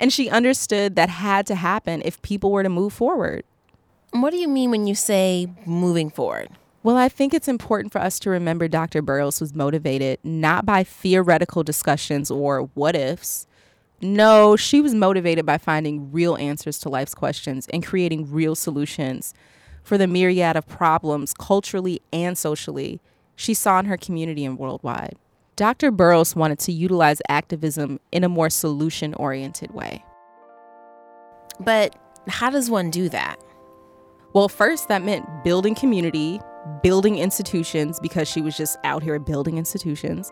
And 0.00 0.12
she 0.12 0.28
understood 0.28 0.96
that 0.96 1.08
had 1.08 1.46
to 1.46 1.54
happen 1.54 2.02
if 2.04 2.20
people 2.22 2.50
were 2.50 2.62
to 2.62 2.68
move 2.68 2.92
forward. 2.92 3.44
What 4.10 4.30
do 4.30 4.36
you 4.36 4.48
mean 4.48 4.70
when 4.70 4.86
you 4.86 4.94
say 4.94 5.48
moving 5.66 6.10
forward? 6.10 6.50
Well, 6.82 6.96
I 6.96 7.08
think 7.08 7.32
it's 7.32 7.48
important 7.48 7.92
for 7.92 8.00
us 8.00 8.18
to 8.20 8.30
remember 8.30 8.68
Dr. 8.68 9.00
Burroughs 9.00 9.40
was 9.40 9.54
motivated 9.54 10.18
not 10.22 10.66
by 10.66 10.84
theoretical 10.84 11.62
discussions 11.62 12.30
or 12.30 12.68
what 12.74 12.94
ifs, 12.94 13.46
no, 14.04 14.54
she 14.54 14.82
was 14.82 14.94
motivated 14.94 15.46
by 15.46 15.56
finding 15.56 16.12
real 16.12 16.36
answers 16.36 16.78
to 16.80 16.90
life's 16.90 17.14
questions 17.14 17.66
and 17.72 17.84
creating 17.84 18.30
real 18.30 18.54
solutions 18.54 19.32
for 19.82 19.96
the 19.96 20.06
myriad 20.06 20.56
of 20.56 20.66
problems 20.66 21.32
culturally 21.32 22.00
and 22.12 22.36
socially 22.36 23.00
she 23.34 23.54
saw 23.54 23.78
in 23.80 23.86
her 23.86 23.96
community 23.96 24.44
and 24.44 24.58
worldwide. 24.58 25.16
Dr. 25.56 25.90
Burroughs 25.90 26.36
wanted 26.36 26.58
to 26.60 26.72
utilize 26.72 27.22
activism 27.28 27.98
in 28.12 28.24
a 28.24 28.28
more 28.28 28.50
solution 28.50 29.14
oriented 29.14 29.72
way. 29.72 30.04
But 31.60 31.96
how 32.28 32.50
does 32.50 32.68
one 32.70 32.90
do 32.90 33.08
that? 33.08 33.36
Well, 34.34 34.48
first, 34.48 34.88
that 34.88 35.02
meant 35.02 35.26
building 35.44 35.74
community, 35.74 36.40
building 36.82 37.18
institutions, 37.18 38.00
because 38.00 38.28
she 38.28 38.40
was 38.40 38.56
just 38.56 38.76
out 38.84 39.02
here 39.02 39.18
building 39.18 39.58
institutions, 39.58 40.30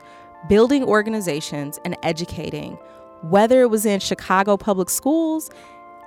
building 0.48 0.84
organizations, 0.84 1.78
and 1.84 1.96
educating 2.02 2.76
whether 3.22 3.62
it 3.62 3.70
was 3.70 3.86
in 3.86 4.00
Chicago 4.00 4.56
public 4.56 4.90
schools 4.90 5.50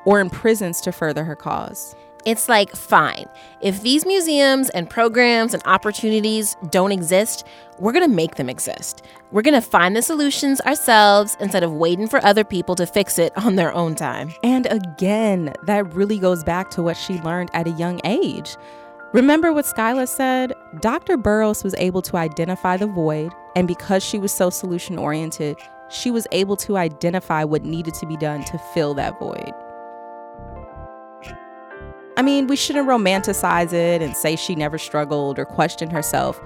or 0.05 0.22
in 0.22 0.30
prisons 0.30 0.82
to 0.82 0.91
further 0.91 1.24
her 1.24 1.36
cause. 1.36 1.95
It's 2.26 2.49
like, 2.49 2.76
fine, 2.76 3.28
if 3.61 3.84
these 3.84 4.03
museums 4.03 4.72
and 4.72 4.89
programs 4.89 5.53
and 5.53 5.61
opportunities 5.68 6.57
don't 6.72 6.91
exist, 6.91 7.45
we're 7.78 7.91
gonna 7.91 8.07
make 8.07 8.36
them 8.36 8.49
exist. 8.49 9.03
We're 9.32 9.43
gonna 9.43 9.61
find 9.61 9.95
the 9.95 10.01
solutions 10.01 10.59
ourselves 10.61 11.38
instead 11.39 11.61
of 11.61 11.72
waiting 11.74 12.07
for 12.07 12.24
other 12.26 12.43
people 12.43 12.74
to 12.76 12.88
fix 12.88 13.20
it 13.20 13.32
on 13.38 13.57
their 13.57 13.72
own 13.72 13.93
time. 13.93 14.34
And 14.41 14.66
again, 14.66 15.53
that 15.63 15.93
really 15.93 16.18
goes 16.18 16.43
back 16.43 16.72
to 16.72 16.82
what 16.82 16.97
she 16.97 17.20
learned 17.22 17.51
at 17.53 17.68
a 17.68 17.72
young 17.72 18.01
age. 18.05 18.57
Remember 19.13 19.53
what 19.53 19.66
Skyla 19.66 20.07
said? 20.07 20.51
Dr. 20.82 21.18
Burroughs 21.18 21.63
was 21.63 21.76
able 21.78 22.01
to 22.01 22.18
identify 22.18 22.76
the 22.76 22.88
void, 22.88 23.32
and 23.55 23.68
because 23.68 24.03
she 24.03 24.18
was 24.18 24.32
so 24.32 24.49
solution 24.49 24.97
oriented, 24.97 25.57
she 25.90 26.12
was 26.12 26.28
able 26.32 26.56
to 26.58 26.78
identify 26.78 27.44
what 27.44 27.64
needed 27.64 27.94
to 27.96 28.06
be 28.06 28.18
done 28.18 28.44
to 28.46 28.58
fill 28.74 28.94
that 28.96 29.20
void. 29.20 29.52
I 32.18 32.22
mean, 32.22 32.48
we 32.48 32.56
shouldn't 32.56 32.88
romanticize 32.88 33.74
it 33.74 34.02
and 34.02 34.16
say 34.16 34.36
she 34.36 34.56
never 34.56 34.78
struggled 34.78 35.38
or 35.38 35.46
questioned 35.46 35.92
herself, 35.92 36.40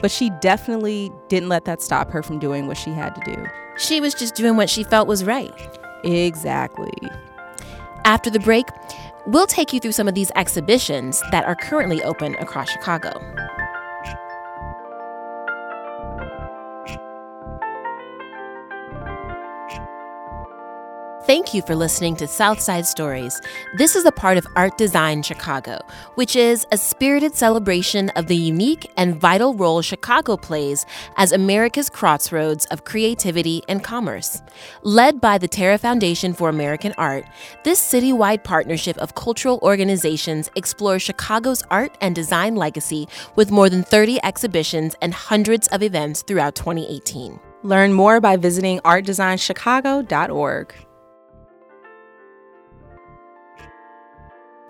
but 0.00 0.10
she 0.10 0.30
definitely 0.40 1.12
didn't 1.28 1.50
let 1.50 1.66
that 1.66 1.82
stop 1.82 2.10
her 2.10 2.22
from 2.22 2.38
doing 2.38 2.66
what 2.66 2.78
she 2.78 2.90
had 2.90 3.14
to 3.16 3.34
do. 3.34 3.46
She 3.76 4.00
was 4.00 4.14
just 4.14 4.34
doing 4.34 4.56
what 4.56 4.70
she 4.70 4.82
felt 4.82 5.06
was 5.06 5.24
right. 5.24 5.78
Exactly. 6.04 6.92
After 8.04 8.30
the 8.30 8.40
break, 8.40 8.66
we'll 9.26 9.46
take 9.46 9.74
you 9.74 9.80
through 9.80 9.92
some 9.92 10.08
of 10.08 10.14
these 10.14 10.30
exhibitions 10.36 11.22
that 11.30 11.44
are 11.44 11.54
currently 11.54 12.02
open 12.02 12.34
across 12.36 12.70
Chicago. 12.70 13.12
Thank 21.30 21.54
you 21.54 21.62
for 21.62 21.76
listening 21.76 22.16
to 22.16 22.26
Southside 22.26 22.86
Stories. 22.86 23.40
This 23.76 23.94
is 23.94 24.04
a 24.04 24.10
part 24.10 24.36
of 24.36 24.48
Art 24.56 24.76
Design 24.76 25.22
Chicago, 25.22 25.78
which 26.16 26.34
is 26.34 26.66
a 26.72 26.76
spirited 26.76 27.36
celebration 27.36 28.08
of 28.16 28.26
the 28.26 28.34
unique 28.34 28.90
and 28.96 29.14
vital 29.14 29.54
role 29.54 29.80
Chicago 29.80 30.36
plays 30.36 30.84
as 31.18 31.30
America's 31.30 31.88
crossroads 31.88 32.64
of 32.72 32.82
creativity 32.82 33.62
and 33.68 33.84
commerce. 33.84 34.42
Led 34.82 35.20
by 35.20 35.38
the 35.38 35.46
Terra 35.46 35.78
Foundation 35.78 36.32
for 36.32 36.48
American 36.48 36.94
Art, 36.98 37.24
this 37.62 37.80
citywide 37.80 38.42
partnership 38.42 38.98
of 38.98 39.14
cultural 39.14 39.60
organizations 39.62 40.50
explores 40.56 41.00
Chicago's 41.00 41.62
art 41.70 41.96
and 42.00 42.12
design 42.12 42.56
legacy 42.56 43.06
with 43.36 43.52
more 43.52 43.70
than 43.70 43.84
30 43.84 44.18
exhibitions 44.24 44.96
and 45.00 45.14
hundreds 45.14 45.68
of 45.68 45.84
events 45.84 46.22
throughout 46.22 46.56
2018. 46.56 47.38
Learn 47.62 47.92
more 47.92 48.20
by 48.20 48.36
visiting 48.36 48.80
artdesignchicago.org. 48.80 50.74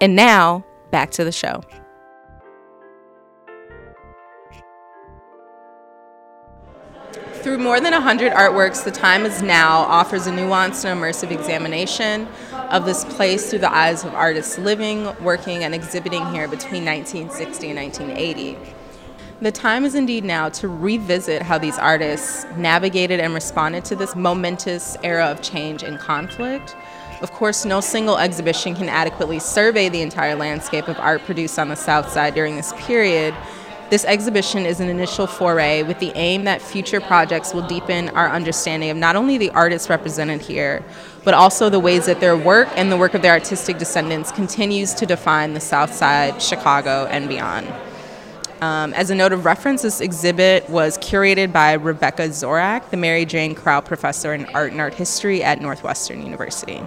And 0.01 0.17
now, 0.17 0.65
back 0.91 1.11
to 1.13 1.25
the 1.25 1.33
show. 1.33 1.63
Through 7.43 7.59
more 7.59 7.81
than 7.81 7.93
100 7.93 8.33
artworks, 8.33 8.85
The 8.85 8.91
Time 8.91 9.25
Is 9.25 9.43
Now 9.43 9.81
offers 9.81 10.27
a 10.27 10.31
nuanced 10.31 10.85
and 10.85 11.01
immersive 11.01 11.31
examination 11.31 12.29
of 12.53 12.85
this 12.85 13.05
place 13.05 13.51
through 13.51 13.61
the 13.61 13.75
eyes 13.75 14.05
of 14.05 14.15
artists 14.15 14.59
living, 14.59 15.05
working, 15.23 15.65
and 15.65 15.75
exhibiting 15.75 16.25
here 16.33 16.49
between 16.49 16.85
1960 16.85 17.71
and 17.71 17.79
1980. 17.79 18.59
The 19.41 19.53
time 19.53 19.87
is 19.87 19.95
indeed 19.95 20.23
now 20.23 20.51
to 20.51 20.69
revisit 20.69 21.41
how 21.41 21.57
these 21.57 21.79
artists 21.79 22.45
navigated 22.57 23.21
and 23.21 23.33
responded 23.33 23.87
to 23.87 23.97
this 23.97 24.15
momentous 24.15 24.99
era 25.03 25.27
of 25.27 25.41
change 25.41 25.83
and 25.83 25.99
conflict 25.99 26.77
of 27.21 27.33
course, 27.33 27.65
no 27.65 27.81
single 27.81 28.19
exhibition 28.19 28.75
can 28.75 28.89
adequately 28.89 29.39
survey 29.39 29.89
the 29.89 30.01
entire 30.01 30.35
landscape 30.35 30.89
of 30.89 30.99
art 30.99 31.23
produced 31.25 31.59
on 31.59 31.69
the 31.69 31.77
South 31.77 32.11
Side 32.11 32.35
during 32.35 32.57
this 32.57 32.73
period. 32.79 33.35
This 33.91 34.05
exhibition 34.05 34.65
is 34.65 34.81
an 34.81 34.89
initial 34.89 35.27
foray 35.27 35.83
with 35.83 35.99
the 35.99 36.13
aim 36.15 36.45
that 36.45 36.63
future 36.63 37.01
projects 37.01 37.53
will 37.53 37.67
deepen 37.67 38.09
our 38.11 38.29
understanding 38.29 38.89
of 38.91 38.97
not 38.97 39.17
only 39.17 39.37
the 39.37 39.51
artists 39.51 39.91
represented 39.91 40.41
here, 40.41 40.83
but 41.25 41.35
also 41.35 41.69
the 41.69 41.81
ways 41.81 42.07
that 42.07 42.21
their 42.21 42.37
work 42.37 42.69
and 42.77 42.91
the 42.91 42.97
work 42.97 43.15
of 43.15 43.21
their 43.21 43.33
artistic 43.33 43.79
descendants 43.79 44.31
continues 44.33 44.95
to 44.95 45.07
define 45.07 45.55
the 45.55 45.61
South 45.61 45.93
Side, 45.93 46.41
Chicago, 46.41 47.07
and 47.11 47.29
beyond. 47.29 47.67
Um, 48.61 48.93
as 48.93 49.11
a 49.11 49.15
note 49.15 49.33
of 49.33 49.45
reference, 49.45 49.83
this 49.83 50.01
exhibit 50.01 50.69
was 50.69 50.99
curated 50.99 51.51
by 51.51 51.73
Rebecca 51.73 52.29
Zorach, 52.29 52.91
the 52.91 52.97
Mary 52.97 53.25
Jane 53.25 53.55
Crowe 53.55 53.81
Professor 53.81 54.35
in 54.35 54.45
Art 54.47 54.73
and 54.73 54.81
Art 54.81 54.95
History 54.95 55.43
at 55.43 55.61
Northwestern 55.61 56.23
University. 56.23 56.81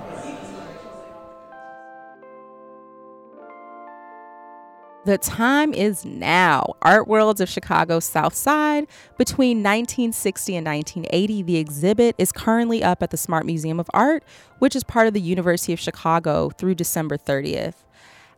The 5.05 5.17
time 5.17 5.73
is 5.73 6.05
now. 6.05 6.75
Art 6.81 7.09
Worlds 7.09 7.41
of 7.41 7.49
Chicago's 7.49 8.05
South 8.05 8.33
Side. 8.33 8.87
Between 9.17 9.57
1960 9.57 10.55
and 10.55 10.65
1980, 10.65 11.41
the 11.43 11.57
exhibit 11.57 12.15
is 12.17 12.31
currently 12.31 12.81
up 12.81 13.03
at 13.03 13.09
the 13.09 13.17
Smart 13.17 13.45
Museum 13.45 13.81
of 13.81 13.89
Art, 13.93 14.23
which 14.59 14.77
is 14.77 14.83
part 14.85 15.07
of 15.07 15.13
the 15.13 15.19
University 15.19 15.73
of 15.73 15.79
Chicago 15.81 16.51
through 16.51 16.75
December 16.75 17.17
30th. 17.17 17.83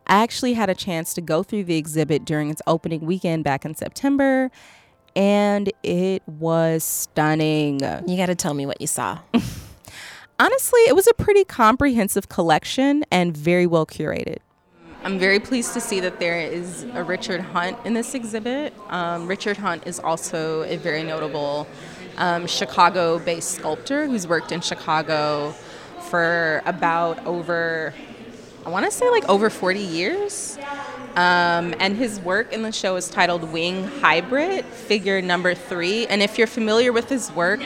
I 0.07 0.24
actually 0.24 0.53
had 0.53 0.72
a 0.72 0.76
chance 0.76 1.13
to 1.13 1.22
go 1.22 1.43
through 1.43 1.66
the 1.66 1.78
exhibit 1.78 2.26
during 2.26 2.49
its 2.49 2.63
opening 2.66 3.01
weekend 3.01 3.43
back 3.43 3.63
in 3.63 3.76
September, 3.76 4.49
and 5.16 5.72
it 5.84 6.24
was 6.28 6.84
stunning. 6.84 7.80
You 8.07 8.18
got 8.18 8.28
to 8.28 8.36
tell 8.36 8.55
me 8.55 8.66
what 8.66 8.82
you 8.82 8.88
saw. 8.88 9.20
honestly, 10.39 10.82
it 10.88 10.95
was 10.95 11.07
a 11.07 11.13
pretty 11.13 11.43
comprehensive 11.43 12.28
collection 12.28 13.03
and 13.11 13.38
very 13.38 13.68
well 13.68 13.86
curated. 13.86 14.38
I'm 15.06 15.20
very 15.20 15.39
pleased 15.39 15.76
to 15.76 15.82
see 15.82 15.99
that 15.99 16.20
there 16.20 16.39
is 16.39 16.82
a 16.95 17.03
Richard 17.03 17.39
Hunt 17.39 17.78
in 17.86 17.93
this 17.93 18.16
exhibit. 18.16 18.74
Um, 18.89 19.28
Richard 19.28 19.56
Hunt 19.56 19.86
is 19.86 19.99
also 19.99 20.64
a 20.64 20.78
very 20.78 21.03
notable 21.03 21.68
um, 22.18 22.47
Chicago 22.47 23.20
based 23.20 23.51
sculptor 23.51 24.08
who's 24.08 24.28
worked 24.28 24.51
in 24.51 24.62
Chicago 24.62 25.51
for 26.10 26.64
about 26.66 27.24
over, 27.28 27.93
I 28.66 28.70
want 28.70 28.86
to 28.86 28.91
say 28.91 29.08
like 29.12 29.30
over 29.30 29.51
40 29.51 29.80
years. 29.80 30.58
Um, 31.16 31.76
and 31.80 31.95
his 31.95 32.20
work 32.22 32.51
in 32.51 32.64
the 32.64 32.72
show 32.72 32.95
is 32.95 33.08
titled 33.08 33.43
Wing 33.53 33.84
Hybrid, 33.84 34.66
figure 34.66 35.22
number 35.22 35.53
three. 35.53 36.08
And 36.08 36.24
if 36.24 36.39
you're 36.39 36.47
familiar 36.47 36.91
with 36.91 37.10
his 37.10 37.32
work, 37.34 37.62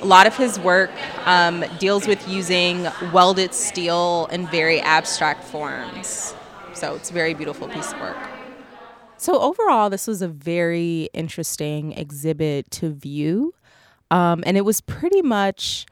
a 0.00 0.06
lot 0.06 0.28
of 0.28 0.36
his 0.36 0.60
work 0.60 0.92
um, 1.26 1.64
deals 1.80 2.06
with 2.06 2.28
using 2.28 2.86
welded 3.12 3.52
steel 3.52 4.28
in 4.30 4.46
very 4.46 4.80
abstract 4.80 5.42
forms. 5.42 6.36
So 6.74 6.94
it's 6.94 7.10
a 7.10 7.14
very 7.14 7.34
beautiful 7.34 7.68
piece 7.68 7.92
of 7.92 8.00
work. 8.00 8.16
So, 9.16 9.40
overall, 9.40 9.90
this 9.90 10.06
was 10.06 10.22
a 10.22 10.28
very 10.28 11.08
interesting 11.14 11.92
exhibit 11.92 12.70
to 12.72 12.90
view. 12.92 13.54
Um, 14.10 14.42
and 14.44 14.56
it 14.56 14.64
was 14.64 14.80
pretty 14.80 15.22
much 15.22 15.86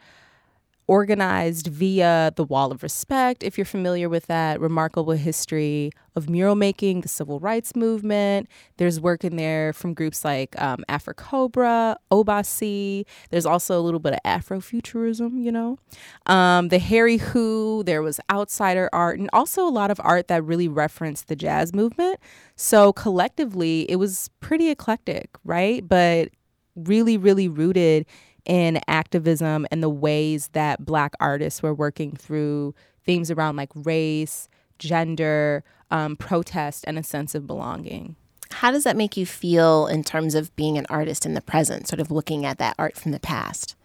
organized 0.87 1.69
via 1.69 2.33
the 2.37 2.45
Wall 2.45 2.73
of 2.73 2.83
Respect, 2.83 3.43
if 3.43 3.57
you're 3.57 3.65
familiar 3.65 4.09
with 4.09 4.27
that 4.27 4.61
remarkable 4.61 5.13
history 5.13 5.93
of 6.15 6.29
mural 6.29 6.55
making, 6.55 7.01
the 7.01 7.09
civil 7.09 7.39
rights 7.41 7.75
movement. 7.75 8.49
There's 8.77 9.01
work 9.01 9.25
in 9.25 9.37
there 9.37 9.73
from 9.73 9.95
groups 9.95 10.25
like 10.25 10.61
um, 10.61 10.85
AfriCOBRA, 10.89 11.97
OBAC. 12.11 13.07
There's 13.31 13.47
also 13.47 13.79
a 13.79 13.83
little 13.83 14.01
bit 14.01 14.15
of 14.15 14.21
Afrofuturism, 14.25 15.43
you 15.43 15.53
know. 15.53 15.79
Um, 16.27 16.69
the 16.69 16.79
Hairy 16.79 17.17
Who, 17.19 17.83
there 17.85 18.03
was 18.03 18.21
outsider 18.31 18.91
art, 18.93 19.19
and 19.19 19.31
also 19.33 19.67
a 19.67 19.71
lot 19.71 19.91
of 19.91 20.01
art 20.03 20.29
that 20.29 20.45
really 20.45 20.69
referenced 20.69 21.29
the 21.29 21.37
jazz 21.37 21.73
movement. 21.73 22.19
So 22.57 22.93
collectively, 22.93 23.91
it 23.91 23.97
was 23.97 24.31
pretty 24.41 24.69
eclectic, 24.69 25.31
right? 25.45 25.87
But 25.87 26.31
really, 26.75 27.17
really 27.17 27.49
rooted 27.49 28.07
in 28.45 28.81
activism 28.89 29.67
and 29.71 29.83
the 29.83 29.89
ways 29.89 30.49
that 30.53 30.85
Black 30.85 31.15
artists 31.21 31.63
were 31.63 31.75
working 31.75 32.13
through 32.13 32.75
themes 33.05 33.31
around 33.31 33.57
like 33.57 33.71
race, 33.75 34.49
gender, 34.79 35.65
um, 35.91 36.17
protest, 36.17 36.85
and 36.87 36.99
a 36.99 37.03
sense 37.03 37.35
of 37.35 37.47
belonging. 37.47 38.17
How 38.51 38.71
does 38.71 38.85
that 38.85 38.97
make 38.97 39.17
you 39.17 39.27
feel 39.27 39.87
in 39.87 40.05
terms 40.05 40.35
of 40.35 40.55
being 40.57 40.77
an 40.77 40.87
artist 40.91 41.25
in 41.25 41.35
the 41.35 41.41
present, 41.41 41.89
sort 41.89 42.01
of 42.01 42.11
looking 42.11 42.45
at 42.45 42.59
that 42.59 42.75
art 42.79 42.97
from 42.97 43.13
the 43.13 43.21
past? 43.21 43.77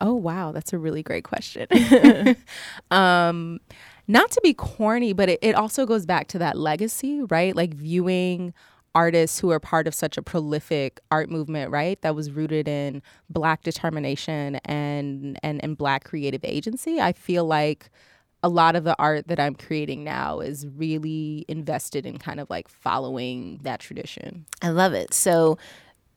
Oh, 0.00 0.14
wow. 0.14 0.52
That's 0.52 0.72
a 0.72 0.78
really 0.78 1.02
great 1.02 1.24
question. 1.24 1.66
um, 2.90 3.60
not 4.08 4.30
to 4.32 4.40
be 4.42 4.54
corny, 4.54 5.12
but 5.12 5.28
it, 5.28 5.38
it 5.42 5.54
also 5.54 5.86
goes 5.86 6.06
back 6.06 6.26
to 6.28 6.38
that 6.38 6.58
legacy, 6.58 7.22
right? 7.22 7.54
Like 7.54 7.74
viewing 7.74 8.52
artists 8.94 9.38
who 9.38 9.50
are 9.50 9.60
part 9.60 9.86
of 9.86 9.94
such 9.94 10.16
a 10.16 10.22
prolific 10.22 11.00
art 11.10 11.30
movement, 11.30 11.70
right? 11.70 12.00
That 12.02 12.14
was 12.14 12.30
rooted 12.30 12.68
in 12.68 13.02
black 13.28 13.62
determination 13.62 14.56
and 14.64 15.38
and 15.42 15.62
and 15.62 15.76
black 15.76 16.04
creative 16.04 16.44
agency. 16.44 17.00
I 17.00 17.12
feel 17.12 17.44
like 17.44 17.90
a 18.42 18.48
lot 18.48 18.74
of 18.74 18.84
the 18.84 18.96
art 18.98 19.28
that 19.28 19.38
I'm 19.38 19.54
creating 19.54 20.02
now 20.02 20.40
is 20.40 20.66
really 20.66 21.44
invested 21.46 22.06
in 22.06 22.18
kind 22.18 22.40
of 22.40 22.48
like 22.48 22.68
following 22.68 23.60
that 23.62 23.80
tradition. 23.80 24.46
I 24.62 24.70
love 24.70 24.94
it. 24.94 25.12
So 25.12 25.58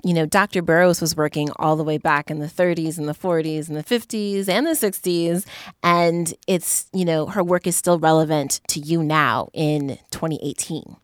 you 0.05 0.13
know, 0.13 0.26
Dr. 0.26 0.61
Burroughs 0.61 0.99
was 0.99 1.15
working 1.15 1.49
all 1.57 1.78
the 1.78 1.84
way 1.84 1.97
back 1.97 2.30
in 2.30 2.39
the 2.39 2.47
30s 2.47 2.97
and 2.97 3.07
the 3.07 3.13
40s 3.13 3.69
and 3.69 3.78
the 3.78 3.84
50s 3.86 4.49
and 4.49 4.67
the 4.67 4.71
60s. 4.71 5.45
And 5.82 6.34
it's, 6.45 6.88
you 6.91 7.05
know, 7.05 7.28
her 7.28 7.41
work 7.41 7.65
is 7.67 7.78
still 7.78 7.97
relevant 7.97 8.59
to 8.67 8.82
you 8.82 9.01
now 9.01 9.47
in 9.53 9.97
2018 10.11 10.97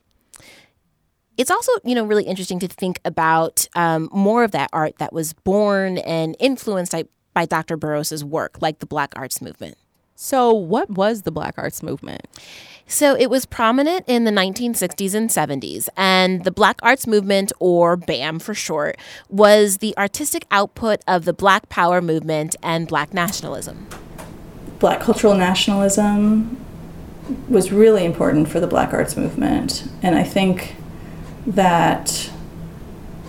it's 1.40 1.50
also 1.50 1.72
you 1.86 1.96
know 1.96 2.06
really 2.06 2.26
interesting 2.26 2.60
to 2.60 2.68
think 2.68 3.00
about 3.06 3.66
um, 3.74 4.10
more 4.12 4.44
of 4.44 4.52
that 4.52 4.70
art 4.74 4.98
that 4.98 5.14
was 5.14 5.34
born 5.34 5.98
and 6.00 6.36
influenced 6.40 6.92
by, 6.92 7.06
by 7.34 7.46
Dr. 7.46 7.78
Burroughs's 7.78 8.24
work, 8.24 8.62
like 8.62 8.80
the 8.80 8.86
Black 8.86 9.14
Arts 9.16 9.42
Movement. 9.42 9.78
So, 10.16 10.52
what 10.52 10.90
was 10.90 11.22
the 11.22 11.32
Black 11.32 11.54
Arts 11.58 11.82
Movement? 11.82 12.28
So, 12.88 13.16
it 13.16 13.30
was 13.30 13.46
prominent 13.46 14.04
in 14.06 14.26
the 14.26 14.32
1960s 14.32 15.14
and 15.14 15.30
70s, 15.30 15.88
and 15.96 16.44
the 16.44 16.52
Black 16.52 16.78
Arts 16.84 17.08
Movement, 17.08 17.54
or 17.60 17.96
BAM 17.96 18.40
for 18.40 18.54
short, 18.54 18.98
was 19.30 19.78
the 19.78 19.98
artistic 19.98 20.46
output 20.52 21.00
of 21.08 21.24
the 21.24 21.32
Black 21.32 21.70
Power 21.70 22.02
movement 22.02 22.58
and 22.62 22.86
Black 22.86 23.14
nationalism. 23.14 23.88
Black 24.80 25.00
cultural 25.00 25.36
nationalism 25.36 26.58
was 27.48 27.72
really 27.72 28.04
important 28.04 28.50
for 28.50 28.60
the 28.60 28.68
Black 28.68 28.92
Arts 28.92 29.16
Movement, 29.16 29.90
and 30.04 30.16
I 30.16 30.24
think 30.24 30.76
that 31.50 32.30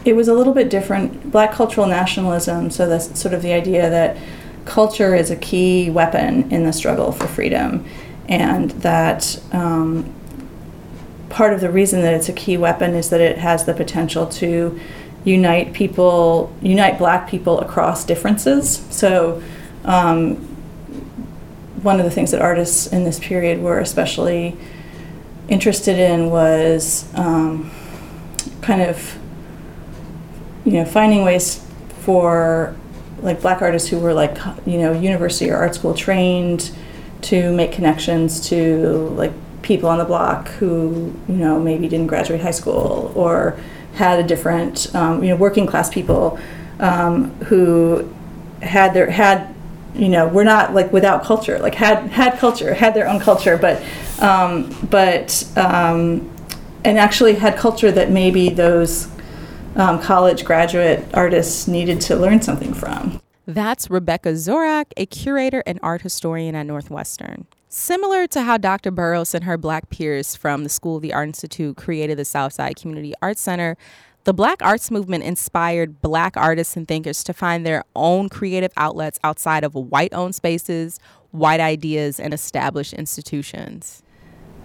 it 0.04 0.14
was 0.14 0.28
a 0.28 0.34
little 0.34 0.52
bit 0.52 0.70
different. 0.70 1.30
Black 1.30 1.52
cultural 1.52 1.86
nationalism, 1.86 2.70
so 2.70 2.88
that's 2.88 3.18
sort 3.18 3.34
of 3.34 3.42
the 3.42 3.52
idea 3.52 3.88
that 3.90 4.16
culture 4.64 5.14
is 5.14 5.30
a 5.30 5.36
key 5.36 5.90
weapon 5.90 6.50
in 6.52 6.64
the 6.64 6.72
struggle 6.72 7.12
for 7.12 7.26
freedom, 7.26 7.84
and 8.28 8.70
that 8.82 9.40
um, 9.52 10.12
part 11.28 11.52
of 11.52 11.60
the 11.60 11.70
reason 11.70 12.02
that 12.02 12.14
it's 12.14 12.28
a 12.28 12.32
key 12.32 12.56
weapon 12.56 12.94
is 12.94 13.10
that 13.10 13.20
it 13.20 13.38
has 13.38 13.64
the 13.64 13.74
potential 13.74 14.26
to 14.26 14.78
unite 15.24 15.72
people, 15.72 16.54
unite 16.62 16.98
black 16.98 17.28
people 17.28 17.60
across 17.60 18.04
differences. 18.04 18.86
So, 18.90 19.42
um, 19.84 20.36
one 21.82 21.98
of 21.98 22.04
the 22.04 22.10
things 22.10 22.30
that 22.32 22.42
artists 22.42 22.86
in 22.86 23.04
this 23.04 23.18
period 23.18 23.62
were 23.62 23.78
especially 23.78 24.56
interested 25.48 25.98
in 25.98 26.30
was. 26.30 27.08
Um, 27.14 27.70
kind 28.70 28.82
of 28.82 29.18
you 30.64 30.74
know 30.74 30.84
finding 30.84 31.24
ways 31.24 31.66
for 32.02 32.72
like 33.20 33.40
black 33.40 33.60
artists 33.62 33.88
who 33.88 33.98
were 33.98 34.14
like 34.14 34.38
you 34.64 34.78
know 34.78 34.92
university 34.92 35.50
or 35.50 35.56
art 35.56 35.74
school 35.74 35.92
trained 35.92 36.70
to 37.20 37.52
make 37.52 37.72
connections 37.72 38.48
to 38.48 39.08
like 39.16 39.32
people 39.62 39.88
on 39.88 39.98
the 39.98 40.04
block 40.04 40.46
who 40.60 41.12
you 41.26 41.34
know 41.34 41.58
maybe 41.58 41.88
didn't 41.88 42.06
graduate 42.06 42.40
high 42.40 42.52
school 42.52 43.10
or 43.16 43.58
had 43.94 44.20
a 44.20 44.22
different 44.22 44.94
um, 44.94 45.20
you 45.20 45.30
know 45.30 45.36
working 45.36 45.66
class 45.66 45.90
people 45.90 46.38
um, 46.78 47.30
who 47.46 48.08
had 48.62 48.94
their 48.94 49.10
had 49.10 49.52
you 49.96 50.08
know 50.08 50.28
we're 50.28 50.44
not 50.44 50.72
like 50.74 50.92
without 50.92 51.24
culture 51.24 51.58
like 51.58 51.74
had 51.74 52.04
had 52.10 52.38
culture 52.38 52.72
had 52.72 52.94
their 52.94 53.08
own 53.08 53.18
culture 53.18 53.58
but 53.58 53.82
um, 54.22 54.72
but 54.88 55.44
um, 55.56 56.30
and 56.84 56.98
actually 56.98 57.34
had 57.34 57.56
culture 57.56 57.90
that 57.92 58.10
maybe 58.10 58.48
those 58.48 59.08
um, 59.76 60.00
college 60.00 60.44
graduate 60.44 61.04
artists 61.14 61.68
needed 61.68 62.00
to 62.02 62.16
learn 62.16 62.42
something 62.42 62.74
from. 62.74 63.20
That's 63.46 63.90
Rebecca 63.90 64.30
Zorach, 64.30 64.92
a 64.96 65.06
curator 65.06 65.62
and 65.66 65.78
art 65.82 66.02
historian 66.02 66.54
at 66.54 66.66
Northwestern. 66.66 67.46
Similar 67.68 68.26
to 68.28 68.42
how 68.42 68.58
Dr. 68.58 68.90
Burroughs 68.90 69.34
and 69.34 69.44
her 69.44 69.56
black 69.56 69.90
peers 69.90 70.34
from 70.34 70.64
the 70.64 70.68
School 70.68 70.96
of 70.96 71.02
the 71.02 71.12
Art 71.12 71.28
Institute 71.28 71.76
created 71.76 72.18
the 72.18 72.24
Southside 72.24 72.76
Community 72.76 73.14
Arts 73.22 73.40
Center, 73.40 73.76
the 74.24 74.34
Black 74.34 74.60
Arts 74.62 74.90
Movement 74.90 75.24
inspired 75.24 76.02
Black 76.02 76.36
artists 76.36 76.76
and 76.76 76.86
thinkers 76.86 77.24
to 77.24 77.32
find 77.32 77.64
their 77.64 77.84
own 77.96 78.28
creative 78.28 78.70
outlets 78.76 79.18
outside 79.24 79.64
of 79.64 79.74
white 79.74 80.12
owned 80.12 80.34
spaces, 80.34 81.00
white 81.30 81.60
ideas, 81.60 82.20
and 82.20 82.34
established 82.34 82.92
institutions. 82.92 84.02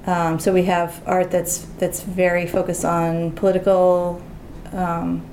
Um, 0.08 0.40
so 0.40 0.54
we 0.54 0.64
have 0.64 1.02
art 1.06 1.32
that's 1.32 1.60
that's 1.80 2.02
very 2.02 2.46
focused 2.46 2.86
on 2.86 3.32
political 3.32 4.22
um, 4.72 5.26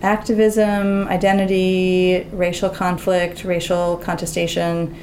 activism, 0.00 1.06
identity, 1.08 2.26
racial 2.32 2.70
conflict, 2.70 3.44
racial 3.44 3.98
contestation, 3.98 4.96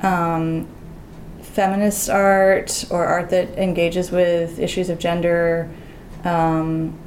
um, 0.00 0.66
feminist 1.40 2.10
art, 2.10 2.84
or 2.90 3.04
art 3.04 3.30
that 3.30 3.56
engages 3.56 4.10
with 4.10 4.58
issues 4.58 4.90
of 4.90 4.98
gender. 4.98 5.70
Um, 6.24 6.98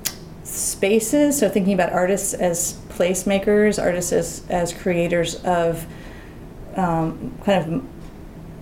spaces, 0.45 1.39
so 1.39 1.49
thinking 1.49 1.74
about 1.74 1.91
artists 1.91 2.34
as 2.34 2.74
placemakers, 2.89 3.82
artists 3.82 4.14
as, 4.14 4.45
as 4.49 4.74
creators 4.74 5.36
of 5.43 5.86
um, 6.76 7.36
kind 7.43 7.74
of 7.74 7.95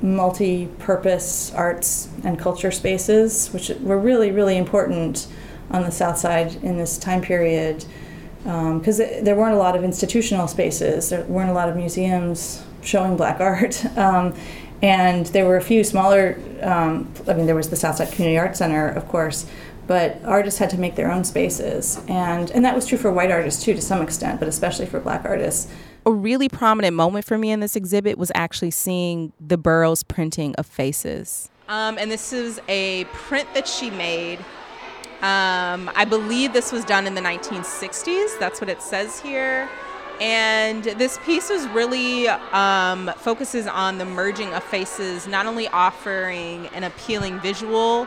multi-purpose 0.04 1.54
arts 1.54 2.10
and 2.24 2.38
culture 2.38 2.72
spaces, 2.72 3.48
which 3.54 3.70
were 3.80 3.98
really, 3.98 4.32
really 4.32 4.58
important 4.58 5.28
on 5.72 5.84
the 5.84 5.92
South 5.92 6.18
Side 6.18 6.56
in 6.64 6.78
this 6.78 6.98
time 6.98 7.22
period, 7.22 7.86
because 8.44 9.00
um, 9.00 9.24
there 9.24 9.36
weren't 9.36 9.56
a 9.56 9.58
lot 9.58 9.76
of 9.76 9.84
institutional 9.84 10.48
spaces, 10.48 11.10
there 11.10 11.24
weren't 11.24 11.50
a 11.50 11.54
lot 11.54 11.70
of 11.70 11.78
museums 11.78 12.64
showing 12.82 13.18
black 13.18 13.40
art. 13.40 13.84
Um, 13.98 14.36
and 14.82 15.28
there 15.28 15.46
were 15.46 15.56
a 15.56 15.62
few 15.62 15.82
smaller, 15.82 16.38
um, 16.62 17.10
I 17.26 17.34
mean, 17.34 17.46
there 17.46 17.56
was 17.56 17.70
the 17.70 17.78
Southside 17.78 18.12
Community 18.12 18.38
Arts 18.38 18.60
Center, 18.60 18.90
of 18.90 19.08
course, 19.08 19.46
but 19.88 20.20
artists 20.26 20.60
had 20.60 20.70
to 20.72 20.78
make 20.78 20.96
their 20.96 21.10
own 21.10 21.24
spaces. 21.24 22.02
And, 22.10 22.52
and 22.52 22.66
that 22.66 22.76
was 22.76 22.86
true 22.86 22.98
for 22.98 23.10
white 23.10 23.32
artists 23.32 23.64
too, 23.64 23.74
to 23.76 23.82
some 23.82 24.02
extent, 24.02 24.40
but 24.40 24.50
especially 24.50 24.86
for 24.86 25.00
black 25.00 25.24
artists. 25.24 25.72
A 26.06 26.12
really 26.12 26.50
prominent 26.50 26.96
moment 26.96 27.26
for 27.26 27.38
me 27.38 27.52
in 27.52 27.60
this 27.60 27.76
exhibit 27.76 28.18
was 28.18 28.32
actually 28.36 28.72
seeing 28.72 29.34
the 29.40 29.58
Burroughs 29.58 30.04
printing 30.04 30.56
of 30.56 30.66
faces. 30.66 31.50
Um, 31.70 31.98
and 31.98 32.12
this 32.12 32.34
is 32.34 32.60
a 32.68 33.06
print 33.06 33.48
that 33.54 33.68
she 33.68 33.90
made. 33.90 34.40
Um, 35.22 35.90
I 35.96 36.06
believe 36.08 36.52
this 36.52 36.72
was 36.72 36.84
done 36.84 37.08
in 37.08 37.16
the 37.16 37.22
1960s. 37.22 38.38
That's 38.40 38.60
what 38.60 38.70
it 38.70 38.82
says 38.82 39.20
here. 39.22 39.70
And 40.20 40.84
this 40.84 41.18
piece 41.26 41.50
was 41.50 41.68
really 41.70 42.28
um, 42.28 43.12
focuses 43.18 43.66
on 43.66 43.98
the 43.98 44.06
merging 44.06 44.54
of 44.54 44.64
faces, 44.64 45.28
not 45.28 45.46
only 45.46 45.68
offering 45.70 46.68
an 46.68 46.84
appealing 46.84 47.40
visual 47.40 48.06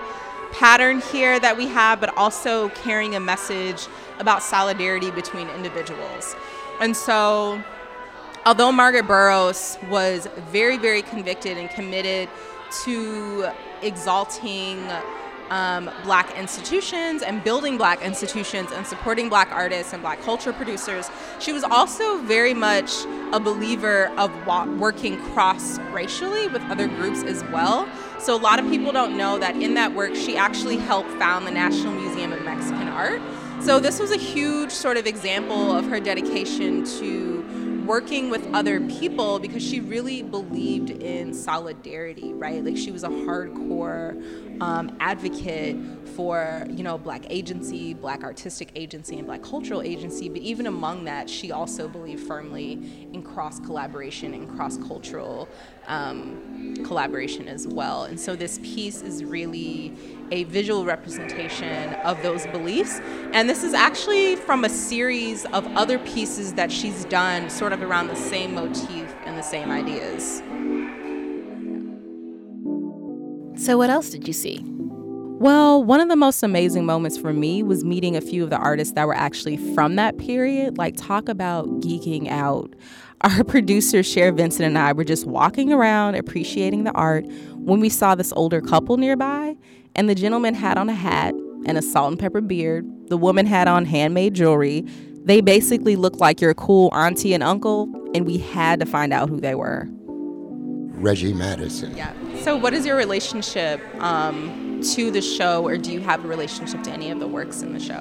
pattern 0.52 1.00
here 1.00 1.40
that 1.40 1.56
we 1.56 1.66
have, 1.66 2.00
but 2.00 2.16
also 2.16 2.68
carrying 2.70 3.14
a 3.16 3.20
message 3.20 3.86
about 4.18 4.42
solidarity 4.42 5.10
between 5.10 5.48
individuals. 5.50 6.36
And 6.80 6.96
so, 6.96 7.62
although 8.46 8.70
Margaret 8.70 9.08
Burroughs 9.08 9.76
was 9.90 10.28
very, 10.52 10.78
very 10.78 11.02
convicted 11.02 11.58
and 11.58 11.68
committed 11.68 12.28
to 12.84 13.48
exalting 13.82 14.80
um, 15.50 15.90
black 16.04 16.36
institutions 16.38 17.22
and 17.22 17.42
building 17.42 17.76
black 17.76 18.02
institutions 18.02 18.70
and 18.72 18.86
supporting 18.86 19.28
black 19.28 19.50
artists 19.50 19.92
and 19.92 20.00
black 20.00 20.20
culture 20.22 20.52
producers. 20.52 21.10
She 21.40 21.52
was 21.52 21.64
also 21.64 22.18
very 22.22 22.54
much 22.54 22.92
a 23.32 23.40
believer 23.40 24.06
of 24.16 24.30
working 24.78 25.20
cross 25.32 25.78
racially 25.92 26.48
with 26.48 26.62
other 26.62 26.86
groups 26.86 27.22
as 27.24 27.42
well. 27.44 27.88
So 28.18 28.34
a 28.34 28.38
lot 28.38 28.58
of 28.58 28.68
people 28.70 28.92
don't 28.92 29.16
know 29.16 29.38
that 29.38 29.56
in 29.56 29.74
that 29.74 29.92
work, 29.92 30.14
she 30.14 30.36
actually 30.36 30.78
helped 30.78 31.10
found 31.12 31.46
the 31.46 31.52
National 31.52 31.92
Museum 31.92 32.32
of 32.32 32.42
Mexican 32.42 32.88
Art. 32.88 33.20
So 33.60 33.80
this 33.80 33.98
was 33.98 34.10
a 34.12 34.16
huge 34.16 34.70
sort 34.70 34.96
of 34.96 35.06
example 35.06 35.72
of 35.72 35.86
her 35.86 35.98
dedication 35.98 36.84
to 36.98 37.44
working 37.86 38.30
with 38.30 38.46
other 38.52 38.80
people 38.80 39.38
because 39.38 39.62
she 39.62 39.80
really 39.80 40.22
believed 40.22 40.90
in 40.90 41.32
solidarity, 41.32 42.32
right? 42.32 42.64
Like 42.64 42.76
she 42.76 42.90
was 42.90 43.04
a 43.04 43.08
hardcore 43.08 44.60
um, 44.60 44.96
advocate 45.00 45.76
for, 46.16 46.66
you 46.70 46.82
know, 46.82 46.98
black 46.98 47.24
agency, 47.30 47.94
black 47.94 48.24
artistic 48.24 48.70
agency, 48.74 49.18
and 49.18 49.26
black 49.26 49.42
cultural 49.42 49.82
agency. 49.82 50.28
But 50.28 50.42
even 50.42 50.66
among 50.66 51.04
that, 51.04 51.30
she 51.30 51.52
also 51.52 51.88
believed 51.88 52.26
firmly 52.26 53.08
in 53.12 53.22
cross 53.22 53.60
collaboration 53.60 54.34
and 54.34 54.48
cross 54.56 54.76
cultural 54.78 55.48
um, 55.86 56.74
collaboration 56.84 57.48
as 57.48 57.66
well. 57.66 58.04
And 58.04 58.18
so 58.18 58.36
this 58.36 58.58
piece 58.62 59.02
is 59.02 59.24
really 59.24 59.92
a 60.30 60.44
visual 60.44 60.84
representation 60.84 61.94
of 61.94 62.22
those 62.22 62.46
beliefs. 62.48 63.00
And 63.32 63.48
this 63.48 63.62
is 63.62 63.74
actually 63.74 64.36
from 64.36 64.64
a 64.64 64.68
series 64.68 65.44
of 65.46 65.66
other 65.76 65.98
pieces 66.00 66.54
that 66.54 66.70
she's 66.70 67.04
done 67.06 67.50
sort 67.50 67.72
of 67.72 67.82
around 67.82 68.08
the 68.08 68.16
same 68.16 68.54
motif 68.54 69.14
and 69.24 69.36
the 69.36 69.42
same 69.42 69.70
ideas. 69.70 70.42
So, 73.64 73.78
what 73.78 73.90
else 73.90 74.10
did 74.10 74.26
you 74.28 74.34
see? 74.34 74.64
Well, 75.38 75.84
one 75.84 76.00
of 76.00 76.08
the 76.08 76.16
most 76.16 76.42
amazing 76.42 76.86
moments 76.86 77.18
for 77.18 77.32
me 77.32 77.62
was 77.62 77.84
meeting 77.84 78.16
a 78.16 78.22
few 78.22 78.42
of 78.42 78.50
the 78.50 78.56
artists 78.56 78.94
that 78.94 79.06
were 79.06 79.14
actually 79.14 79.58
from 79.74 79.96
that 79.96 80.16
period. 80.16 80.78
Like, 80.78 80.94
talk 80.96 81.28
about 81.28 81.66
geeking 81.80 82.28
out. 82.28 82.74
Our 83.22 83.44
producer, 83.44 84.02
Cher 84.02 84.32
Vincent, 84.32 84.64
and 84.66 84.78
I 84.78 84.92
were 84.92 85.04
just 85.04 85.26
walking 85.26 85.72
around 85.72 86.14
appreciating 86.14 86.84
the 86.84 86.92
art 86.92 87.26
when 87.54 87.80
we 87.80 87.88
saw 87.88 88.14
this 88.14 88.32
older 88.34 88.60
couple 88.60 88.96
nearby 88.98 89.56
and 89.96 90.08
the 90.08 90.14
gentleman 90.14 90.54
had 90.54 90.78
on 90.78 90.88
a 90.88 90.94
hat 90.94 91.34
and 91.64 91.76
a 91.76 91.82
salt 91.82 92.12
and 92.12 92.18
pepper 92.18 92.40
beard. 92.40 92.86
The 93.08 93.16
woman 93.16 93.46
had 93.46 93.66
on 93.66 93.86
handmade 93.86 94.34
jewelry. 94.34 94.82
They 95.24 95.40
basically 95.40 95.96
looked 95.96 96.18
like 96.18 96.40
your 96.40 96.54
cool 96.54 96.90
auntie 96.92 97.34
and 97.34 97.42
uncle, 97.42 97.90
and 98.14 98.24
we 98.24 98.38
had 98.38 98.78
to 98.80 98.86
find 98.86 99.12
out 99.12 99.28
who 99.28 99.40
they 99.40 99.54
were. 99.54 99.88
Reggie 100.98 101.32
Madison. 101.34 101.96
Yeah. 101.96 102.12
So, 102.40 102.56
what 102.56 102.72
is 102.72 102.86
your 102.86 102.96
relationship 102.96 103.80
um, 104.00 104.65
to 104.82 105.10
the 105.10 105.22
show, 105.22 105.66
or 105.66 105.76
do 105.76 105.92
you 105.92 106.00
have 106.00 106.24
a 106.24 106.28
relationship 106.28 106.82
to 106.84 106.90
any 106.90 107.10
of 107.10 107.20
the 107.20 107.26
works 107.26 107.62
in 107.62 107.72
the 107.72 107.80
show? 107.80 108.00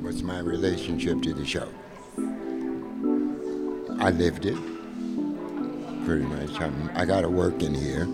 What's 0.00 0.22
my 0.22 0.38
relationship 0.38 1.22
to 1.22 1.34
the 1.34 1.44
show? 1.44 1.68
I 4.00 4.10
lived 4.10 4.46
it 4.46 4.58
pretty 6.04 6.24
much. 6.24 6.60
I'm, 6.60 6.90
i 6.94 7.04
got 7.04 7.22
to 7.22 7.30
work 7.30 7.62
in 7.62 7.74
here, 7.74 8.06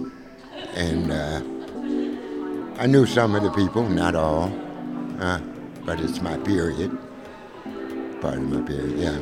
and 0.74 1.10
uh, 1.10 2.80
I 2.80 2.86
knew 2.86 3.06
some 3.06 3.34
of 3.34 3.42
the 3.42 3.50
people, 3.50 3.88
not 3.88 4.14
all, 4.14 4.52
uh, 5.18 5.40
but 5.84 6.00
it's 6.00 6.20
my 6.20 6.36
period, 6.38 6.96
part 8.20 8.36
of 8.36 8.42
my 8.44 8.62
period, 8.62 8.98
yeah. 8.98 9.20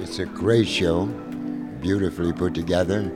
It's 0.00 0.18
a 0.18 0.26
great 0.26 0.68
show, 0.68 1.06
beautifully 1.80 2.32
put 2.32 2.54
together. 2.54 3.10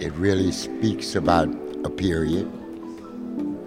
It 0.00 0.12
really 0.14 0.52
speaks 0.52 1.14
about 1.14 1.48
a 1.84 1.90
period, 1.90 2.50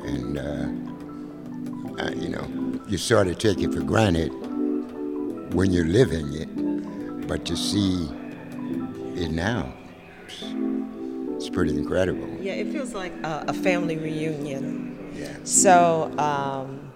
and 0.09 0.37
uh, 0.37 2.03
uh, 2.03 2.11
you 2.11 2.29
know, 2.29 2.45
you 2.87 2.97
sort 2.97 3.27
of 3.27 3.37
take 3.37 3.59
it 3.59 3.73
for 3.73 3.81
granted 3.81 4.29
when 5.53 5.71
you're 5.71 5.85
living 5.87 6.33
it, 6.33 7.27
but 7.27 7.45
to 7.45 7.55
see 7.57 8.07
it 9.15 9.31
now, 9.31 9.73
it's, 11.35 11.49
pretty 11.49 11.75
incredible. 11.77 12.27
Yeah, 12.41 12.53
it 12.53 12.71
feels 12.71 12.93
like 12.93 13.11
a, 13.23 13.45
a 13.47 13.53
family 13.53 13.97
reunion 13.97 15.11
Yeah. 15.15 15.35
so 15.43 16.11
um, 16.19 16.91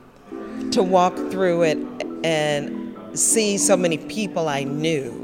to 0.72 0.84
walk 0.84 1.16
through 1.32 1.64
it 1.64 1.78
and 2.24 2.95
see 3.18 3.57
so 3.57 3.76
many 3.76 3.97
people 3.97 4.47
I 4.47 4.64
knew, 4.64 5.20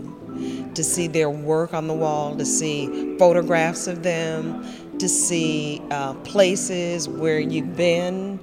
to 0.74 0.84
see 0.84 1.08
their 1.08 1.30
work 1.30 1.74
on 1.74 1.88
the 1.88 1.94
wall, 1.94 2.36
to 2.36 2.46
see 2.46 3.18
photographs 3.18 3.88
of 3.88 4.04
them, 4.04 4.64
to 5.00 5.10
see 5.10 5.82
uh, 5.92 6.14
places 6.26 7.08
where 7.08 7.40
you've 7.40 7.76
been. 7.76 8.40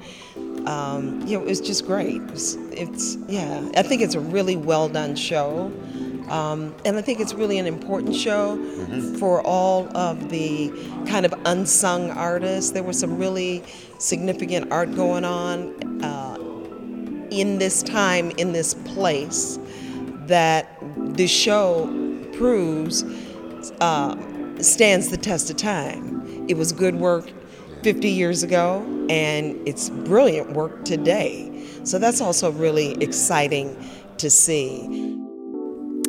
Um, 0.67 1.25
you 1.27 1.39
know, 1.39 1.47
it's 1.47 1.61
just 1.61 1.87
great. 1.87 2.21
It's, 2.33 2.55
it's, 2.73 3.17
yeah, 3.29 3.71
I 3.77 3.83
think 3.83 4.03
it's 4.03 4.17
a 4.17 4.21
really 4.21 4.57
well 4.57 4.89
done 4.89 5.15
show. 5.15 5.73
Um, 6.29 6.75
and 6.85 6.97
I 6.97 7.03
think 7.03 7.21
it's 7.21 7.35
really 7.35 7.59
an 7.59 7.67
important 7.67 8.17
show 8.17 8.57
mm-hmm. 8.57 9.15
for 9.17 9.41
all 9.43 9.97
of 9.97 10.29
the 10.29 10.73
kind 11.07 11.25
of 11.25 11.33
unsung 11.45 12.11
artists. 12.11 12.73
There 12.73 12.83
was 12.83 12.99
some 12.99 13.17
really 13.17 13.63
significant 13.99 14.73
art 14.73 14.95
going 14.97 15.25
on 15.25 16.03
uh, 16.03 16.37
in 17.31 17.59
this 17.59 17.83
time, 17.83 18.33
in 18.33 18.53
this 18.53 18.75
place, 18.75 19.59
that 20.27 20.77
the 21.17 21.29
show 21.29 21.87
proves 22.33 23.05
uh, 23.81 24.17
stands 24.61 25.11
the 25.11 25.17
test 25.17 25.51
of 25.51 25.57
time. 25.57 26.16
It 26.49 26.57
was 26.57 26.73
good 26.73 26.97
work 26.97 27.31
50 27.83 28.09
years 28.09 28.43
ago, 28.43 28.85
and 29.09 29.57
it's 29.69 29.91
brilliant 29.91 30.53
work 30.53 30.85
today. 30.85 31.53
So 31.85 31.99
that's 31.99 32.21
also 32.21 32.51
really 32.51 32.93
exciting 33.03 33.77
to 34.19 34.31
see. 34.31 35.17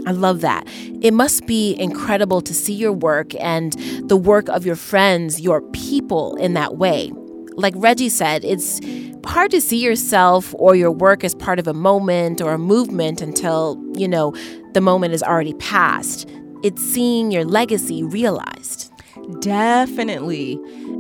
I 0.08 0.12
love 0.12 0.42
that. 0.42 0.64
It 1.02 1.14
must 1.14 1.46
be 1.46 1.76
incredible 1.78 2.42
to 2.42 2.54
see 2.54 2.74
your 2.74 2.94
work 2.94 3.36
and 3.36 3.74
the 4.08 4.16
work 4.16 4.48
of 4.48 4.66
your 4.66 4.78
friends, 4.78 5.42
your 5.42 5.62
people 5.74 6.36
in 6.38 6.54
that 6.54 6.78
way. 6.78 7.12
Like 7.56 7.74
Reggie 7.76 8.10
said, 8.10 8.46
it's 8.46 8.80
hard 9.26 9.52
to 9.52 9.60
see 9.60 9.84
yourself 9.84 10.56
or 10.58 10.76
your 10.76 10.92
work 10.92 11.24
as 11.26 11.36
part 11.36 11.60
of 11.60 11.68
a 11.68 11.74
moment 11.74 12.40
or 12.42 12.54
a 12.54 12.58
movement 12.58 13.22
until, 13.22 13.84
you 13.96 14.08
know, 14.08 14.34
the 14.74 14.82
moment 14.82 15.14
is 15.14 15.22
already 15.22 15.54
past. 15.56 16.30
It's 16.64 16.82
seeing 16.82 17.30
your 17.30 17.44
legacy 17.44 18.04
realized. 18.04 18.92
Definitely. 19.40 20.54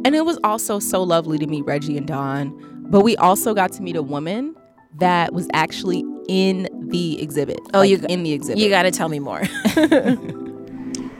And 0.05 0.15
it 0.15 0.25
was 0.25 0.37
also 0.43 0.79
so 0.79 1.03
lovely 1.03 1.37
to 1.37 1.47
meet 1.47 1.65
Reggie 1.65 1.97
and 1.97 2.07
Dawn. 2.07 2.53
But 2.89 3.01
we 3.01 3.17
also 3.17 3.53
got 3.53 3.71
to 3.73 3.81
meet 3.81 3.95
a 3.95 4.01
woman 4.01 4.55
that 4.99 5.33
was 5.33 5.47
actually 5.53 6.03
in 6.27 6.67
the 6.89 7.21
exhibit. 7.21 7.59
Oh, 7.73 7.79
like 7.79 7.89
you 7.89 7.99
in 8.09 8.23
the 8.23 8.33
exhibit. 8.33 8.61
You 8.61 8.69
got 8.69 8.83
to 8.83 8.91
tell 8.91 9.09
me 9.09 9.19
more. 9.19 9.41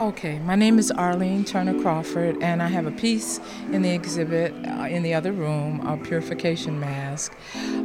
okay, 0.00 0.38
my 0.40 0.54
name 0.54 0.78
is 0.78 0.92
Arlene 0.92 1.44
Turner 1.44 1.80
Crawford, 1.82 2.40
and 2.40 2.62
I 2.62 2.68
have 2.68 2.86
a 2.86 2.92
piece 2.92 3.40
in 3.72 3.82
the 3.82 3.90
exhibit 3.90 4.52
uh, 4.66 4.86
in 4.88 5.02
the 5.02 5.12
other 5.12 5.32
room, 5.32 5.84
a 5.86 5.96
purification 5.96 6.78
mask. 6.78 7.36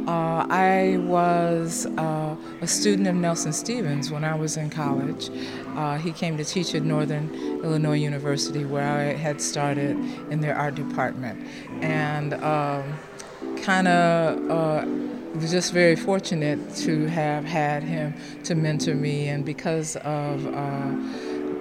Uh, 0.06 0.46
I 0.48 0.98
was 1.00 1.86
uh, 1.86 2.36
a 2.60 2.66
student 2.68 3.08
of 3.08 3.16
Nelson 3.16 3.52
Stevens 3.52 4.12
when 4.12 4.22
I 4.22 4.36
was 4.36 4.56
in 4.56 4.70
college. 4.70 5.30
Uh, 5.74 5.98
he 5.98 6.12
came 6.12 6.36
to 6.36 6.44
teach 6.44 6.74
at 6.74 6.82
Northern 6.82 7.34
Illinois 7.64 7.98
University, 7.98 8.64
where 8.64 8.88
I 8.88 9.14
had 9.14 9.40
started 9.40 9.96
in 10.30 10.40
their 10.40 10.56
art 10.56 10.76
department, 10.76 11.44
and 11.80 12.34
um, 12.34 12.94
kind 13.62 13.88
of 13.88 14.50
uh, 14.50 14.86
was 15.34 15.50
just 15.50 15.72
very 15.72 15.96
fortunate 15.96 16.74
to 16.76 17.06
have 17.08 17.44
had 17.44 17.82
him 17.82 18.14
to 18.44 18.54
mentor 18.54 18.94
me, 18.94 19.28
and 19.28 19.44
because 19.44 19.96
of 19.96 20.46
uh, 20.46 20.94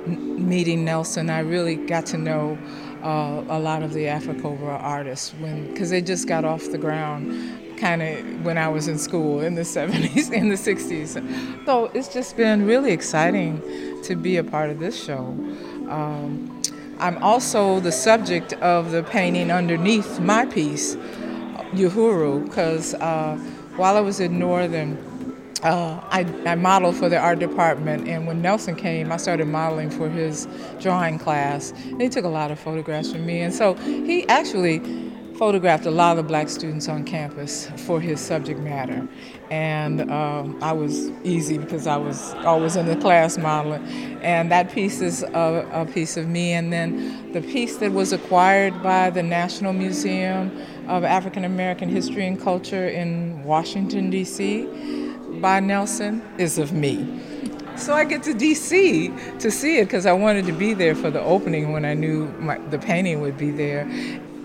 meeting 0.07 0.85
Nelson, 0.85 1.29
I 1.29 1.39
really 1.39 1.75
got 1.75 2.05
to 2.07 2.17
know 2.17 2.57
uh, 3.03 3.43
a 3.49 3.59
lot 3.59 3.83
of 3.83 3.93
the 3.93 4.05
AfriCOBRA 4.05 4.81
artists 4.81 5.33
when 5.39 5.71
because 5.71 5.89
they 5.89 6.01
just 6.01 6.27
got 6.27 6.45
off 6.45 6.71
the 6.71 6.77
ground 6.77 7.77
kind 7.77 8.01
of 8.01 8.45
when 8.45 8.57
I 8.57 8.69
was 8.69 8.87
in 8.87 8.97
school 8.97 9.41
in 9.41 9.55
the 9.55 9.61
70s, 9.77 10.31
in 10.31 10.49
the 10.49 10.55
60s. 10.55 11.65
So 11.65 11.85
it's 11.93 12.13
just 12.13 12.37
been 12.37 12.65
really 12.65 12.91
exciting 12.91 13.61
to 14.03 14.15
be 14.15 14.37
a 14.37 14.43
part 14.43 14.69
of 14.69 14.79
this 14.79 15.01
show. 15.01 15.35
Um, 15.89 16.61
I'm 16.99 17.21
also 17.21 17.79
the 17.79 17.91
subject 17.91 18.53
of 18.53 18.91
the 18.91 19.03
painting 19.03 19.51
underneath 19.51 20.19
my 20.19 20.45
piece, 20.45 20.95
Uhuru, 21.73 22.45
because 22.45 22.93
uh, 22.93 23.35
while 23.75 23.97
I 23.97 23.99
was 23.99 24.19
in 24.19 24.39
Northern, 24.39 24.97
uh, 25.63 25.99
I, 26.09 26.21
I, 26.45 26.55
modeled 26.55 26.95
for 26.95 27.07
the 27.09 27.17
art 27.17 27.39
department, 27.39 28.07
and 28.07 28.27
when 28.27 28.41
Nelson 28.41 28.75
came, 28.75 29.11
I 29.11 29.17
started 29.17 29.47
modeling 29.47 29.89
for 29.89 30.09
his 30.09 30.47
drawing 30.79 31.17
class. 31.17 31.71
And 31.85 32.01
he 32.01 32.09
took 32.09 32.25
a 32.25 32.29
lot 32.29 32.51
of 32.51 32.59
photographs 32.59 33.11
from 33.11 33.25
me, 33.25 33.41
and 33.41 33.53
so 33.53 33.75
he 33.75 34.27
actually 34.27 34.79
photographed 35.35 35.85
a 35.85 35.91
lot 35.91 36.17
of 36.17 36.27
black 36.27 36.47
students 36.47 36.87
on 36.87 37.03
campus 37.03 37.67
for 37.85 37.99
his 37.99 38.19
subject 38.19 38.59
matter. 38.59 39.07
And 39.49 40.09
um, 40.11 40.57
I 40.61 40.71
was 40.73 41.09
easy 41.23 41.57
because 41.57 41.87
I 41.87 41.97
was 41.97 42.33
always 42.45 42.75
in 42.75 42.85
the 42.85 42.95
class 42.95 43.37
modeling. 43.37 43.83
And 44.21 44.51
that 44.51 44.71
piece 44.71 45.01
is 45.01 45.23
a, 45.23 45.67
a 45.73 45.85
piece 45.85 46.17
of 46.17 46.27
me. 46.27 46.53
And 46.53 46.71
then 46.71 47.31
the 47.33 47.41
piece 47.41 47.77
that 47.77 47.91
was 47.91 48.13
acquired 48.13 48.81
by 48.83 49.09
the 49.09 49.23
National 49.23 49.73
Museum 49.73 50.55
of 50.87 51.03
African 51.03 51.43
American 51.45 51.89
History 51.89 52.25
and 52.27 52.39
Culture 52.39 52.87
in 52.87 53.43
Washington, 53.43 54.09
D.C., 54.09 55.12
by 55.43 55.59
Nelson, 55.59 56.23
is 56.37 56.57
of 56.57 56.71
me. 56.71 57.05
So 57.75 57.93
I 57.93 58.05
get 58.05 58.23
to 58.23 58.33
DC 58.33 59.39
to 59.39 59.51
see 59.51 59.79
it 59.79 59.85
because 59.85 60.05
I 60.05 60.13
wanted 60.13 60.45
to 60.45 60.53
be 60.53 60.73
there 60.73 60.95
for 60.95 61.11
the 61.11 61.19
opening 61.19 61.73
when 61.73 61.83
I 61.83 61.93
knew 61.93 62.27
my, 62.39 62.57
the 62.69 62.79
painting 62.79 63.19
would 63.19 63.37
be 63.37 63.51
there 63.51 63.83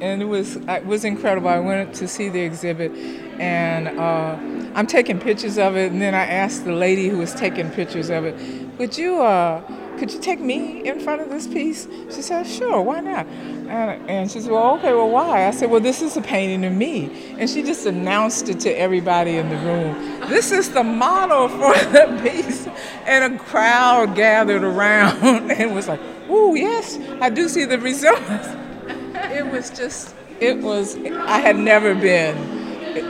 and 0.01 0.23
it 0.23 0.25
was 0.25 0.57
it 0.57 0.87
was 0.87 1.05
incredible. 1.05 1.49
I 1.49 1.59
went 1.59 1.95
to 1.97 2.09
see 2.09 2.29
the 2.29 2.41
exhibit, 2.41 2.93
and 3.41 3.89
uh, 3.89 4.37
I'm 4.75 4.87
taking 4.87 5.19
pictures 5.19 5.59
of 5.59 5.77
it. 5.77 5.91
And 5.93 6.01
then 6.01 6.15
I 6.15 6.25
asked 6.25 6.65
the 6.65 6.73
lady 6.73 7.09
who 7.09 7.19
was 7.19 7.35
taking 7.35 7.71
pictures 7.71 8.11
of 8.11 8.25
it, 8.25 8.35
"Would 8.79 8.97
you 8.97 9.21
uh, 9.23 9.61
could 9.99 10.13
you 10.13 10.21
take 10.21 10.41
me 10.41 10.87
in 10.89 11.01
front 11.01 11.21
of 11.21 11.29
this 11.29 11.47
piece?" 11.47 11.87
She 12.11 12.23
said, 12.23 12.47
"Sure, 12.47 12.81
why 12.81 13.01
not?" 13.01 13.27
And, 13.27 14.11
and 14.11 14.31
she 14.31 14.41
said, 14.41 14.53
"Well, 14.53 14.77
okay, 14.77 14.93
well, 14.93 15.11
why?" 15.11 15.47
I 15.47 15.51
said, 15.51 15.71
"Well, 15.71 15.81
this 15.81 16.01
is 16.01 16.17
a 16.17 16.23
painting 16.23 16.65
of 16.65 16.73
me," 16.73 17.35
and 17.39 17.49
she 17.49 17.63
just 17.63 17.87
announced 17.87 18.49
it 18.49 18.61
to 18.61 18.71
everybody 18.71 19.37
in 19.37 19.49
the 19.49 19.57
room. 19.57 20.21
This 20.29 20.53
is 20.53 20.71
the 20.71 20.85
model 20.85 21.49
for 21.49 21.75
the 21.93 22.21
piece, 22.23 22.67
and 23.07 23.35
a 23.35 23.39
crowd 23.39 24.15
gathered 24.15 24.65
around 24.65 25.23
and 25.51 25.75
was 25.75 25.89
like, 25.89 26.01
"Ooh, 26.31 26.55
yes, 26.57 26.99
I 27.21 27.31
do 27.31 27.49
see 27.49 27.65
the 27.65 27.79
resemblance." 27.79 28.47
it 29.31 29.47
was 29.47 29.71
just, 29.71 30.15
it 30.41 30.59
was, 30.59 30.97
I 30.97 31.39
had 31.41 31.57
never 31.57 31.95
been, 31.95 32.37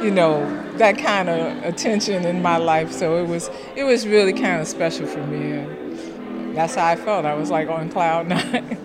you 0.03 0.11
know, 0.11 0.47
that 0.79 0.99
kind 0.99 1.29
of 1.29 1.65
attention 1.65 2.25
in 2.25 2.43
my 2.43 2.57
life. 2.57 2.93
So 2.93 3.23
it 3.23 3.29
was, 3.29 3.51
it 3.77 3.85
was 3.85 4.07
really 4.07 4.33
kind 4.33 4.61
of 4.61 4.67
special 4.67 5.07
for 5.07 5.25
me. 5.27 5.78
And 6.59 6.65
that's 6.65 6.75
how 6.75 6.89
I 6.89 6.97
felt. 6.97 7.25
I 7.25 7.35
was 7.35 7.53
like 7.53 7.69
on 7.69 7.89
cloud 7.89 8.27
nine. 8.31 8.77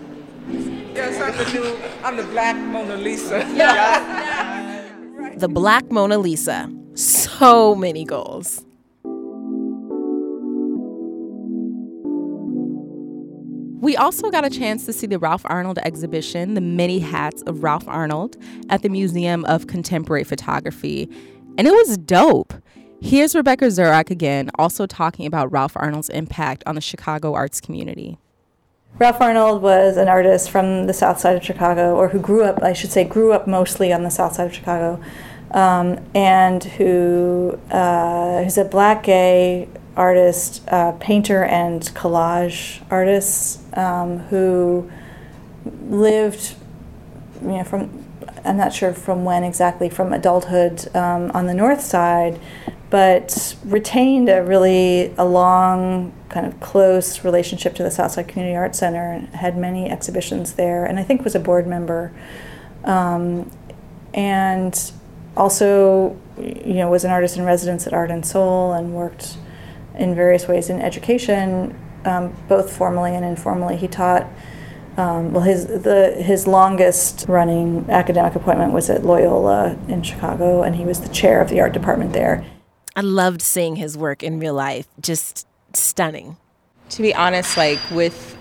yes, 0.94 1.20
I'm 1.20 1.36
the 1.36 1.52
new, 1.52 1.76
I'm 2.04 2.16
the 2.16 2.22
Black 2.22 2.54
Mona 2.56 2.96
Lisa. 2.96 3.38
the 5.36 5.48
Black 5.48 5.90
Mona 5.90 6.16
Lisa. 6.16 6.72
So 6.94 7.74
many 7.74 8.04
goals. 8.04 8.64
We 13.82 13.96
also 13.96 14.30
got 14.30 14.44
a 14.44 14.50
chance 14.50 14.86
to 14.86 14.92
see 14.92 15.08
the 15.08 15.18
Ralph 15.18 15.42
Arnold 15.46 15.78
exhibition, 15.78 16.54
The 16.54 16.60
Many 16.60 17.00
Hats 17.00 17.42
of 17.42 17.64
Ralph 17.64 17.88
Arnold, 17.88 18.36
at 18.70 18.82
the 18.82 18.88
Museum 18.88 19.44
of 19.46 19.66
Contemporary 19.66 20.22
Photography, 20.22 21.10
and 21.58 21.66
it 21.66 21.72
was 21.72 21.98
dope. 21.98 22.54
Here's 23.04 23.34
Rebecca 23.34 23.66
Zorach 23.66 24.08
again, 24.08 24.50
also 24.58 24.86
talking 24.86 25.26
about 25.26 25.52
Ralph 25.52 25.76
Arnold's 25.76 26.08
impact 26.08 26.62
on 26.64 26.74
the 26.74 26.80
Chicago 26.80 27.34
arts 27.34 27.60
community. 27.60 28.16
Ralph 28.98 29.20
Arnold 29.20 29.60
was 29.60 29.98
an 29.98 30.08
artist 30.08 30.48
from 30.48 30.86
the 30.86 30.94
south 30.94 31.20
side 31.20 31.36
of 31.36 31.44
Chicago, 31.44 31.94
or 31.96 32.08
who 32.08 32.18
grew 32.18 32.44
up, 32.44 32.62
I 32.62 32.72
should 32.72 32.90
say, 32.90 33.04
grew 33.04 33.32
up 33.32 33.46
mostly 33.46 33.92
on 33.92 34.04
the 34.04 34.10
south 34.10 34.36
side 34.36 34.46
of 34.46 34.54
Chicago, 34.54 35.02
um, 35.50 36.02
and 36.14 36.64
who 36.64 37.60
uh, 37.70 38.42
who's 38.42 38.56
a 38.56 38.64
black 38.64 39.02
gay 39.02 39.68
artist, 39.96 40.66
uh, 40.68 40.92
painter, 40.92 41.44
and 41.44 41.82
collage 41.94 42.82
artist 42.90 43.60
um, 43.76 44.20
who 44.30 44.90
lived, 45.90 46.54
you 47.42 47.48
know, 47.48 47.64
from 47.64 48.04
I'm 48.46 48.56
not 48.56 48.72
sure 48.72 48.92
from 48.92 49.24
when 49.24 49.42
exactly, 49.42 49.88
from 49.88 50.12
adulthood 50.12 50.94
um, 50.96 51.30
on 51.32 51.46
the 51.46 51.54
north 51.54 51.80
side, 51.80 52.38
but 52.94 53.56
retained 53.64 54.28
a 54.28 54.40
really 54.40 55.12
a 55.18 55.24
long 55.24 56.12
kind 56.28 56.46
of 56.46 56.60
close 56.60 57.24
relationship 57.24 57.74
to 57.74 57.82
the 57.82 57.90
Southside 57.90 58.28
Community 58.28 58.54
Arts 58.54 58.78
Center 58.78 59.10
and 59.10 59.26
had 59.30 59.58
many 59.58 59.90
exhibitions 59.90 60.52
there, 60.52 60.84
and 60.84 60.96
I 60.96 61.02
think 61.02 61.24
was 61.24 61.34
a 61.34 61.40
board 61.40 61.66
member, 61.66 62.12
um, 62.84 63.50
and 64.14 64.92
also 65.36 66.16
you 66.38 66.74
know 66.74 66.88
was 66.88 67.02
an 67.02 67.10
artist 67.10 67.36
in 67.36 67.44
residence 67.44 67.84
at 67.88 67.92
Art 67.92 68.12
and 68.12 68.24
Soul 68.24 68.74
and 68.74 68.94
worked 68.94 69.38
in 69.96 70.14
various 70.14 70.46
ways 70.46 70.70
in 70.70 70.80
education, 70.80 71.76
um, 72.04 72.32
both 72.46 72.72
formally 72.72 73.16
and 73.16 73.24
informally. 73.24 73.76
He 73.76 73.88
taught. 73.88 74.24
Um, 74.96 75.32
well, 75.32 75.42
his 75.42 75.66
the 75.66 76.22
his 76.22 76.46
longest 76.46 77.24
running 77.26 77.90
academic 77.90 78.36
appointment 78.36 78.72
was 78.72 78.88
at 78.88 79.04
Loyola 79.04 79.76
in 79.88 80.04
Chicago, 80.04 80.62
and 80.62 80.76
he 80.76 80.84
was 80.84 81.00
the 81.00 81.08
chair 81.08 81.40
of 81.40 81.48
the 81.48 81.58
art 81.58 81.72
department 81.72 82.12
there. 82.12 82.44
I 82.96 83.00
loved 83.00 83.42
seeing 83.42 83.76
his 83.76 83.98
work 83.98 84.22
in 84.22 84.38
real 84.38 84.54
life. 84.54 84.86
Just 85.00 85.46
stunning. 85.72 86.36
To 86.90 87.02
be 87.02 87.14
honest, 87.14 87.56
like 87.56 87.80
with 87.90 88.36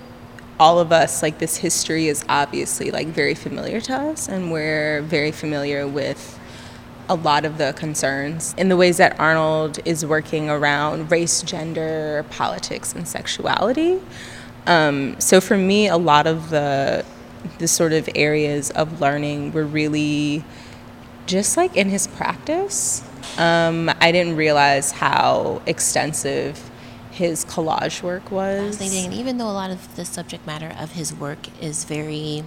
all 0.59 0.79
of 0.79 0.91
us, 0.91 1.23
like 1.23 1.39
this 1.39 1.57
history 1.57 2.07
is 2.07 2.23
obviously 2.29 2.91
like 2.91 3.07
very 3.07 3.33
familiar 3.33 3.81
to 3.81 3.93
us, 3.93 4.29
and 4.29 4.51
we're 4.51 5.01
very 5.01 5.31
familiar 5.31 5.87
with 5.87 6.39
a 7.09 7.15
lot 7.15 7.45
of 7.45 7.57
the 7.57 7.73
concerns 7.73 8.53
in 8.57 8.69
the 8.69 8.77
ways 8.77 8.97
that 8.97 9.19
Arnold 9.19 9.79
is 9.85 10.05
working 10.05 10.49
around 10.49 11.11
race, 11.11 11.41
gender, 11.41 12.25
politics, 12.29 12.93
and 12.93 13.07
sexuality. 13.07 13.99
Um, 14.67 15.19
so 15.19 15.41
for 15.41 15.57
me, 15.57 15.87
a 15.87 15.97
lot 15.97 16.27
of 16.27 16.49
the 16.49 17.03
the 17.57 17.67
sort 17.67 17.91
of 17.91 18.07
areas 18.15 18.71
of 18.71 19.01
learning 19.01 19.51
were 19.51 19.65
really 19.65 20.45
just 21.25 21.57
like 21.57 21.75
in 21.75 21.89
his 21.89 22.07
practice. 22.07 23.03
Um, 23.37 23.89
I 23.99 24.11
didn't 24.11 24.35
realize 24.35 24.91
how 24.91 25.61
extensive 25.65 26.69
his 27.11 27.45
collage 27.45 28.01
work 28.01 28.31
was. 28.31 28.77
Fascinating. 28.77 29.05
And 29.05 29.13
even 29.13 29.37
though 29.37 29.49
a 29.49 29.53
lot 29.53 29.71
of 29.71 29.95
the 29.95 30.05
subject 30.05 30.45
matter 30.47 30.75
of 30.79 30.93
his 30.93 31.13
work 31.13 31.39
is 31.61 31.83
very 31.83 32.43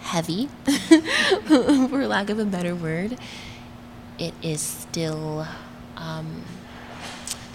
heavy, 0.00 0.48
for 1.46 2.06
lack 2.06 2.30
of 2.30 2.38
a 2.38 2.44
better 2.44 2.74
word, 2.74 3.18
it 4.18 4.34
is 4.42 4.60
still 4.60 5.46
um, 5.96 6.42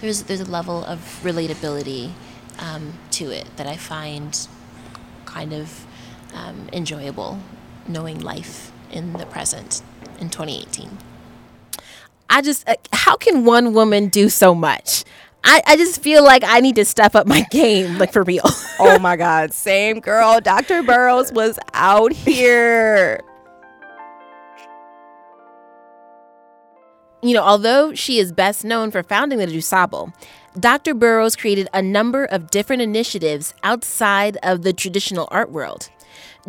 there's 0.00 0.22
there's 0.24 0.40
a 0.40 0.50
level 0.50 0.84
of 0.84 0.98
relatability 1.22 2.10
um, 2.58 2.94
to 3.10 3.30
it 3.30 3.48
that 3.56 3.66
I 3.66 3.76
find 3.76 4.46
kind 5.24 5.52
of 5.52 5.86
um, 6.34 6.68
enjoyable, 6.72 7.40
knowing 7.88 8.20
life 8.20 8.72
in 8.90 9.12
the 9.14 9.26
present 9.26 9.82
in 10.20 10.30
2018. 10.30 10.98
I 12.30 12.42
just, 12.42 12.68
uh, 12.68 12.74
how 12.92 13.16
can 13.16 13.44
one 13.44 13.74
woman 13.74 14.08
do 14.08 14.28
so 14.28 14.54
much? 14.54 15.04
I, 15.44 15.62
I 15.66 15.76
just 15.76 16.00
feel 16.00 16.24
like 16.24 16.42
I 16.44 16.60
need 16.60 16.76
to 16.76 16.84
step 16.84 17.14
up 17.14 17.26
my 17.26 17.42
game, 17.50 17.98
like 17.98 18.12
for 18.12 18.22
real. 18.22 18.42
oh 18.78 18.98
my 18.98 19.16
God, 19.16 19.52
same 19.52 20.00
girl. 20.00 20.40
Dr. 20.40 20.82
Burroughs 20.82 21.32
was 21.32 21.58
out 21.74 22.12
here. 22.12 23.20
You 27.22 27.34
know, 27.34 27.42
although 27.42 27.94
she 27.94 28.18
is 28.18 28.32
best 28.32 28.64
known 28.64 28.90
for 28.90 29.02
founding 29.02 29.38
the 29.38 29.46
DuSable, 29.46 30.12
Dr. 30.58 30.94
Burroughs 30.94 31.36
created 31.36 31.68
a 31.72 31.82
number 31.82 32.24
of 32.24 32.50
different 32.50 32.82
initiatives 32.82 33.54
outside 33.62 34.38
of 34.42 34.62
the 34.62 34.72
traditional 34.72 35.28
art 35.30 35.50
world. 35.50 35.90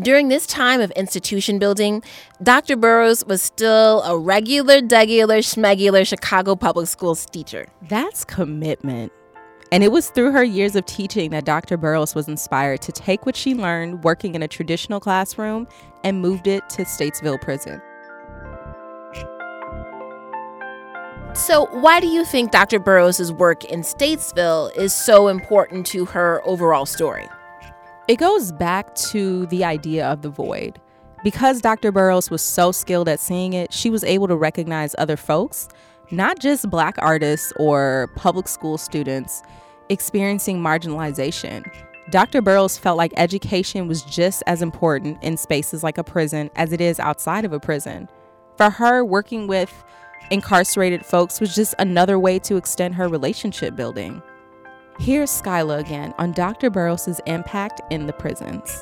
During 0.01 0.27
this 0.27 0.45
time 0.45 0.81
of 0.81 0.91
institution 0.91 1.57
building, 1.57 2.03
Dr. 2.43 2.75
Burroughs 2.75 3.23
was 3.25 3.41
still 3.41 4.01
a 4.01 4.17
regular, 4.17 4.81
degular, 4.81 5.39
schmegular 5.39 6.05
Chicago 6.05 6.53
public 6.57 6.87
schools 6.87 7.25
teacher. 7.25 7.67
That's 7.87 8.25
commitment. 8.25 9.13
And 9.71 9.85
it 9.85 9.93
was 9.93 10.09
through 10.09 10.33
her 10.33 10.43
years 10.43 10.75
of 10.75 10.85
teaching 10.85 11.29
that 11.29 11.45
Dr. 11.45 11.77
Burroughs 11.77 12.13
was 12.13 12.27
inspired 12.27 12.81
to 12.81 12.91
take 12.91 13.25
what 13.25 13.37
she 13.37 13.55
learned 13.55 14.03
working 14.03 14.35
in 14.35 14.43
a 14.43 14.49
traditional 14.49 14.99
classroom 14.99 15.65
and 16.03 16.21
moved 16.21 16.47
it 16.47 16.67
to 16.71 16.83
Statesville 16.83 17.39
Prison. 17.39 17.81
So, 21.35 21.67
why 21.71 22.01
do 22.01 22.07
you 22.07 22.25
think 22.25 22.51
Dr. 22.51 22.79
Burroughs' 22.79 23.31
work 23.31 23.63
in 23.65 23.81
Statesville 23.81 24.75
is 24.75 24.93
so 24.93 25.29
important 25.29 25.85
to 25.87 26.03
her 26.05 26.41
overall 26.45 26.85
story? 26.85 27.29
It 28.07 28.17
goes 28.17 28.51
back 28.51 28.93
to 28.95 29.47
the 29.47 29.63
idea 29.63 30.05
of 30.05 30.21
the 30.21 30.29
void. 30.29 30.79
Because 31.23 31.59
Dr. 31.59 31.91
Burroughs 31.91 32.29
was 32.29 32.43
so 32.43 32.71
skilled 32.71 33.09
at 33.09 33.19
seeing 33.19 33.53
it, 33.53 33.73
she 33.73 33.89
was 33.89 34.03
able 34.03 34.27
to 34.27 34.35
recognize 34.35 34.93
other 34.99 35.17
folks, 35.17 35.67
not 36.11 36.37
just 36.37 36.69
black 36.69 36.97
artists 36.99 37.51
or 37.57 38.11
public 38.15 38.47
school 38.47 38.77
students, 38.77 39.41
experiencing 39.89 40.61
marginalization. 40.61 41.65
Dr. 42.11 42.43
Burroughs 42.43 42.77
felt 42.77 42.95
like 42.95 43.11
education 43.17 43.87
was 43.87 44.03
just 44.03 44.43
as 44.45 44.61
important 44.61 45.17
in 45.23 45.35
spaces 45.35 45.81
like 45.81 45.97
a 45.97 46.03
prison 46.03 46.51
as 46.55 46.71
it 46.71 46.81
is 46.81 46.99
outside 46.99 47.43
of 47.43 47.53
a 47.53 47.59
prison. 47.59 48.07
For 48.55 48.69
her, 48.69 49.03
working 49.03 49.47
with 49.47 49.83
incarcerated 50.29 51.03
folks 51.03 51.39
was 51.41 51.55
just 51.55 51.73
another 51.79 52.19
way 52.19 52.37
to 52.37 52.55
extend 52.55 52.93
her 52.93 53.07
relationship 53.07 53.75
building. 53.75 54.21
Here's 54.97 55.29
Skyla 55.29 55.79
again 55.79 56.13
on 56.17 56.31
Dr. 56.31 56.69
Burroughs' 56.69 57.19
impact 57.25 57.81
in 57.91 58.07
the 58.07 58.13
prisons. 58.13 58.81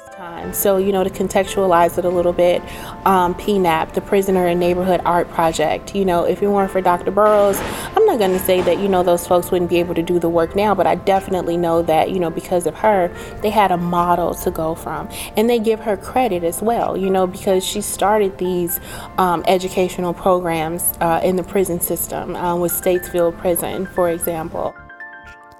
So, 0.51 0.77
you 0.77 0.91
know, 0.91 1.03
to 1.03 1.09
contextualize 1.09 1.97
it 1.97 2.05
a 2.05 2.09
little 2.09 2.33
bit, 2.33 2.61
um, 3.05 3.33
PNAP, 3.35 3.93
the 3.93 4.01
Prisoner 4.01 4.47
and 4.47 4.59
Neighborhood 4.59 5.01
Art 5.05 5.29
Project, 5.29 5.95
you 5.95 6.05
know, 6.05 6.23
if 6.23 6.41
it 6.41 6.47
weren't 6.47 6.71
for 6.71 6.81
Dr. 6.81 7.11
Burroughs, 7.11 7.59
I'm 7.95 8.05
not 8.05 8.19
going 8.19 8.31
to 8.31 8.39
say 8.39 8.61
that, 8.61 8.77
you 8.79 8.87
know, 8.87 9.03
those 9.03 9.25
folks 9.25 9.51
wouldn't 9.51 9.69
be 9.69 9.77
able 9.77 9.95
to 9.95 10.03
do 10.03 10.19
the 10.19 10.29
work 10.29 10.55
now, 10.55 10.75
but 10.75 10.85
I 10.85 10.95
definitely 10.95 11.57
know 11.57 11.81
that, 11.81 12.11
you 12.11 12.19
know, 12.19 12.29
because 12.29 12.67
of 12.67 12.75
her, 12.75 13.09
they 13.41 13.49
had 13.49 13.71
a 13.71 13.77
model 13.77 14.33
to 14.35 14.51
go 14.51 14.75
from. 14.75 15.09
And 15.35 15.49
they 15.49 15.59
give 15.59 15.79
her 15.81 15.97
credit 15.97 16.43
as 16.43 16.61
well, 16.61 16.95
you 16.95 17.09
know, 17.09 17.25
because 17.25 17.65
she 17.65 17.81
started 17.81 18.37
these 18.37 18.79
um, 19.17 19.43
educational 19.47 20.13
programs 20.13 20.93
uh, 21.01 21.21
in 21.23 21.37
the 21.37 21.43
prison 21.43 21.79
system 21.79 22.35
uh, 22.35 22.55
with 22.55 22.71
Statesville 22.71 23.37
Prison, 23.37 23.87
for 23.87 24.09
example. 24.09 24.75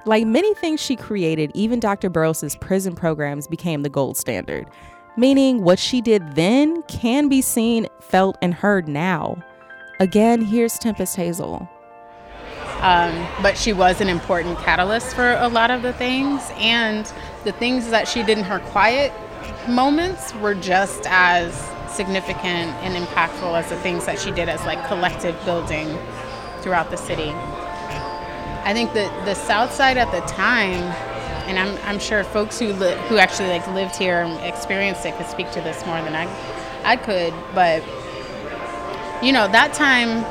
Like 0.05 0.25
many 0.25 0.53
things 0.55 0.81
she 0.81 0.95
created, 0.95 1.51
even 1.53 1.79
Dr. 1.79 2.09
Burroughs' 2.09 2.57
prison 2.57 2.93
programs 2.93 3.47
became 3.47 3.83
the 3.83 3.89
gold 3.89 4.17
standard, 4.17 4.67
meaning 5.15 5.63
what 5.63 5.79
she 5.79 6.01
did 6.01 6.35
then 6.35 6.81
can 6.83 7.29
be 7.29 7.41
seen, 7.41 7.87
felt, 8.01 8.37
and 8.41 8.53
heard 8.53 8.87
now. 8.87 9.41
Again, 10.01 10.41
here's 10.41 10.77
Tempestt 10.77 11.15
Hazel. 11.15 11.69
Um, 12.81 13.25
but 13.41 13.57
she 13.57 13.71
was 13.71 14.01
an 14.01 14.09
important 14.09 14.59
catalyst 14.59 15.15
for 15.15 15.35
a 15.35 15.47
lot 15.47 15.71
of 15.71 15.83
the 15.83 15.93
things, 15.93 16.41
and 16.55 17.09
the 17.45 17.53
things 17.53 17.89
that 17.89 18.05
she 18.05 18.23
did 18.23 18.37
in 18.37 18.43
her 18.43 18.59
quiet 18.59 19.13
moments 19.69 20.35
were 20.35 20.55
just 20.55 21.03
as 21.05 21.53
significant 21.89 22.71
and 22.83 23.01
impactful 23.05 23.57
as 23.57 23.69
the 23.69 23.77
things 23.77 24.05
that 24.05 24.19
she 24.19 24.31
did 24.31 24.49
as 24.49 24.59
like 24.65 24.85
collective 24.87 25.33
building 25.45 25.97
throughout 26.59 26.89
the 26.91 26.97
city. 26.97 27.33
I 28.63 28.73
think 28.73 28.93
that 28.93 29.25
the 29.25 29.33
South 29.33 29.73
Side 29.73 29.97
at 29.97 30.11
the 30.11 30.21
time, 30.21 30.83
and 31.47 31.59
I'm, 31.59 31.77
I'm 31.85 31.99
sure 31.99 32.23
folks 32.23 32.57
who 32.59 32.71
li- 32.73 32.97
who 33.09 33.17
actually 33.17 33.49
like 33.49 33.67
lived 33.67 33.95
here 33.95 34.21
and 34.21 34.39
experienced 34.45 35.05
it 35.05 35.17
could 35.17 35.27
speak 35.27 35.51
to 35.51 35.61
this 35.61 35.85
more 35.85 36.01
than 36.01 36.15
I 36.15 36.27
I 36.85 36.95
could, 36.95 37.33
but 37.53 37.83
you 39.23 39.33
know 39.33 39.47
that 39.49 39.73
time 39.73 40.23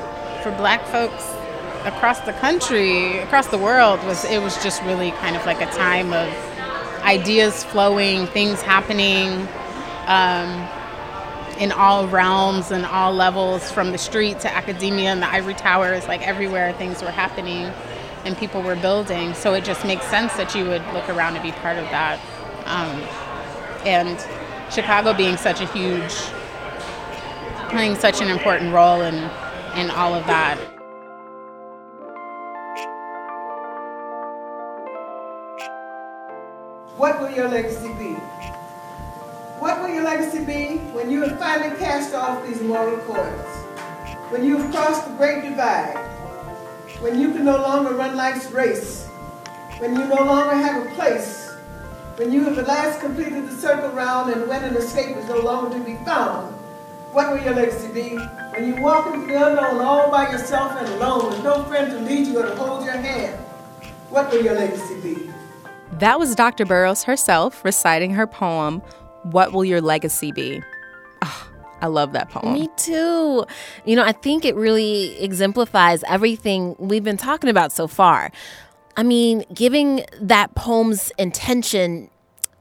for 0.43 0.51
Black 0.57 0.87
folks 0.87 1.28
across 1.85 2.20
the 2.20 2.33
country, 2.35 3.18
across 3.18 3.49
the 3.49 3.59
world 3.59 4.03
was 4.05 4.24
it 4.24 4.41
was 4.41 4.62
just 4.62 4.83
really 4.85 5.11
kind 5.12 5.37
of 5.37 5.45
like 5.45 5.61
a 5.61 5.70
time 5.72 6.14
of 6.14 6.28
ideas 7.03 7.64
flowing, 7.64 8.26
things 8.28 8.62
happening. 8.62 9.47
Um, 10.07 10.68
in 11.59 11.70
all 11.70 12.09
realms 12.09 12.70
and 12.70 12.85
all 12.87 13.12
levels, 13.12 13.70
from 13.70 13.93
the 13.93 13.99
street 13.99 14.41
to 14.41 14.53
academia 14.53 15.11
and 15.11 15.22
the 15.22 15.28
ivory 15.28 15.55
towers, 15.55 16.09
like 16.09 16.26
everywhere 16.26 16.72
things 16.72 17.03
were 17.03 17.11
happening 17.11 17.70
and 18.25 18.37
people 18.37 18.62
were 18.62 18.77
building. 18.77 19.35
So 19.35 19.55
it 19.55 19.64
just 19.64 19.85
makes 19.85 20.05
sense 20.07 20.35
that 20.35 20.55
you 20.55 20.64
would 20.64 20.85
look 20.93 21.09
around 21.09 21.35
to 21.35 21.43
be 21.43 21.53
part 21.53 21.79
of 21.79 21.85
that. 21.87 22.20
Um, 22.66 23.03
and 23.87 24.18
Chicago 24.73 25.12
being 25.12 25.37
such 25.37 25.61
a 25.61 25.66
huge, 25.66 26.14
playing 27.70 27.97
such 27.97 28.20
an 28.20 28.29
important 28.29 28.73
role 28.73 29.03
in, 29.03 29.14
in 29.77 29.91
all 29.91 30.14
of 30.14 30.27
that. 30.27 30.59
What 36.97 37.20
will 37.20 37.31
your 37.31 37.49
legacy 37.49 37.89
be? 37.99 38.14
What 39.59 39.81
will 39.81 39.89
your 39.89 40.05
legacy 40.05 40.45
be 40.45 40.79
when 40.93 41.11
you 41.11 41.23
have 41.23 41.39
finally 41.39 41.77
cast 41.79 42.14
off 42.14 42.47
these 42.47 42.61
moral 42.62 42.97
cords? 42.99 43.49
When 44.31 44.45
you 44.45 44.59
have 44.59 44.70
crossed 44.73 45.09
the 45.09 45.14
great 45.14 45.43
divide? 45.43 46.12
When 47.03 47.21
you 47.21 47.33
can 47.33 47.45
no 47.45 47.57
longer 47.57 47.95
run 47.95 48.17
life's 48.17 48.49
race, 48.53 49.07
when 49.79 49.97
you 49.97 50.05
no 50.07 50.23
longer 50.23 50.55
have 50.55 50.87
a 50.87 50.95
place, 50.95 51.51
when 52.15 52.33
you 52.33 52.45
have 52.45 52.57
at 52.57 52.69
last 52.69 53.01
completed 53.01 53.49
the 53.49 53.57
circle 53.57 53.91
round 53.91 54.33
and 54.33 54.49
when 54.49 54.63
an 54.63 54.77
escape 54.77 55.17
is 55.17 55.27
no 55.27 55.41
longer 55.41 55.77
to 55.77 55.85
be 55.85 55.97
found, 56.05 56.55
what 57.11 57.33
will 57.33 57.43
your 57.43 57.55
legacy 57.55 57.89
be? 57.93 58.17
When 58.53 58.69
you 58.69 58.81
walk 58.81 59.13
into 59.13 59.27
the 59.27 59.35
unknown 59.35 59.81
all 59.81 60.13
by 60.13 60.31
yourself 60.31 60.77
and 60.79 60.87
alone 60.91 61.31
with 61.31 61.43
no 61.43 61.65
friend 61.65 61.91
to 61.91 61.99
lead 61.99 62.29
you 62.29 62.39
or 62.39 62.47
to 62.47 62.55
hold 62.55 62.85
your 62.85 62.95
hand, 62.95 63.37
what 64.09 64.31
will 64.31 64.45
your 64.45 64.55
legacy 64.55 65.01
be? 65.01 65.33
That 65.99 66.21
was 66.21 66.37
Dr. 66.37 66.65
Burroughs 66.65 67.03
herself 67.03 67.65
reciting 67.65 68.13
her 68.13 68.29
poem, 68.29 68.81
What 69.25 69.53
Will 69.53 69.65
Your 69.65 69.81
Legacy 69.81 70.31
Be? 70.31 70.63
I 71.83 71.89
love 71.89 72.12
that 72.12 72.30
poem. 72.30 72.55
Me 72.55 72.68
too. 72.76 73.45
You 73.85 73.97
know, 73.97 74.05
I 74.05 74.12
think 74.12 74.45
it 74.45 74.55
really 74.55 75.20
exemplifies 75.20 76.05
everything 76.05 76.76
we've 76.78 77.05
been 77.05 77.16
talking 77.16 77.51
about 77.51 77.72
so 77.72 77.89
far. 77.89 78.30
I 78.97 79.03
mean, 79.03 79.45
giving 79.53 80.05
that 80.20 80.55
poem's 80.55 81.11
intention, 81.18 82.09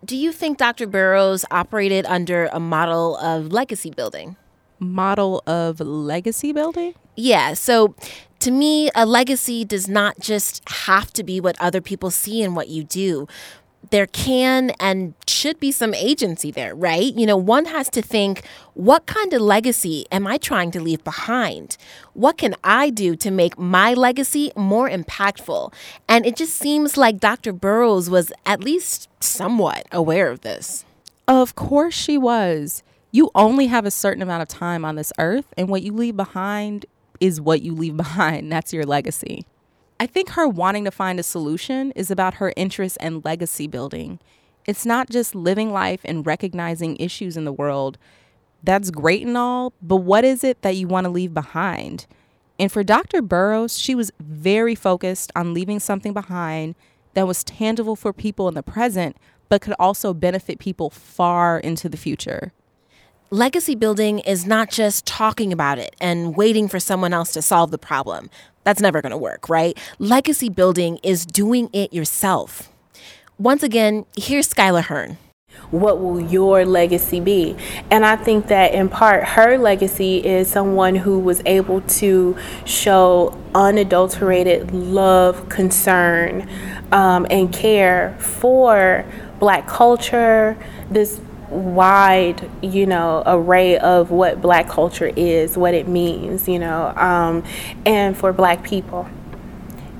do 0.03 0.17
you 0.17 0.31
think 0.31 0.57
Dr. 0.57 0.87
Burroughs 0.87 1.45
operated 1.51 2.05
under 2.07 2.47
a 2.51 2.59
model 2.59 3.15
of 3.17 3.53
legacy 3.53 3.91
building? 3.91 4.35
Model 4.79 5.43
of 5.45 5.79
legacy 5.79 6.51
building? 6.51 6.95
Yeah. 7.15 7.53
So 7.53 7.93
to 8.39 8.49
me, 8.49 8.89
a 8.95 9.05
legacy 9.05 9.63
does 9.63 9.87
not 9.87 10.19
just 10.19 10.67
have 10.67 11.13
to 11.13 11.23
be 11.23 11.39
what 11.39 11.55
other 11.59 11.79
people 11.79 12.09
see 12.09 12.41
in 12.41 12.55
what 12.55 12.69
you 12.69 12.83
do, 12.83 13.27
there 13.91 14.07
can 14.07 14.71
and 14.79 15.13
should 15.27 15.59
be 15.59 15.71
some 15.71 15.93
agency 15.93 16.49
there, 16.49 16.73
right? 16.73 17.13
You 17.13 17.25
know, 17.25 17.37
one 17.37 17.65
has 17.65 17.89
to 17.91 18.01
think, 18.01 18.43
what 18.73 19.05
kind 19.05 19.33
of 19.33 19.41
legacy 19.41 20.05
am 20.11 20.25
I 20.25 20.37
trying 20.37 20.71
to 20.71 20.81
leave 20.81 21.03
behind? 21.03 21.77
What 22.13 22.37
can 22.37 22.55
I 22.63 22.89
do 22.89 23.15
to 23.17 23.29
make 23.29 23.59
my 23.59 23.93
legacy 23.93 24.51
more 24.55 24.89
impactful? 24.89 25.73
And 26.07 26.25
it 26.25 26.35
just 26.35 26.55
seems 26.55 26.97
like 26.97 27.19
Dr. 27.19 27.51
Burroughs 27.53 28.09
was 28.09 28.31
at 28.45 28.63
least 28.63 29.09
somewhat 29.19 29.85
aware 29.91 30.29
of 30.31 30.41
this. 30.41 30.85
Of 31.27 31.55
course 31.55 31.93
she 31.93 32.17
was. 32.17 32.83
You 33.11 33.29
only 33.35 33.67
have 33.67 33.85
a 33.85 33.91
certain 33.91 34.21
amount 34.21 34.41
of 34.41 34.47
time 34.47 34.85
on 34.85 34.95
this 34.95 35.11
earth, 35.19 35.53
and 35.57 35.67
what 35.67 35.83
you 35.83 35.91
leave 35.91 36.15
behind 36.15 36.85
is 37.19 37.41
what 37.41 37.61
you 37.61 37.75
leave 37.75 37.97
behind. 38.05 38.51
That's 38.51 38.71
your 38.71 38.85
legacy. 38.85 39.45
I 40.01 40.07
think 40.07 40.29
her 40.29 40.47
wanting 40.47 40.85
to 40.85 40.89
find 40.89 41.19
a 41.19 41.23
solution 41.23 41.91
is 41.91 42.09
about 42.09 42.33
her 42.33 42.53
interest 42.57 42.97
in 43.01 43.21
legacy 43.21 43.67
building. 43.67 44.17
It's 44.65 44.83
not 44.83 45.11
just 45.11 45.35
living 45.35 45.71
life 45.71 46.01
and 46.03 46.25
recognizing 46.25 46.97
issues 46.97 47.37
in 47.37 47.45
the 47.45 47.53
world. 47.53 47.99
That's 48.63 48.89
great 48.89 49.27
and 49.27 49.37
all, 49.37 49.73
but 49.79 49.97
what 49.97 50.23
is 50.25 50.43
it 50.43 50.63
that 50.63 50.75
you 50.75 50.87
want 50.87 51.05
to 51.05 51.11
leave 51.11 51.35
behind? 51.35 52.07
And 52.57 52.71
for 52.71 52.83
Dr. 52.83 53.21
Burroughs, 53.21 53.77
she 53.77 53.93
was 53.93 54.11
very 54.19 54.73
focused 54.73 55.31
on 55.35 55.53
leaving 55.53 55.79
something 55.79 56.13
behind 56.13 56.73
that 57.13 57.27
was 57.27 57.43
tangible 57.43 57.95
for 57.95 58.11
people 58.11 58.47
in 58.47 58.55
the 58.55 58.63
present, 58.63 59.15
but 59.49 59.61
could 59.61 59.75
also 59.77 60.15
benefit 60.15 60.57
people 60.57 60.89
far 60.89 61.59
into 61.59 61.87
the 61.87 61.95
future. 61.95 62.53
Legacy 63.29 63.75
building 63.75 64.17
is 64.19 64.45
not 64.45 64.71
just 64.71 65.05
talking 65.05 65.53
about 65.53 65.77
it 65.77 65.95
and 66.01 66.35
waiting 66.35 66.67
for 66.67 66.79
someone 66.79 67.13
else 67.13 67.31
to 67.31 67.41
solve 67.41 67.69
the 67.69 67.77
problem. 67.77 68.29
That's 68.63 68.81
never 68.81 69.01
going 69.01 69.11
to 69.11 69.17
work, 69.17 69.49
right? 69.49 69.77
Legacy 69.99 70.49
building 70.49 70.99
is 71.03 71.25
doing 71.25 71.69
it 71.73 71.93
yourself. 71.93 72.69
Once 73.37 73.63
again, 73.63 74.05
here's 74.15 74.47
Skyla 74.47 74.83
Hearn. 74.83 75.17
What 75.71 75.99
will 75.99 76.19
your 76.19 76.65
legacy 76.65 77.19
be? 77.19 77.55
And 77.89 78.05
I 78.05 78.15
think 78.15 78.47
that 78.47 78.73
in 78.73 78.89
part, 78.89 79.23
her 79.23 79.57
legacy 79.57 80.17
is 80.17 80.49
someone 80.49 80.95
who 80.95 81.19
was 81.19 81.41
able 81.45 81.81
to 81.81 82.37
show 82.65 83.37
unadulterated 83.55 84.71
love, 84.71 85.49
concern, 85.49 86.49
um, 86.91 87.25
and 87.29 87.51
care 87.53 88.15
for 88.19 89.05
Black 89.39 89.67
culture, 89.67 90.57
this 90.89 91.19
wide, 91.51 92.49
you 92.61 92.85
know, 92.85 93.23
array 93.25 93.77
of 93.77 94.11
what 94.11 94.41
black 94.41 94.67
culture 94.67 95.11
is, 95.15 95.57
what 95.57 95.73
it 95.73 95.87
means, 95.87 96.47
you 96.47 96.59
know, 96.59 96.93
um, 96.95 97.43
and 97.85 98.17
for 98.17 98.33
black 98.33 98.63
people. 98.63 99.07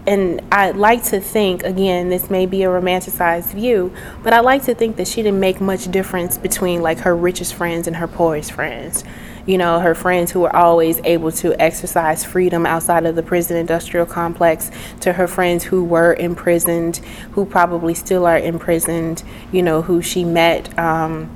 And 0.08 0.42
I 0.52 0.72
like 0.72 1.04
to 1.06 1.20
think, 1.20 1.64
again, 1.64 2.10
this 2.10 2.30
may 2.30 2.48
be 2.48 2.64
a 2.64 2.68
romanticized 2.68 3.54
view, 3.54 3.94
but 4.24 4.34
I 4.34 4.40
like 4.40 4.64
to 4.66 4.74
think 4.74 4.96
that 4.96 5.08
she 5.08 5.22
didn't 5.22 5.40
make 5.40 5.62
much 5.62 5.92
difference 5.92 6.38
between 6.38 6.82
like 6.82 7.00
her 7.00 7.16
richest 7.16 7.54
friends 7.54 7.86
and 7.86 7.98
her 7.98 8.08
poorest 8.08 8.52
friends 8.52 9.04
you 9.46 9.58
know, 9.58 9.80
her 9.80 9.96
friends 9.96 10.32
who 10.32 10.42
were 10.42 10.56
always 10.56 11.00
able 11.04 11.32
to 11.32 11.60
exercise 11.60 12.24
freedom 12.24 12.66
outside 12.66 13.06
of 13.06 13.16
the 13.16 13.24
prison 13.24 13.58
industrial 13.58 14.06
complex, 14.06 14.70
to 15.02 15.14
her 15.14 15.28
friends 15.28 15.64
who 15.66 15.84
were 15.84 16.14
imprisoned, 16.14 16.98
who 17.32 17.46
probably 17.46 17.94
still 17.94 18.26
are 18.26 18.38
imprisoned, 18.38 19.24
you 19.52 19.64
know, 19.64 19.82
who 19.82 20.02
she 20.02 20.24
met. 20.24 20.78
Um, 20.78 21.30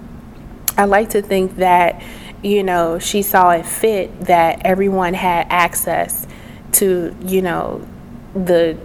I 0.77 0.85
like 0.85 1.09
to 1.11 1.21
think 1.21 1.57
that 1.57 2.01
you 2.45 2.63
know, 2.63 2.99
she 2.99 3.23
saw 3.23 3.49
it 3.51 3.65
fit 3.65 4.21
that 4.21 4.61
everyone 4.63 5.15
had 5.15 5.47
access 5.49 6.27
to, 6.73 7.15
you 7.21 7.41
know, 7.41 7.85
the 8.35 8.77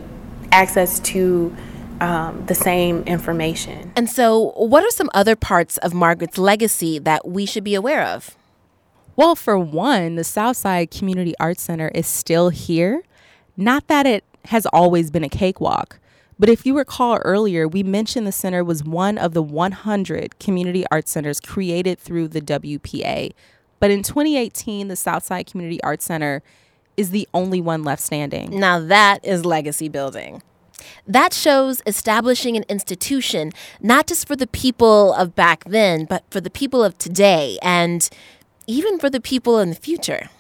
access 0.51 0.99
to 1.01 1.55
um, 2.01 2.47
the 2.47 2.55
same 2.55 3.03
information. 3.03 3.93
And 3.97 4.09
so, 4.09 4.53
what 4.57 4.83
are 4.83 4.91
some 4.91 5.11
other 5.13 5.37
parts 5.37 5.77
of 5.79 5.93
Margaret's 5.93 6.39
legacy 6.39 6.99
that 7.01 7.29
we 7.29 7.45
should 7.45 7.65
be 7.65 7.75
aware 7.75 8.03
of? 8.03 8.37
Well, 9.15 9.37
for 9.37 9.59
one, 9.59 10.15
the 10.15 10.25
Southside 10.25 10.91
Community 10.91 11.35
Arts 11.39 11.63
Center 11.63 11.89
is 11.95 12.07
still 12.07 12.49
here. 12.49 13.03
Not 13.59 13.89
that 13.89 14.07
it 14.07 14.25
has 14.47 14.65
always 14.67 15.11
been 15.11 15.25
a 15.25 15.29
cakewalk, 15.29 15.99
but 16.41 16.49
if 16.49 16.65
you 16.65 16.77
recall 16.77 17.19
earlier, 17.19 17.69
we 17.69 17.83
mentioned 17.83 18.27
the 18.27 18.33
center 18.33 18.65
was 18.65 18.83
one 18.83 19.19
of 19.19 19.35
the 19.35 19.43
100 19.43 20.39
community 20.39 20.85
arts 20.91 21.11
centers 21.11 21.39
created 21.39 21.99
through 21.99 22.29
the 22.29 22.41
WPA. 22.41 23.33
But 23.79 23.91
in 23.91 24.03
2018, 24.03 24.89
the 24.89 24.97
Southside 24.97 25.47
Community 25.47 25.83
Arts 25.83 26.07
Center 26.07 26.43
is 26.97 27.11
the 27.11 27.29
only 27.35 27.61
one 27.61 27.85
left 27.85 28.03
standing. 28.03 28.59
Now, 28.59 28.81
that 28.81 29.23
is 29.23 29.45
legacy 29.45 29.91
building. 29.91 30.43
That 31.07 31.35
shows 31.35 31.83
establishing 31.87 32.57
an 32.57 32.65
institution 32.71 33.53
not 33.83 34.07
just 34.07 34.27
for 34.27 34.35
the 34.35 34.47
people 34.47 35.13
of 35.13 35.35
back 35.35 35.65
then, 35.65 36.07
but 36.07 36.25
for 36.31 36.41
the 36.41 36.51
people 36.51 36.83
of 36.83 36.97
today 36.97 37.59
and 37.61 38.09
even 38.67 38.99
for 38.99 39.11
the 39.11 39.21
people 39.21 39.59
in 39.59 39.69
the 39.69 39.77
future. 39.77 40.31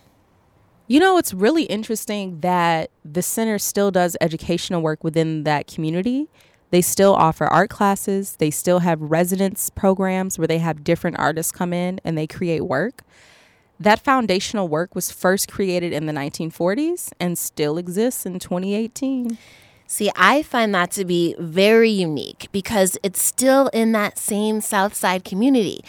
You 0.90 0.98
know, 0.98 1.18
it's 1.18 1.32
really 1.32 1.62
interesting 1.66 2.40
that 2.40 2.90
the 3.04 3.22
center 3.22 3.60
still 3.60 3.92
does 3.92 4.16
educational 4.20 4.82
work 4.82 5.04
within 5.04 5.44
that 5.44 5.68
community. 5.68 6.26
They 6.72 6.82
still 6.82 7.14
offer 7.14 7.46
art 7.46 7.70
classes, 7.70 8.34
they 8.40 8.50
still 8.50 8.80
have 8.80 9.00
residence 9.00 9.70
programs 9.70 10.36
where 10.36 10.48
they 10.48 10.58
have 10.58 10.82
different 10.82 11.16
artists 11.20 11.52
come 11.52 11.72
in 11.72 12.00
and 12.02 12.18
they 12.18 12.26
create 12.26 12.62
work. 12.62 13.02
That 13.78 14.00
foundational 14.00 14.66
work 14.66 14.96
was 14.96 15.12
first 15.12 15.48
created 15.48 15.92
in 15.92 16.06
the 16.06 16.12
1940s 16.12 17.12
and 17.20 17.38
still 17.38 17.78
exists 17.78 18.26
in 18.26 18.40
2018. 18.40 19.38
See, 19.86 20.10
I 20.16 20.42
find 20.42 20.74
that 20.74 20.90
to 20.92 21.04
be 21.04 21.36
very 21.38 21.90
unique 21.90 22.48
because 22.50 22.98
it's 23.04 23.22
still 23.22 23.68
in 23.68 23.92
that 23.92 24.18
same 24.18 24.60
South 24.60 24.94
Side 24.94 25.22
community. 25.22 25.84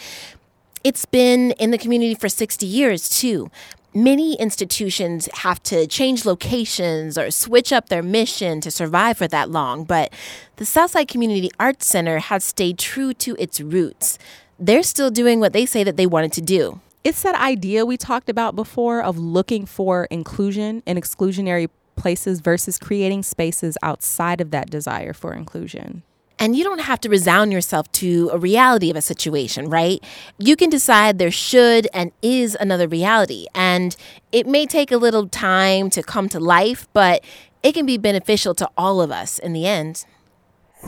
It's 0.84 1.06
been 1.06 1.50
in 1.58 1.72
the 1.72 1.78
community 1.78 2.14
for 2.14 2.28
60 2.28 2.64
years, 2.66 3.08
too 3.08 3.50
many 3.94 4.34
institutions 4.34 5.28
have 5.34 5.62
to 5.64 5.86
change 5.86 6.24
locations 6.24 7.18
or 7.18 7.30
switch 7.30 7.72
up 7.72 7.88
their 7.88 8.02
mission 8.02 8.60
to 8.60 8.70
survive 8.70 9.18
for 9.18 9.28
that 9.28 9.50
long, 9.50 9.84
but 9.84 10.12
the 10.56 10.64
Southside 10.64 11.08
Community 11.08 11.50
Arts 11.60 11.86
Center 11.86 12.18
has 12.18 12.44
stayed 12.44 12.78
true 12.78 13.12
to 13.14 13.36
its 13.38 13.60
roots. 13.60 14.18
They're 14.58 14.82
still 14.82 15.10
doing 15.10 15.40
what 15.40 15.52
they 15.52 15.66
say 15.66 15.84
that 15.84 15.96
they 15.96 16.06
wanted 16.06 16.32
to 16.34 16.40
do. 16.40 16.80
It's 17.04 17.22
that 17.22 17.34
idea 17.34 17.84
we 17.84 17.96
talked 17.96 18.28
about 18.28 18.54
before 18.54 19.02
of 19.02 19.18
looking 19.18 19.66
for 19.66 20.04
inclusion 20.04 20.82
in 20.86 20.96
exclusionary 20.96 21.68
places 21.96 22.40
versus 22.40 22.78
creating 22.78 23.24
spaces 23.24 23.76
outside 23.82 24.40
of 24.40 24.50
that 24.52 24.70
desire 24.70 25.12
for 25.12 25.34
inclusion. 25.34 26.02
And 26.42 26.56
you 26.56 26.64
don't 26.64 26.80
have 26.80 27.00
to 27.02 27.08
resound 27.08 27.52
yourself 27.52 27.92
to 27.92 28.28
a 28.32 28.36
reality 28.36 28.90
of 28.90 28.96
a 28.96 29.00
situation, 29.00 29.70
right? 29.70 30.02
You 30.38 30.56
can 30.56 30.70
decide 30.70 31.20
there 31.20 31.30
should 31.30 31.86
and 31.94 32.10
is 32.20 32.56
another 32.58 32.88
reality. 32.88 33.46
And 33.54 33.94
it 34.32 34.48
may 34.48 34.66
take 34.66 34.90
a 34.90 34.96
little 34.96 35.28
time 35.28 35.88
to 35.90 36.02
come 36.02 36.28
to 36.30 36.40
life, 36.40 36.88
but 36.92 37.22
it 37.62 37.74
can 37.74 37.86
be 37.86 37.96
beneficial 37.96 38.56
to 38.56 38.68
all 38.76 39.00
of 39.00 39.12
us 39.12 39.38
in 39.38 39.52
the 39.52 39.68
end. 39.68 40.04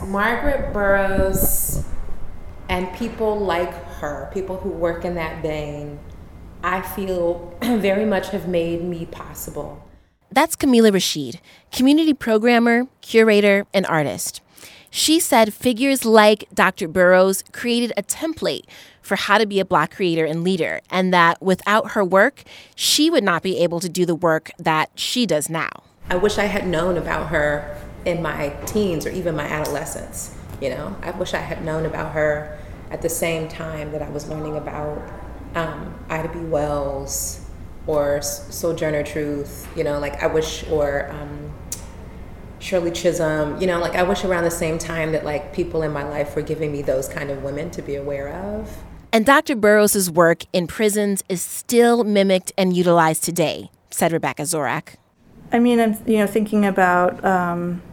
Margaret 0.05 0.73
Burroughs 0.73 1.85
and 2.67 2.93
people 2.93 3.39
like 3.39 3.73
her, 4.01 4.29
people 4.33 4.57
who 4.57 4.71
work 4.71 5.05
in 5.05 5.15
that 5.15 5.41
vein, 5.41 5.99
I 6.65 6.81
feel 6.81 7.57
very 7.61 8.03
much 8.03 8.27
have 8.31 8.49
made 8.49 8.83
me 8.83 9.05
possible. 9.05 9.81
That's 10.29 10.57
Camila 10.57 10.91
Rashid, 10.91 11.39
community 11.71 12.13
programmer, 12.13 12.87
curator, 12.99 13.65
and 13.73 13.85
artist. 13.85 14.41
She 14.97 15.19
said 15.19 15.53
figures 15.53 16.05
like 16.05 16.47
Dr. 16.53 16.87
Burroughs 16.87 17.43
created 17.51 17.91
a 17.97 18.01
template 18.01 18.63
for 19.01 19.17
how 19.17 19.37
to 19.37 19.45
be 19.45 19.59
a 19.59 19.65
Black 19.65 19.93
creator 19.93 20.23
and 20.23 20.41
leader, 20.41 20.79
and 20.89 21.13
that 21.13 21.41
without 21.41 21.91
her 21.91 22.03
work, 22.05 22.43
she 22.75 23.09
would 23.09 23.21
not 23.21 23.43
be 23.43 23.57
able 23.57 23.81
to 23.81 23.89
do 23.89 24.05
the 24.05 24.15
work 24.15 24.51
that 24.57 24.91
she 24.95 25.25
does 25.25 25.49
now. 25.49 25.69
I 26.09 26.15
wish 26.15 26.37
I 26.37 26.45
had 26.45 26.65
known 26.65 26.95
about 26.95 27.27
her 27.27 27.77
in 28.05 28.21
my 28.21 28.55
teens 28.67 29.05
or 29.05 29.09
even 29.09 29.35
my 29.35 29.43
adolescence. 29.43 30.33
You 30.61 30.69
know, 30.69 30.95
I 31.01 31.11
wish 31.11 31.33
I 31.33 31.39
had 31.39 31.65
known 31.65 31.85
about 31.85 32.13
her 32.13 32.57
at 32.89 33.01
the 33.01 33.09
same 33.09 33.49
time 33.49 33.91
that 33.91 34.01
I 34.01 34.09
was 34.09 34.29
learning 34.29 34.55
about 34.55 35.03
um, 35.55 35.93
Ida 36.07 36.29
B. 36.29 36.39
Wells 36.39 37.45
or 37.85 38.21
Sojourner 38.21 39.03
Truth. 39.03 39.67
You 39.75 39.83
know, 39.83 39.99
like 39.99 40.23
I 40.23 40.27
wish, 40.27 40.65
or 40.69 41.11
um, 41.11 41.53
Shirley 42.65 42.89
Chisholm, 42.89 43.61
you 43.61 43.67
know, 43.67 43.79
like 43.79 43.93
I 43.93 44.01
wish 44.01 44.23
around 44.23 44.43
the 44.43 44.49
same 44.49 44.79
time 44.79 45.11
that 45.11 45.23
like 45.23 45.53
people 45.53 45.83
in 45.83 45.91
my 45.93 46.03
life 46.03 46.35
were 46.35 46.41
giving 46.41 46.71
me 46.71 46.81
those 46.81 47.07
kind 47.07 47.29
of 47.29 47.43
women 47.43 47.69
to 47.71 47.83
be 47.83 47.93
aware 47.93 48.29
of. 48.29 48.75
And 49.13 49.23
Dr. 49.23 49.55
Burroughs' 49.55 50.09
work 50.09 50.45
in 50.51 50.65
prisons 50.65 51.23
is 51.29 51.43
still 51.43 52.03
mimicked 52.03 52.51
and 52.57 52.75
utilized 52.75 53.23
today, 53.23 53.69
said 53.91 54.11
Rebecca 54.11 54.41
Zorach. 54.41 54.95
I 55.51 55.59
mean, 55.59 55.79
I'm 55.79 55.95
you 56.07 56.17
know 56.17 56.25
thinking 56.25 56.65
about 56.65 57.23
um, 57.23 57.83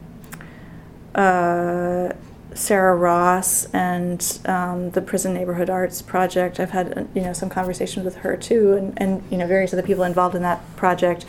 uh, 1.15 2.15
Sarah 2.55 2.97
Ross 2.97 3.67
and 3.73 4.41
um, 4.47 4.91
the 4.91 5.01
Prison 5.01 5.35
Neighborhood 5.35 5.71
Arts 5.71 6.03
Project. 6.03 6.61
I've 6.61 6.71
had 6.71 7.09
you 7.15 7.23
know 7.23 7.33
some 7.33 7.49
conversations 7.49 8.05
with 8.05 8.17
her 8.17 8.37
too, 8.37 8.75
and, 8.75 8.95
and 8.97 9.23
you 9.31 9.39
know 9.39 9.47
various 9.47 9.73
other 9.73 9.83
people 9.83 10.05
involved 10.05 10.35
in 10.35 10.43
that 10.43 10.61
project. 10.77 11.25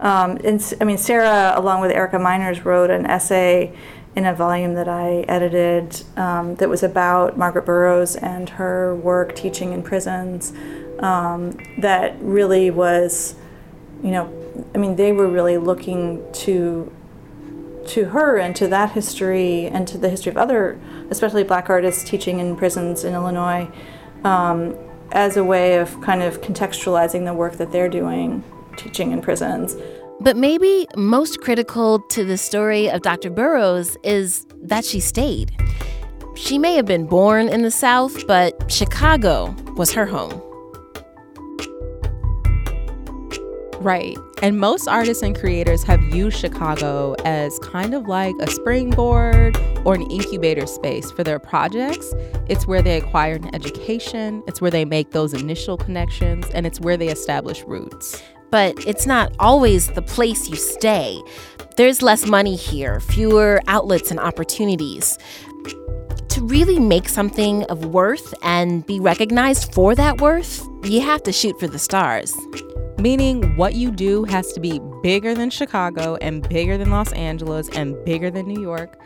Um, 0.00 0.38
and 0.44 0.74
I 0.80 0.84
mean, 0.84 0.98
Sarah, 0.98 1.52
along 1.56 1.80
with 1.80 1.90
Erica 1.90 2.16
Meiners, 2.16 2.64
wrote 2.64 2.90
an 2.90 3.06
essay 3.06 3.76
in 4.16 4.26
a 4.26 4.34
volume 4.34 4.74
that 4.74 4.88
I 4.88 5.24
edited 5.28 6.02
um, 6.16 6.56
that 6.56 6.68
was 6.68 6.82
about 6.82 7.38
Margaret 7.38 7.64
Burroughs 7.64 8.16
and 8.16 8.48
her 8.50 8.94
work 8.96 9.36
teaching 9.36 9.72
in 9.72 9.82
prisons. 9.82 10.52
Um, 10.98 11.56
that 11.78 12.16
really 12.20 12.70
was, 12.70 13.34
you 14.02 14.10
know, 14.10 14.32
I 14.74 14.78
mean, 14.78 14.96
they 14.96 15.12
were 15.12 15.28
really 15.28 15.56
looking 15.58 16.24
to 16.32 16.92
to 17.90 18.06
her 18.06 18.38
and 18.38 18.54
to 18.56 18.68
that 18.68 18.92
history 18.92 19.66
and 19.66 19.86
to 19.88 19.98
the 19.98 20.08
history 20.08 20.30
of 20.30 20.36
other, 20.36 20.80
especially 21.10 21.44
black 21.44 21.68
artists 21.68 22.08
teaching 22.08 22.38
in 22.38 22.56
prisons 22.56 23.04
in 23.04 23.14
Illinois, 23.14 23.68
um, 24.24 24.76
as 25.12 25.36
a 25.36 25.44
way 25.44 25.78
of 25.78 26.00
kind 26.00 26.22
of 26.22 26.40
contextualizing 26.40 27.24
the 27.24 27.34
work 27.34 27.54
that 27.54 27.72
they're 27.72 27.88
doing 27.88 28.44
teaching 28.76 29.12
in 29.12 29.20
prisons. 29.20 29.76
But 30.20 30.36
maybe 30.36 30.86
most 30.96 31.40
critical 31.40 32.00
to 32.10 32.24
the 32.24 32.36
story 32.36 32.90
of 32.90 33.02
Dr. 33.02 33.30
Burroughs 33.30 33.96
is 34.04 34.46
that 34.62 34.84
she 34.84 35.00
stayed. 35.00 35.50
She 36.36 36.58
may 36.58 36.74
have 36.74 36.86
been 36.86 37.06
born 37.06 37.48
in 37.48 37.62
the 37.62 37.70
South, 37.70 38.26
but 38.26 38.70
Chicago 38.70 39.54
was 39.76 39.92
her 39.92 40.06
home. 40.06 40.42
Right. 43.80 44.16
And 44.42 44.58
most 44.58 44.86
artists 44.88 45.22
and 45.22 45.38
creators 45.38 45.82
have 45.84 46.02
used 46.14 46.38
Chicago 46.38 47.14
as 47.24 47.58
kind 47.70 47.94
of 47.94 48.06
like 48.06 48.34
a 48.40 48.50
springboard 48.50 49.56
or 49.84 49.94
an 49.94 50.02
incubator 50.10 50.66
space 50.66 51.10
for 51.10 51.24
their 51.24 51.38
projects. 51.38 52.12
It's 52.48 52.66
where 52.66 52.82
they 52.82 52.96
acquire 52.96 53.34
an 53.34 53.54
education, 53.54 54.42
it's 54.46 54.60
where 54.60 54.70
they 54.70 54.84
make 54.84 55.12
those 55.12 55.34
initial 55.34 55.76
connections, 55.76 56.46
and 56.50 56.66
it's 56.66 56.80
where 56.80 56.96
they 56.96 57.08
establish 57.08 57.62
roots 57.64 58.22
but 58.50 58.74
it's 58.86 59.06
not 59.06 59.32
always 59.38 59.88
the 59.92 60.02
place 60.02 60.48
you 60.48 60.56
stay. 60.56 61.22
There's 61.76 62.02
less 62.02 62.26
money 62.26 62.56
here, 62.56 63.00
fewer 63.00 63.62
outlets 63.66 64.10
and 64.10 64.20
opportunities. 64.20 65.18
To 66.28 66.42
really 66.42 66.78
make 66.78 67.08
something 67.08 67.64
of 67.64 67.86
worth 67.86 68.34
and 68.42 68.84
be 68.86 69.00
recognized 69.00 69.72
for 69.72 69.94
that 69.94 70.20
worth, 70.20 70.66
you 70.84 71.00
have 71.00 71.22
to 71.24 71.32
shoot 71.32 71.58
for 71.58 71.68
the 71.68 71.78
stars. 71.78 72.36
Meaning, 73.00 73.56
what 73.56 73.74
you 73.76 73.90
do 73.90 74.24
has 74.24 74.52
to 74.52 74.60
be 74.60 74.78
bigger 75.02 75.34
than 75.34 75.48
Chicago 75.48 76.16
and 76.16 76.46
bigger 76.46 76.76
than 76.76 76.90
Los 76.90 77.10
Angeles 77.14 77.70
and 77.70 77.96
bigger 78.04 78.30
than 78.30 78.46
New 78.46 78.60
York. 78.60 78.98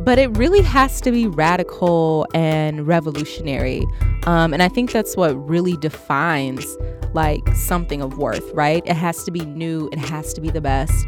But 0.00 0.18
it 0.18 0.34
really 0.38 0.62
has 0.62 0.98
to 1.02 1.12
be 1.12 1.26
radical 1.26 2.26
and 2.32 2.86
revolutionary. 2.86 3.84
Um, 4.24 4.54
and 4.54 4.62
I 4.62 4.68
think 4.68 4.92
that's 4.92 5.14
what 5.14 5.34
really 5.46 5.76
defines 5.76 6.78
like 7.12 7.46
something 7.54 8.00
of 8.00 8.16
worth, 8.16 8.50
right? 8.54 8.82
It 8.86 8.96
has 8.96 9.24
to 9.24 9.30
be 9.30 9.40
new, 9.40 9.90
it 9.92 9.98
has 9.98 10.32
to 10.32 10.40
be 10.40 10.48
the 10.48 10.62
best. 10.62 11.06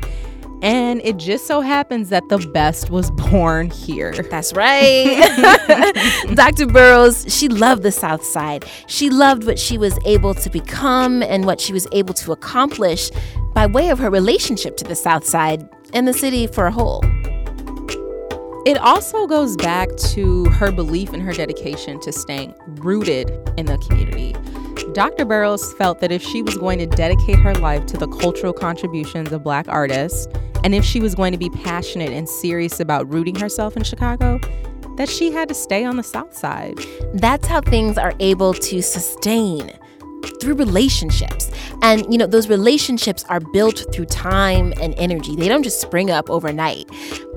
And 0.62 1.00
it 1.02 1.16
just 1.16 1.46
so 1.46 1.62
happens 1.62 2.10
that 2.10 2.28
the 2.28 2.38
best 2.38 2.90
was 2.90 3.10
born 3.10 3.70
here. 3.70 4.12
That's 4.30 4.52
right. 4.52 5.16
Dr. 6.34 6.66
Burroughs, 6.66 7.24
she 7.34 7.48
loved 7.48 7.82
the 7.82 7.92
South 7.92 8.24
Side. 8.24 8.66
She 8.86 9.08
loved 9.08 9.44
what 9.44 9.58
she 9.58 9.78
was 9.78 9.98
able 10.04 10.34
to 10.34 10.50
become 10.50 11.22
and 11.22 11.46
what 11.46 11.60
she 11.60 11.72
was 11.72 11.86
able 11.92 12.14
to 12.14 12.32
accomplish 12.32 13.10
by 13.54 13.66
way 13.66 13.88
of 13.88 13.98
her 13.98 14.10
relationship 14.10 14.76
to 14.78 14.84
the 14.84 14.94
South 14.94 15.24
Side 15.24 15.68
and 15.94 16.06
the 16.06 16.12
city 16.12 16.46
for 16.46 16.66
a 16.66 16.72
whole. 16.72 17.00
It 18.66 18.76
also 18.76 19.26
goes 19.26 19.56
back 19.56 19.88
to 20.12 20.44
her 20.50 20.70
belief 20.70 21.14
and 21.14 21.22
her 21.22 21.32
dedication 21.32 21.98
to 22.00 22.12
staying 22.12 22.54
rooted 22.76 23.30
in 23.56 23.64
the 23.64 23.78
community 23.78 24.34
Dr. 24.92 25.24
Burroughs 25.24 25.72
felt 25.74 26.00
that 26.00 26.10
if 26.10 26.22
she 26.22 26.42
was 26.42 26.56
going 26.56 26.78
to 26.78 26.86
dedicate 26.86 27.38
her 27.38 27.54
life 27.54 27.86
to 27.86 27.96
the 27.96 28.08
cultural 28.08 28.52
contributions 28.52 29.30
of 29.32 29.44
black 29.44 29.66
artists, 29.68 30.26
and 30.64 30.74
if 30.74 30.84
she 30.84 31.00
was 31.00 31.14
going 31.14 31.32
to 31.32 31.38
be 31.38 31.50
passionate 31.50 32.10
and 32.10 32.28
serious 32.28 32.80
about 32.80 33.10
rooting 33.12 33.36
herself 33.36 33.76
in 33.76 33.84
Chicago, 33.84 34.40
that 34.96 35.08
she 35.08 35.30
had 35.30 35.48
to 35.48 35.54
stay 35.54 35.84
on 35.84 35.96
the 35.96 36.02
South 36.02 36.36
Side. 36.36 36.78
That's 37.14 37.46
how 37.46 37.60
things 37.60 37.96
are 37.96 38.12
able 38.20 38.52
to 38.54 38.82
sustain 38.82 39.70
through 40.40 40.54
relationships. 40.54 41.50
And, 41.82 42.10
you 42.12 42.18
know, 42.18 42.26
those 42.26 42.48
relationships 42.48 43.24
are 43.28 43.40
built 43.40 43.84
through 43.92 44.06
time 44.06 44.74
and 44.80 44.94
energy, 44.98 45.36
they 45.36 45.48
don't 45.48 45.62
just 45.62 45.80
spring 45.80 46.10
up 46.10 46.28
overnight. 46.28 46.90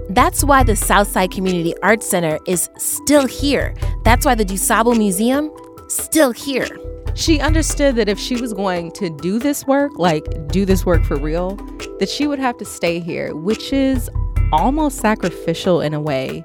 That's 0.09 0.43
why 0.43 0.63
the 0.63 0.75
Southside 0.75 1.31
Community 1.31 1.73
Arts 1.81 2.09
Center 2.09 2.37
is 2.45 2.69
still 2.77 3.25
here. 3.25 3.73
That's 4.03 4.25
why 4.25 4.35
the 4.35 4.43
DuSable 4.43 4.97
Museum 4.97 5.49
is 5.87 5.95
still 5.95 6.31
here. 6.31 6.67
She 7.15 7.39
understood 7.39 7.95
that 7.97 8.09
if 8.09 8.17
she 8.17 8.41
was 8.41 8.53
going 8.53 8.91
to 8.93 9.09
do 9.09 9.37
this 9.37 9.65
work, 9.67 9.97
like 9.99 10.23
do 10.47 10.65
this 10.65 10.85
work 10.85 11.03
for 11.03 11.15
real, 11.15 11.55
that 11.99 12.09
she 12.09 12.25
would 12.27 12.39
have 12.39 12.57
to 12.57 12.65
stay 12.65 12.99
here, 12.99 13.35
which 13.35 13.71
is 13.71 14.09
almost 14.51 14.97
sacrificial 14.97 15.81
in 15.81 15.93
a 15.93 16.01
way. 16.01 16.43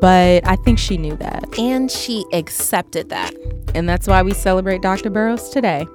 But 0.00 0.46
I 0.46 0.56
think 0.56 0.78
she 0.78 0.96
knew 0.96 1.16
that. 1.16 1.58
And 1.58 1.90
she 1.90 2.24
accepted 2.32 3.08
that. 3.10 3.34
And 3.74 3.88
that's 3.88 4.06
why 4.06 4.22
we 4.22 4.32
celebrate 4.34 4.82
Dr. 4.82 5.10
Burroughs 5.10 5.50
today. 5.50 5.86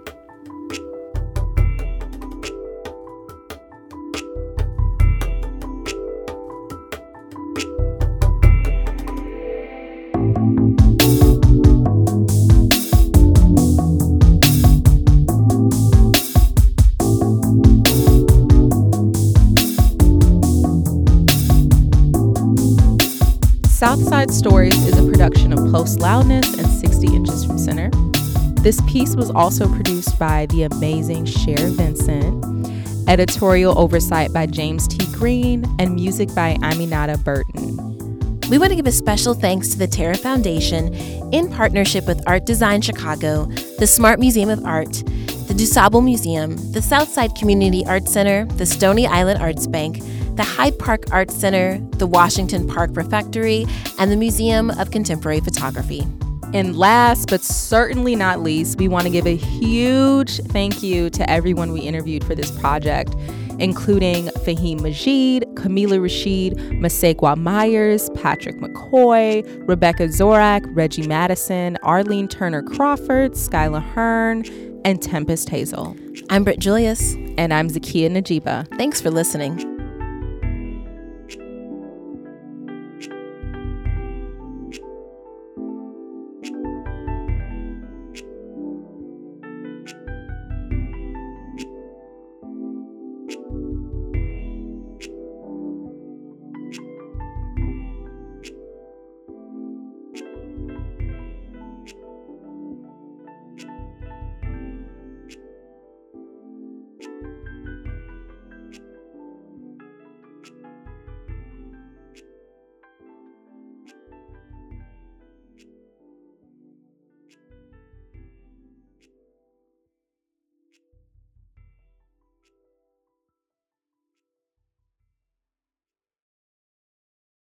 Stories 24.36 24.76
is 24.86 24.98
a 24.98 25.10
production 25.10 25.54
of 25.54 25.72
Post 25.72 26.02
Loudness 26.02 26.58
and 26.58 26.68
60 26.68 27.08
Inches 27.16 27.46
from 27.46 27.58
Center. 27.58 27.90
This 28.62 28.82
piece 28.82 29.16
was 29.16 29.32
also 29.32 29.66
produced 29.74 30.20
by 30.20 30.46
the 30.48 30.64
amazing 30.64 31.26
Cher 31.26 31.56
Vincent, 31.58 33.08
editorial 33.08 33.80
oversight 33.80 34.34
by 34.34 34.46
James 34.46 34.90
T. 34.90 35.06
Green, 35.14 35.64
and 35.80 35.96
music 35.96 36.36
by 36.36 36.56
Aminata 36.56 37.24
Burton. 37.24 37.78
We 38.50 38.58
want 38.58 38.72
to 38.72 38.76
give 38.76 38.88
a 38.88 38.92
special 38.92 39.34
thanks 39.34 39.70
to 39.70 39.78
the 39.78 39.88
Terra 39.88 40.18
Foundation 40.18 40.94
in 41.34 41.50
partnership 41.50 42.06
with 42.06 42.22
Art 42.28 42.46
Design 42.46 42.82
Chicago, 42.82 43.46
the 43.80 43.88
Smart 43.88 44.20
Museum 44.20 44.50
of 44.50 44.66
Art, 44.66 44.92
the 45.48 45.54
DuSable 45.54 46.04
Museum, 46.04 46.58
the 46.74 46.82
Southside 46.82 47.36
Community 47.36 47.86
Arts 47.86 48.12
Center, 48.12 48.46
the 48.56 48.66
Stony 48.66 49.08
Island 49.08 49.42
Arts 49.42 49.66
Bank, 49.66 50.02
the 50.36 50.44
Hyde 50.44 50.78
Park 50.78 51.06
Arts 51.12 51.36
Center, 51.36 51.80
the 51.98 52.08
Washington 52.08 52.68
Park 52.68 52.92
Refectory, 52.94 53.66
and 53.98 54.12
the 54.12 54.18
Museum 54.18 54.70
of 54.72 54.92
Contemporary 54.92 55.40
Photography. 55.40 56.06
And 56.54 56.78
last 56.78 57.30
but 57.30 57.42
certainly 57.42 58.16
not 58.16 58.42
least, 58.42 58.78
we 58.78 58.88
want 58.88 59.06
to 59.06 59.10
give 59.10 59.26
a 59.26 59.36
huge 59.36 60.40
thank 60.44 60.84
you 60.84 61.10
to 61.12 61.30
everyone 61.30 61.72
we 61.72 61.82
interviewed 61.82 62.24
for 62.24 62.36
this 62.36 62.52
project, 62.60 63.16
including 63.60 64.28
Faheem 64.46 64.80
Majeed, 64.80 65.44
Camila 65.56 66.02
Rashid, 66.02 66.58
Masequa 66.80 67.38
Meyers, 67.38 68.10
Patric 68.12 68.58
McCoy, 68.58 69.44
Rebecca 69.68 70.04
Zorach, 70.04 70.66
Reggie 70.76 71.08
Madison, 71.08 71.78
Arlene 71.84 72.28
Turner 72.28 72.62
Crawford, 72.62 73.34
Skyla 73.34 73.82
Hearn, 73.82 74.46
and 74.86 75.02
Tempestt 75.02 75.50
Hazel. 75.50 75.96
I'm 76.30 76.44
Britt 76.44 76.60
Julious. 76.60 77.16
And 77.38 77.54
I'm 77.54 77.70
Zakkiyyah 77.70 78.12
Najeebah. 78.12 78.78
Thanks 78.78 79.02
for 79.02 79.12
listening. 79.12 79.75